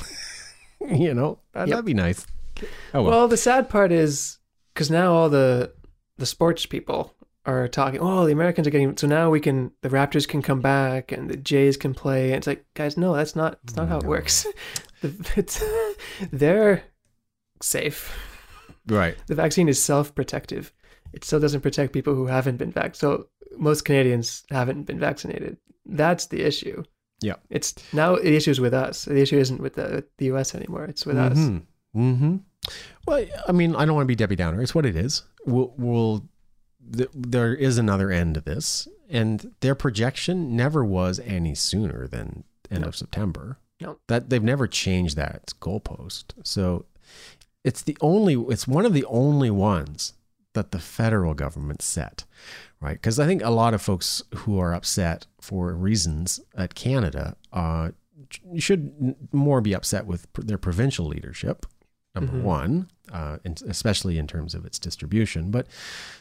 you 0.82 1.14
know, 1.14 1.40
that'd, 1.54 1.70
Yep. 1.70 1.76
that'd 1.76 1.86
be 1.86 1.94
nice. 1.94 2.26
Oh 2.94 3.04
well, 3.04 3.12
Well, 3.12 3.28
the 3.30 3.38
sad 3.38 3.70
part 3.70 3.92
is 3.92 4.40
because 4.74 4.90
now 4.92 5.14
all 5.14 5.30
the 5.30 5.72
the 6.24 6.28
sports 6.28 6.66
people 6.66 7.14
are 7.46 7.68
talking. 7.68 8.00
Oh, 8.00 8.26
the 8.26 8.32
Americans 8.32 8.66
are 8.66 8.70
getting 8.70 8.96
so 8.96 9.08
now 9.08 9.30
we 9.30 9.42
can 9.42 9.74
the 9.82 9.90
Raptors 9.90 10.26
can 10.26 10.42
come 10.42 10.62
back 10.62 11.12
and 11.12 11.30
the 11.30 11.36
Jays 11.36 11.76
can 11.76 11.94
play. 11.94 12.28
And 12.28 12.38
it's 12.38 12.48
like, 12.48 12.64
guys, 12.76 12.96
no, 12.96 13.14
that's 13.14 13.36
not 13.36 13.60
that's 13.66 13.76
not 13.76 13.90
how 13.90 13.98
it 13.98 14.06
works. 14.06 14.48
It's 15.36 15.62
they're 16.32 16.82
safe. 17.62 18.18
right. 18.88 19.18
The 19.28 19.36
vaccine 19.36 19.68
is 19.68 19.84
self 19.84 20.16
protective. 20.16 20.72
It 21.12 21.26
still 21.26 21.42
doesn't 21.42 21.60
protect 21.60 21.92
people 21.92 22.16
who 22.16 22.28
haven't 22.28 22.56
been 22.56 22.72
vaccinated. 22.72 22.96
So 22.96 23.28
most 23.58 23.84
Canadians 23.84 24.46
haven't 24.50 24.84
been 24.84 25.00
vaccinated. 25.00 25.58
That's 25.86 26.28
the 26.28 26.42
issue. 26.42 26.84
Yeah. 27.20 27.36
It's 27.50 27.74
now 27.92 28.16
the 28.16 28.34
issue 28.34 28.52
is 28.52 28.62
with 28.62 28.74
us. 28.74 29.04
The 29.04 29.20
issue 29.20 29.40
isn't 29.40 29.60
with 29.60 29.74
the 29.74 30.06
the 30.20 30.28
US 30.28 30.56
anymore. 30.56 30.86
It's 30.86 31.06
with 31.06 31.18
us. 31.18 31.38
Mm-hmm. 31.38 32.38
Well, 33.06 33.26
I 33.46 33.52
mean, 33.52 33.76
I 33.76 33.84
don't 33.86 33.96
want 33.96 34.06
to 34.06 34.08
be 34.08 34.16
Debbie 34.16 34.38
Downer. 34.38 34.62
It's 34.62 34.74
what 34.74 34.86
it 34.86 34.96
is. 34.96 35.24
We'll, 35.46 35.74
we'll 35.78 36.26
th- 36.96 37.10
there 37.14 37.54
is 37.54 37.78
another 37.78 38.12
end 38.12 38.36
to 38.36 38.42
this, 38.42 38.88
and 39.10 39.54
their 39.60 39.76
projection 39.76 40.56
never 40.56 40.84
was 40.86 41.20
any 41.20 41.56
sooner 41.56 42.08
than 42.08 42.44
end 42.72 42.82
No. 42.82 42.88
of 42.90 42.96
September. 42.96 43.58
No. 43.82 43.98
that 44.08 44.30
they've 44.30 44.42
never 44.42 44.66
changed 44.68 45.18
that 45.18 45.52
goalpost. 45.60 46.26
So 46.44 46.86
it's 47.66 47.82
the 47.82 47.98
only, 48.00 48.36
it's 48.36 48.66
one 48.68 48.86
of 48.86 48.94
the 48.94 49.04
only 49.06 49.52
ones 49.52 50.14
that 50.54 50.72
the 50.72 50.80
federal 50.80 51.34
government 51.34 51.82
set, 51.82 52.24
right? 52.80 52.94
Because 52.94 53.20
I 53.20 53.26
think 53.26 53.44
a 53.44 53.50
lot 53.50 53.74
of 53.74 53.82
folks 53.82 54.24
who 54.36 54.58
are 54.58 54.74
upset 54.74 55.26
for 55.42 55.74
reasons 55.74 56.40
at 56.56 56.76
Canada 56.76 57.36
uh, 57.52 57.90
should 58.58 59.16
more 59.34 59.60
be 59.60 59.74
upset 59.76 60.06
with 60.06 60.28
their 60.34 60.58
provincial 60.60 61.06
leadership. 61.08 61.66
Number 62.16 62.34
Mhm. 62.34 62.42
one, 62.44 62.88
uh, 63.12 63.38
and 63.44 63.60
especially 63.68 64.18
in 64.20 64.28
terms 64.28 64.54
of 64.54 64.66
its 64.66 64.78
distribution, 64.78 65.50
but 65.50 65.68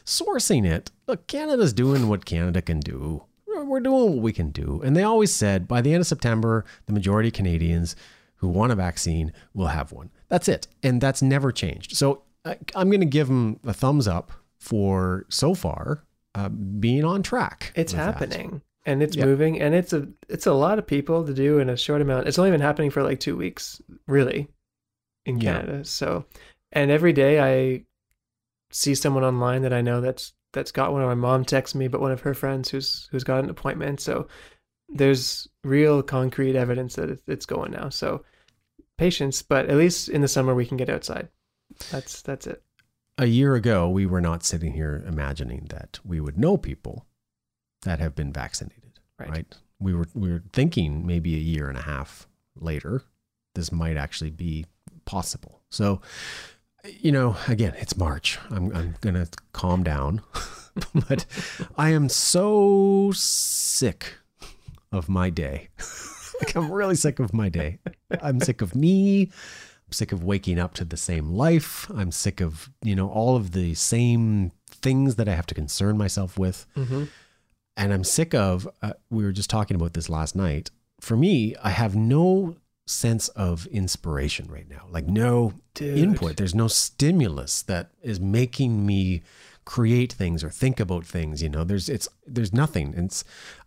sourcing 0.05 0.65
it. 0.65 0.91
Look, 1.07 1.27
Canada's 1.27 1.73
doing 1.73 2.07
what 2.07 2.25
Canada 2.25 2.61
can 2.61 2.79
do. 2.79 3.23
We're 3.47 3.79
doing 3.79 4.13
what 4.15 4.21
we 4.23 4.33
can 4.33 4.49
do, 4.49 4.81
and 4.83 4.95
they 4.95 5.03
always 5.03 5.31
said 5.33 5.67
by 5.67 5.81
the 5.81 5.93
end 5.93 6.01
of 6.01 6.07
September, 6.07 6.65
the 6.87 6.93
majority 6.93 7.29
of 7.29 7.33
Canadians 7.35 7.95
who 8.37 8.47
want 8.47 8.71
a 8.71 8.75
vaccine 8.75 9.31
will 9.53 9.67
have 9.67 9.91
one. 9.91 10.09
That's 10.29 10.47
it, 10.47 10.67
and 10.81 10.99
that's 10.99 11.21
never 11.21 11.51
changed. 11.51 11.95
So 11.95 12.23
I, 12.43 12.57
I'm 12.75 12.89
going 12.89 12.99
to 12.99 13.05
give 13.05 13.27
them 13.27 13.59
a 13.63 13.73
thumbs 13.73 14.07
up 14.07 14.31
for 14.57 15.25
so 15.29 15.53
far 15.53 16.03
uh, 16.35 16.49
being 16.49 17.05
on 17.05 17.21
track. 17.21 17.71
It's 17.75 17.93
with 17.93 17.99
that. 17.99 18.13
happening 18.15 18.61
and 18.85 19.01
it's 19.03 19.15
Yeah. 19.15 19.25
moving 19.25 19.61
and 19.61 19.73
it's 19.75 19.93
a 19.93 20.07
it's 20.27 20.45
a 20.47 20.53
lot 20.53 20.79
of 20.79 20.85
people 20.87 21.23
to 21.25 21.33
do 21.33 21.59
in 21.59 21.69
a 21.69 21.77
short 21.77 22.01
amount. 22.01 22.27
It's 22.27 22.39
only 22.39 22.51
been 22.51 22.59
happening 22.61 22.89
for 22.89 23.03
like 23.03 23.19
2 23.19 23.37
weeks 23.37 23.81
really 24.07 24.49
in 25.25 25.39
Yeah. 25.39 25.53
Canada. 25.61 25.85
So 25.85 26.25
and 26.71 26.91
every 26.91 27.13
day 27.13 27.39
I 27.39 27.85
see 28.71 28.95
someone 28.95 29.23
online 29.23 29.61
that 29.63 29.73
I 29.73 29.81
know 29.81 30.01
that's 30.01 30.33
that's 30.53 30.71
got 30.71 30.91
one 30.91 31.01
or 31.01 31.07
my 31.07 31.15
mom 31.15 31.45
texts 31.45 31.75
me 31.75 31.87
but 31.87 32.01
one 32.01 32.11
of 32.11 32.21
her 32.21 32.33
friends 32.33 32.69
who's 32.69 33.07
who's 33.11 33.23
got 33.23 33.43
an 33.43 33.49
appointment. 33.49 33.99
So 33.99 34.27
there's 34.89 35.47
real 35.63 36.03
concrete 36.03 36.55
evidence 36.55 36.95
that 36.95 37.09
it's, 37.09 37.21
it's 37.27 37.45
going 37.45 37.71
now. 37.71 37.89
So 37.89 38.23
patience, 38.97 39.41
but 39.41 39.69
at 39.69 39.77
least 39.77 40.09
in 40.09 40.21
the 40.21 40.27
summer 40.27 40.53
we 40.53 40.65
can 40.65 40.77
get 40.77 40.89
outside. 40.89 41.29
That's 41.91 42.21
that's 42.21 42.45
it. 42.47 42.61
a 43.17 43.25
year 43.25 43.55
ago, 43.55 43.89
we 43.89 44.05
were 44.05 44.21
not 44.21 44.43
sitting 44.43 44.73
here 44.73 45.03
imagining 45.07 45.65
that 45.69 45.99
we 46.03 46.19
would 46.19 46.37
know 46.37 46.57
people 46.57 47.05
that 47.83 47.99
have 47.99 48.15
been 48.15 48.31
vaccinated. 48.31 48.99
Right. 49.19 49.29
Right. 49.29 49.55
We 49.79 49.93
were 49.93 50.07
we 50.13 50.31
were 50.31 50.43
thinking 50.53 51.05
maybe 51.07 51.35
a 51.35 51.39
year 51.39 51.69
and 51.69 51.77
a 51.77 51.81
half 51.83 52.27
later, 52.55 53.03
this 53.55 53.71
might 53.71 53.97
actually 53.97 54.29
be 54.31 54.65
possible. 55.05 55.61
So, 55.69 56.01
you 56.85 57.11
know, 57.11 57.35
again, 57.47 57.73
it's 57.77 57.97
March. 57.97 58.39
I'm 58.49 58.75
I'm 58.75 58.95
gonna 59.01 59.27
calm 59.53 59.83
down, 59.83 60.21
but 61.07 61.25
I 61.77 61.91
am 61.91 62.09
so 62.09 63.11
sick 63.13 64.15
of 64.91 65.09
my 65.09 65.29
day. 65.29 65.69
like 66.41 66.55
I'm 66.55 66.71
really 66.71 66.95
sick 66.95 67.19
of 67.19 67.33
my 67.33 67.49
day. 67.49 67.79
I'm 68.21 68.39
sick 68.39 68.61
of 68.61 68.75
me. 68.75 69.31
I'm 69.87 69.91
sick 69.91 70.11
of 70.11 70.23
waking 70.23 70.59
up 70.59 70.73
to 70.75 70.85
the 70.85 70.97
same 70.97 71.31
life. 71.31 71.89
I'm 71.95 72.11
sick 72.11 72.41
of, 72.41 72.69
you 72.81 72.95
know, 72.95 73.09
all 73.09 73.35
of 73.35 73.51
the 73.51 73.73
same 73.73 74.51
things 74.67 75.15
that 75.15 75.27
I 75.27 75.35
have 75.35 75.47
to 75.47 75.55
concern 75.55 75.97
myself 75.97 76.37
with. 76.37 76.65
Mm-hmm. 76.75 77.05
And 77.75 77.93
I'm 77.93 78.03
sick 78.03 78.33
of, 78.35 78.67
uh, 78.81 78.93
we 79.09 79.23
were 79.23 79.31
just 79.31 79.49
talking 79.49 79.75
about 79.75 79.93
this 79.93 80.09
last 80.09 80.35
night. 80.35 80.69
For 80.99 81.17
me, 81.17 81.55
I 81.63 81.69
have 81.69 81.95
no 81.95 82.55
sense 82.85 83.29
of 83.29 83.65
inspiration 83.67 84.47
right 84.49 84.69
now, 84.69 84.85
like 84.89 85.07
no 85.07 85.53
Dude. 85.73 85.97
input. 85.97 86.37
There's 86.37 86.55
no 86.55 86.67
stimulus 86.67 87.61
that 87.63 87.91
is 88.01 88.19
making 88.19 88.85
me 88.85 89.21
create 89.65 90.11
things 90.11 90.43
or 90.43 90.49
think 90.49 90.79
about 90.79 91.05
things. 91.05 91.41
You 91.41 91.49
know, 91.49 91.63
there's, 91.63 91.87
it's, 91.89 92.07
there's 92.27 92.53
nothing. 92.53 92.93
It's, 92.95 93.23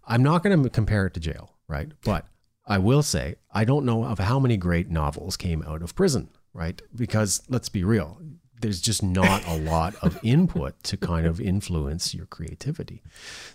I'm 0.07 0.23
not 0.23 0.43
going 0.43 0.63
to 0.63 0.71
compare 0.71 1.07
it 1.07 1.15
to 1.15 1.21
jail, 1.21 1.53
right? 1.67 1.91
But 2.05 2.27
I 2.67 2.79
will 2.79 3.03
say, 3.03 3.37
I 3.53 3.65
don't 3.65 3.87
know 3.87 4.05
of 4.05 4.19
how 4.19 4.39
many 4.39 4.57
great 4.57 4.91
novels 4.91 5.37
came 5.37 5.63
out 5.63 5.83
of 5.83 5.95
prison, 5.95 6.29
right? 6.53 6.81
Because 6.95 7.43
let's 7.49 7.69
be 7.69 7.85
real, 7.85 8.21
there's 8.61 8.81
just 8.81 9.03
not 9.03 9.47
a 9.47 9.57
lot 9.57 9.95
of 10.03 10.19
input 10.25 10.83
to 10.85 10.97
kind 10.97 11.27
of 11.27 11.41
influence 11.41 12.15
your 12.15 12.27
creativity. 12.27 13.03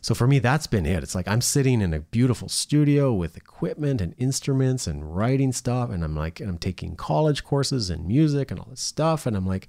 So 0.02 0.14
for 0.14 0.28
me, 0.28 0.40
that's 0.40 0.68
been 0.68 0.86
it. 0.86 1.04
It's 1.04 1.16
like 1.16 1.28
I'm 1.28 1.42
sitting 1.42 1.82
in 1.82 1.94
a 1.94 2.00
beautiful 2.00 2.50
studio 2.50 3.14
with 3.14 3.38
equipment 3.38 4.02
and 4.02 4.14
instruments 4.18 4.88
and 4.88 5.16
writing 5.16 5.52
stuff. 5.52 5.90
And 5.90 6.04
I'm 6.04 6.16
like, 6.16 6.40
and 6.40 6.50
I'm 6.50 6.58
taking 6.58 6.96
college 6.96 7.44
courses 7.44 7.90
in 7.90 8.08
music 8.08 8.52
and 8.52 8.60
all 8.60 8.68
this 8.70 8.82
stuff. 8.82 9.26
And 9.26 9.36
I'm 9.36 9.48
like, 9.48 9.68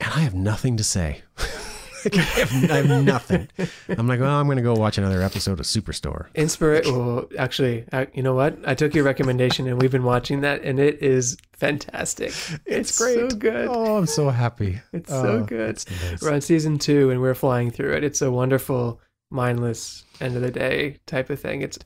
and 0.00 0.12
I 0.12 0.20
have 0.20 0.34
nothing 0.34 0.76
to 0.76 0.84
say. 0.84 1.22
Like, 2.04 2.16
I, 2.16 2.20
have, 2.20 2.70
I 2.70 2.76
have 2.82 3.04
nothing. 3.04 3.48
I'm 3.88 4.06
like, 4.06 4.20
well, 4.20 4.34
I'm 4.38 4.46
going 4.46 4.56
to 4.56 4.62
go 4.62 4.74
watch 4.74 4.98
another 4.98 5.22
episode 5.22 5.58
of 5.60 5.66
Superstore. 5.66 6.26
Inspira- 6.34 6.84
oh, 6.86 7.28
actually, 7.38 7.84
I, 7.92 8.08
you 8.14 8.22
know 8.22 8.34
what? 8.34 8.58
I 8.66 8.74
took 8.74 8.94
your 8.94 9.04
recommendation 9.04 9.66
and 9.66 9.80
we've 9.80 9.90
been 9.92 10.04
watching 10.04 10.40
that, 10.42 10.62
and 10.62 10.78
it 10.78 11.02
is 11.02 11.36
fantastic. 11.56 12.32
It's, 12.66 12.94
so 12.94 13.28
great. 13.28 13.38
good. 13.38 13.68
Oh, 13.70 13.96
I'm 13.96 14.06
so 14.06 14.28
happy. 14.30 14.80
It's 14.92 15.10
so 15.10 15.26
Oh, 15.26 15.44
good. 15.44 15.70
it's 15.70 15.90
nice. 16.10 16.22
We're 16.22 16.32
on 16.32 16.40
season 16.40 16.78
two, 16.78 17.10
and 17.10 17.20
we're 17.20 17.34
flying 17.34 17.70
through 17.70 17.94
it. 17.94 18.04
It's 18.04 18.20
a 18.22 18.30
wonderful, 18.30 19.00
mindless 19.30 20.04
end 20.20 20.36
of 20.36 20.42
the 20.42 20.50
day 20.50 20.98
type 21.06 21.30
of 21.30 21.40
thing. 21.40 21.62
It's 21.62 21.78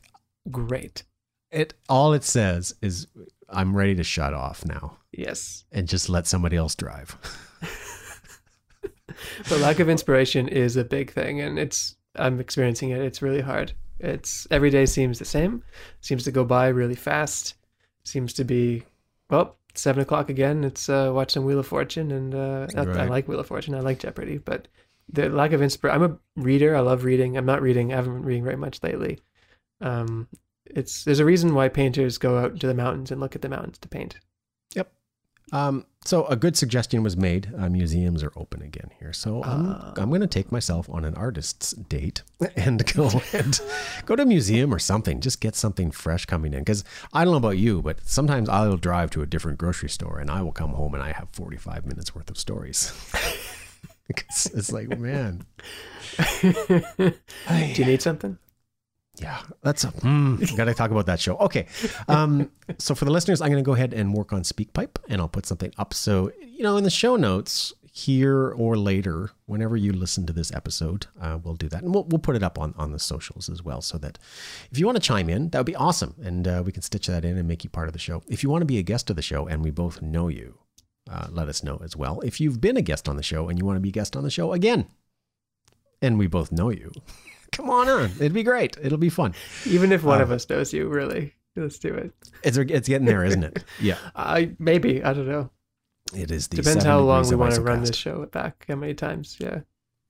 great. 0.50 1.04
It 1.50 1.74
all 1.88 2.12
it 2.12 2.24
says 2.24 2.74
is 2.82 3.06
I'm 3.48 3.74
ready 3.76 3.94
to 3.94 4.02
shut 4.04 4.34
off 4.34 4.64
now 4.66 4.98
Yes, 5.12 5.64
and 5.72 5.88
just 5.88 6.08
let 6.10 6.26
somebody 6.26 6.56
else 6.56 6.74
drive. 6.74 7.16
But 9.48 9.60
lack 9.60 9.78
of 9.80 9.88
inspiration 9.88 10.48
is 10.48 10.76
a 10.76 10.84
big 10.84 11.12
thing, 11.12 11.40
and 11.40 11.58
it's 11.58 11.96
I'm 12.16 12.40
experiencing 12.40 12.90
it. 12.90 13.00
It's 13.00 13.22
really 13.22 13.40
hard. 13.40 13.72
It's 14.00 14.46
every 14.50 14.70
day 14.70 14.86
seems 14.86 15.18
the 15.18 15.24
same. 15.24 15.62
Seems 16.00 16.24
to 16.24 16.30
go 16.32 16.44
by 16.44 16.68
really 16.68 16.94
fast. 16.94 17.54
Seems 18.04 18.32
to 18.34 18.44
be 18.44 18.84
well 19.30 19.56
seven 19.74 20.02
o'clock 20.02 20.28
again. 20.30 20.64
It's 20.64 20.88
uh, 20.88 21.10
watch 21.14 21.32
some 21.32 21.44
Wheel 21.44 21.58
of 21.58 21.66
Fortune, 21.66 22.10
and 22.12 22.34
uh, 22.34 22.66
not- 22.74 22.88
I 22.88 22.92
Right. 22.92 23.10
like 23.10 23.28
Wheel 23.28 23.40
of 23.40 23.46
Fortune. 23.46 23.74
I 23.74 23.80
like 23.80 23.98
Jeopardy, 23.98 24.38
but 24.38 24.68
the 25.10 25.28
lack 25.28 25.52
of 25.52 25.62
inspiration. 25.62 26.02
I'm 26.02 26.10
a 26.12 26.18
reader. 26.40 26.76
I 26.76 26.80
love 26.80 27.04
reading. 27.04 27.36
I'm 27.36 27.46
not 27.46 27.62
reading. 27.62 27.92
I 27.92 27.96
haven't 27.96 28.14
been 28.14 28.24
reading 28.24 28.44
very 28.44 28.56
much 28.56 28.82
lately. 28.82 29.18
Um, 29.80 30.28
it's 30.66 31.04
there's 31.04 31.20
a 31.20 31.24
reason 31.24 31.54
why 31.54 31.68
painters 31.68 32.18
go 32.18 32.38
out 32.38 32.52
into 32.52 32.66
the 32.66 32.74
mountains 32.74 33.10
and 33.10 33.20
look 33.20 33.34
at 33.34 33.42
the 33.42 33.48
mountains 33.48 33.78
to 33.78 33.88
paint. 33.88 34.18
Um, 35.52 35.86
so 36.04 36.24
a 36.26 36.36
good 36.36 36.56
suggestion 36.56 37.02
was 37.02 37.16
made. 37.16 37.52
Uh, 37.56 37.68
museums 37.68 38.22
are 38.22 38.32
open 38.36 38.62
again 38.62 38.90
here, 38.98 39.12
so 39.12 39.42
I'm 39.42 39.66
Ah. 39.72 39.92
I'm 39.96 40.08
going 40.08 40.20
to 40.22 40.26
take 40.26 40.50
myself 40.50 40.88
on 40.90 41.04
an 41.04 41.14
artist's 41.14 41.72
date 41.72 42.22
and 42.56 42.84
go 42.94 43.10
and 43.32 43.60
go 44.06 44.16
to 44.16 44.22
a 44.22 44.26
museum 44.26 44.72
or 44.72 44.78
something. 44.78 45.20
Just 45.20 45.40
get 45.40 45.54
something 45.54 45.90
fresh 45.90 46.24
coming 46.24 46.54
in 46.54 46.60
because 46.60 46.84
I 47.12 47.24
don't 47.24 47.32
know 47.32 47.38
about 47.38 47.58
you, 47.58 47.82
but 47.82 47.98
sometimes 48.06 48.48
I'll 48.48 48.76
drive 48.76 49.10
to 49.12 49.22
a 49.22 49.26
different 49.26 49.58
grocery 49.58 49.90
store 49.90 50.18
and 50.18 50.30
I 50.30 50.40
will 50.42 50.52
come 50.52 50.70
home 50.70 50.94
and 50.94 51.02
I 51.02 51.12
have 51.12 51.28
45 51.32 51.84
minutes 51.86 52.14
worth 52.14 52.30
of 52.30 52.38
stories. 52.38 52.92
it's, 54.08 54.46
it's 54.46 54.72
like 54.72 54.98
man, 54.98 55.44
Do 56.40 57.12
you 57.74 57.84
need 57.84 58.00
something? 58.02 58.38
Yeah, 59.20 59.40
that's 59.62 59.84
a, 59.84 59.88
mm, 59.88 60.56
got 60.56 60.66
to 60.66 60.74
talk 60.74 60.90
about 60.90 61.06
that 61.06 61.20
show. 61.20 61.36
Okay, 61.38 61.66
um, 62.06 62.50
so 62.78 62.94
for 62.94 63.04
the 63.04 63.10
listeners, 63.10 63.40
I'm 63.40 63.50
going 63.50 63.62
to 63.62 63.66
go 63.66 63.74
ahead 63.74 63.92
and 63.92 64.14
work 64.14 64.32
on 64.32 64.42
SpeakPipe, 64.42 64.96
and 65.08 65.20
I'll 65.20 65.28
put 65.28 65.46
something 65.46 65.72
up. 65.78 65.92
So 65.94 66.32
you 66.40 66.62
know, 66.62 66.76
in 66.76 66.84
the 66.84 66.90
show 66.90 67.16
notes 67.16 67.72
here 67.90 68.50
or 68.50 68.76
later, 68.76 69.30
whenever 69.46 69.76
you 69.76 69.92
listen 69.92 70.24
to 70.26 70.32
this 70.32 70.52
episode, 70.54 71.06
uh, 71.20 71.38
we'll 71.42 71.56
do 71.56 71.68
that, 71.68 71.82
and 71.82 71.92
we'll 71.92 72.04
we'll 72.04 72.20
put 72.20 72.36
it 72.36 72.42
up 72.42 72.58
on 72.58 72.74
on 72.78 72.92
the 72.92 72.98
socials 72.98 73.48
as 73.48 73.62
well, 73.62 73.80
so 73.80 73.98
that 73.98 74.18
if 74.70 74.78
you 74.78 74.86
want 74.86 74.96
to 74.96 75.02
chime 75.02 75.28
in, 75.28 75.48
that 75.50 75.58
would 75.58 75.66
be 75.66 75.76
awesome, 75.76 76.14
and 76.22 76.46
uh, 76.46 76.62
we 76.64 76.70
can 76.72 76.82
stitch 76.82 77.08
that 77.08 77.24
in 77.24 77.36
and 77.36 77.48
make 77.48 77.64
you 77.64 77.70
part 77.70 77.88
of 77.88 77.92
the 77.92 77.98
show. 77.98 78.22
If 78.28 78.42
you 78.42 78.50
want 78.50 78.62
to 78.62 78.66
be 78.66 78.78
a 78.78 78.82
guest 78.82 79.10
of 79.10 79.16
the 79.16 79.22
show, 79.22 79.46
and 79.46 79.64
we 79.64 79.70
both 79.70 80.00
know 80.00 80.28
you, 80.28 80.58
uh, 81.10 81.26
let 81.30 81.48
us 81.48 81.64
know 81.64 81.80
as 81.82 81.96
well. 81.96 82.20
If 82.20 82.40
you've 82.40 82.60
been 82.60 82.76
a 82.76 82.82
guest 82.82 83.08
on 83.08 83.16
the 83.16 83.22
show 83.22 83.48
and 83.48 83.58
you 83.58 83.64
want 83.64 83.76
to 83.76 83.80
be 83.80 83.88
a 83.88 83.92
guest 83.92 84.16
on 84.16 84.22
the 84.22 84.30
show 84.30 84.52
again, 84.52 84.86
and 86.00 86.18
we 86.18 86.26
both 86.26 86.52
know 86.52 86.70
you. 86.70 86.92
Come 87.52 87.70
on 87.70 87.88
on. 87.88 88.04
It'd 88.04 88.32
be 88.32 88.42
great. 88.42 88.76
It'll 88.82 88.98
be 88.98 89.08
fun. 89.10 89.34
Even 89.66 89.92
if 89.92 90.02
one 90.04 90.20
Uh, 90.20 90.24
of 90.24 90.30
us 90.30 90.48
knows 90.48 90.72
you, 90.72 90.88
really, 90.88 91.34
let's 91.56 91.78
do 91.78 91.92
it. 91.94 92.12
It's 92.44 92.56
it's 92.56 92.88
getting 92.88 93.06
there, 93.06 93.24
isn't 93.24 93.42
it? 93.44 93.64
Yeah, 93.80 93.98
I 94.14 94.52
maybe 94.58 95.02
I 95.02 95.12
don't 95.12 95.28
know. 95.28 95.50
it 96.14 96.30
is. 96.30 96.48
The 96.48 96.56
Depends 96.56 96.84
how 96.84 97.00
long 97.00 97.28
we 97.28 97.36
want 97.36 97.54
to 97.54 97.62
run 97.62 97.80
this 97.82 97.96
show 97.96 98.24
back. 98.26 98.64
How 98.68 98.76
many 98.76 98.94
times? 98.94 99.36
Yeah. 99.40 99.60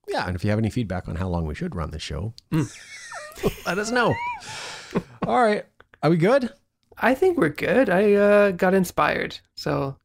Yeah, 0.08 0.26
and 0.26 0.34
if 0.36 0.42
you 0.44 0.50
have 0.50 0.58
any 0.58 0.70
feedback 0.70 1.06
on 1.08 1.16
how 1.16 1.28
long 1.28 1.46
we 1.46 1.54
should 1.54 1.74
run 1.76 1.90
the 1.90 1.98
show, 1.98 2.32
Mm. 2.50 2.68
let 3.66 3.78
us 3.78 3.90
know. 3.90 4.14
All 5.26 5.42
right, 5.42 5.64
are 6.02 6.10
we 6.10 6.16
good? 6.16 6.50
I 6.96 7.14
think 7.14 7.36
we're 7.38 7.50
good. 7.50 7.88
I 7.90 8.14
uh, 8.14 8.50
got 8.52 8.74
inspired. 8.74 9.38
So 9.56 9.96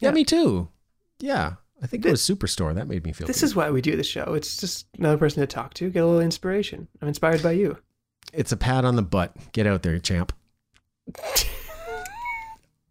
Yeah, 0.00 0.08
Yeah. 0.08 0.14
me 0.14 0.24
too. 0.24 0.68
Yeah, 1.20 1.54
I 1.82 1.86
think 1.86 2.06
it 2.06 2.10
was 2.10 2.22
Superstore 2.22 2.74
that 2.76 2.86
made 2.86 3.04
me 3.04 3.12
feel. 3.12 3.26
this 3.26 3.40
good. 3.40 3.46
is 3.46 3.56
why 3.56 3.70
we 3.70 3.80
do 3.82 3.96
the 3.96 4.04
show. 4.04 4.34
It's 4.34 4.56
just 4.56 4.86
another 4.98 5.18
person 5.18 5.40
to 5.40 5.46
talk 5.48 5.74
to, 5.74 5.90
get 5.90 6.00
a 6.02 6.06
little 6.06 6.20
inspiration. 6.20 6.86
I'm 7.00 7.08
inspired 7.08 7.42
by 7.42 7.52
you. 7.52 7.78
it's 8.32 8.52
a 8.52 8.56
pat 8.56 8.84
on 8.84 8.94
the 8.96 9.02
butt. 9.02 9.34
Get 9.52 9.66
out 9.66 9.82
there, 9.82 9.98
champ. 9.98 10.32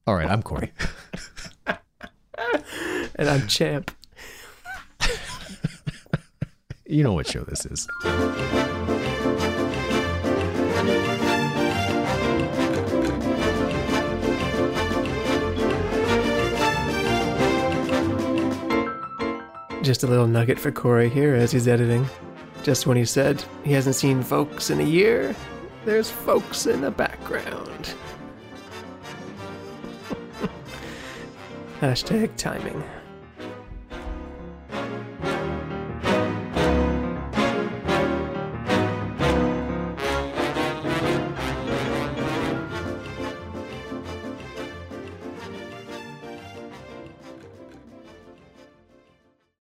All 0.08 0.16
right, 0.16 0.30
I'm 0.30 0.44
Corey. 0.44 0.74
and 3.16 3.30
I'm 3.30 3.48
champ. 3.48 3.92
You 6.86 7.04
know 7.06 7.14
what 7.14 7.26
show 7.26 7.46
this 7.46 7.66
is. 7.66 7.88
Just 19.92 20.04
a 20.04 20.08
little 20.08 20.26
nugget 20.26 20.58
for 20.58 20.72
Corey 20.72 21.10
here 21.10 21.36
as 21.36 21.52
he's 21.52 21.68
editing. 21.68 22.08
Just 22.64 22.88
when 22.88 22.96
he 22.96 23.04
said 23.04 23.44
he 23.66 23.74
hasn't 23.74 23.98
seen 23.98 24.24
folks 24.24 24.70
in 24.70 24.80
a 24.80 24.86
year, 24.86 25.36
there's 25.84 26.10
folks 26.10 26.66
in 26.66 26.80
the 26.80 26.92
background. 26.92 27.94
Hashtag 31.82 32.34
timing. 32.38 32.82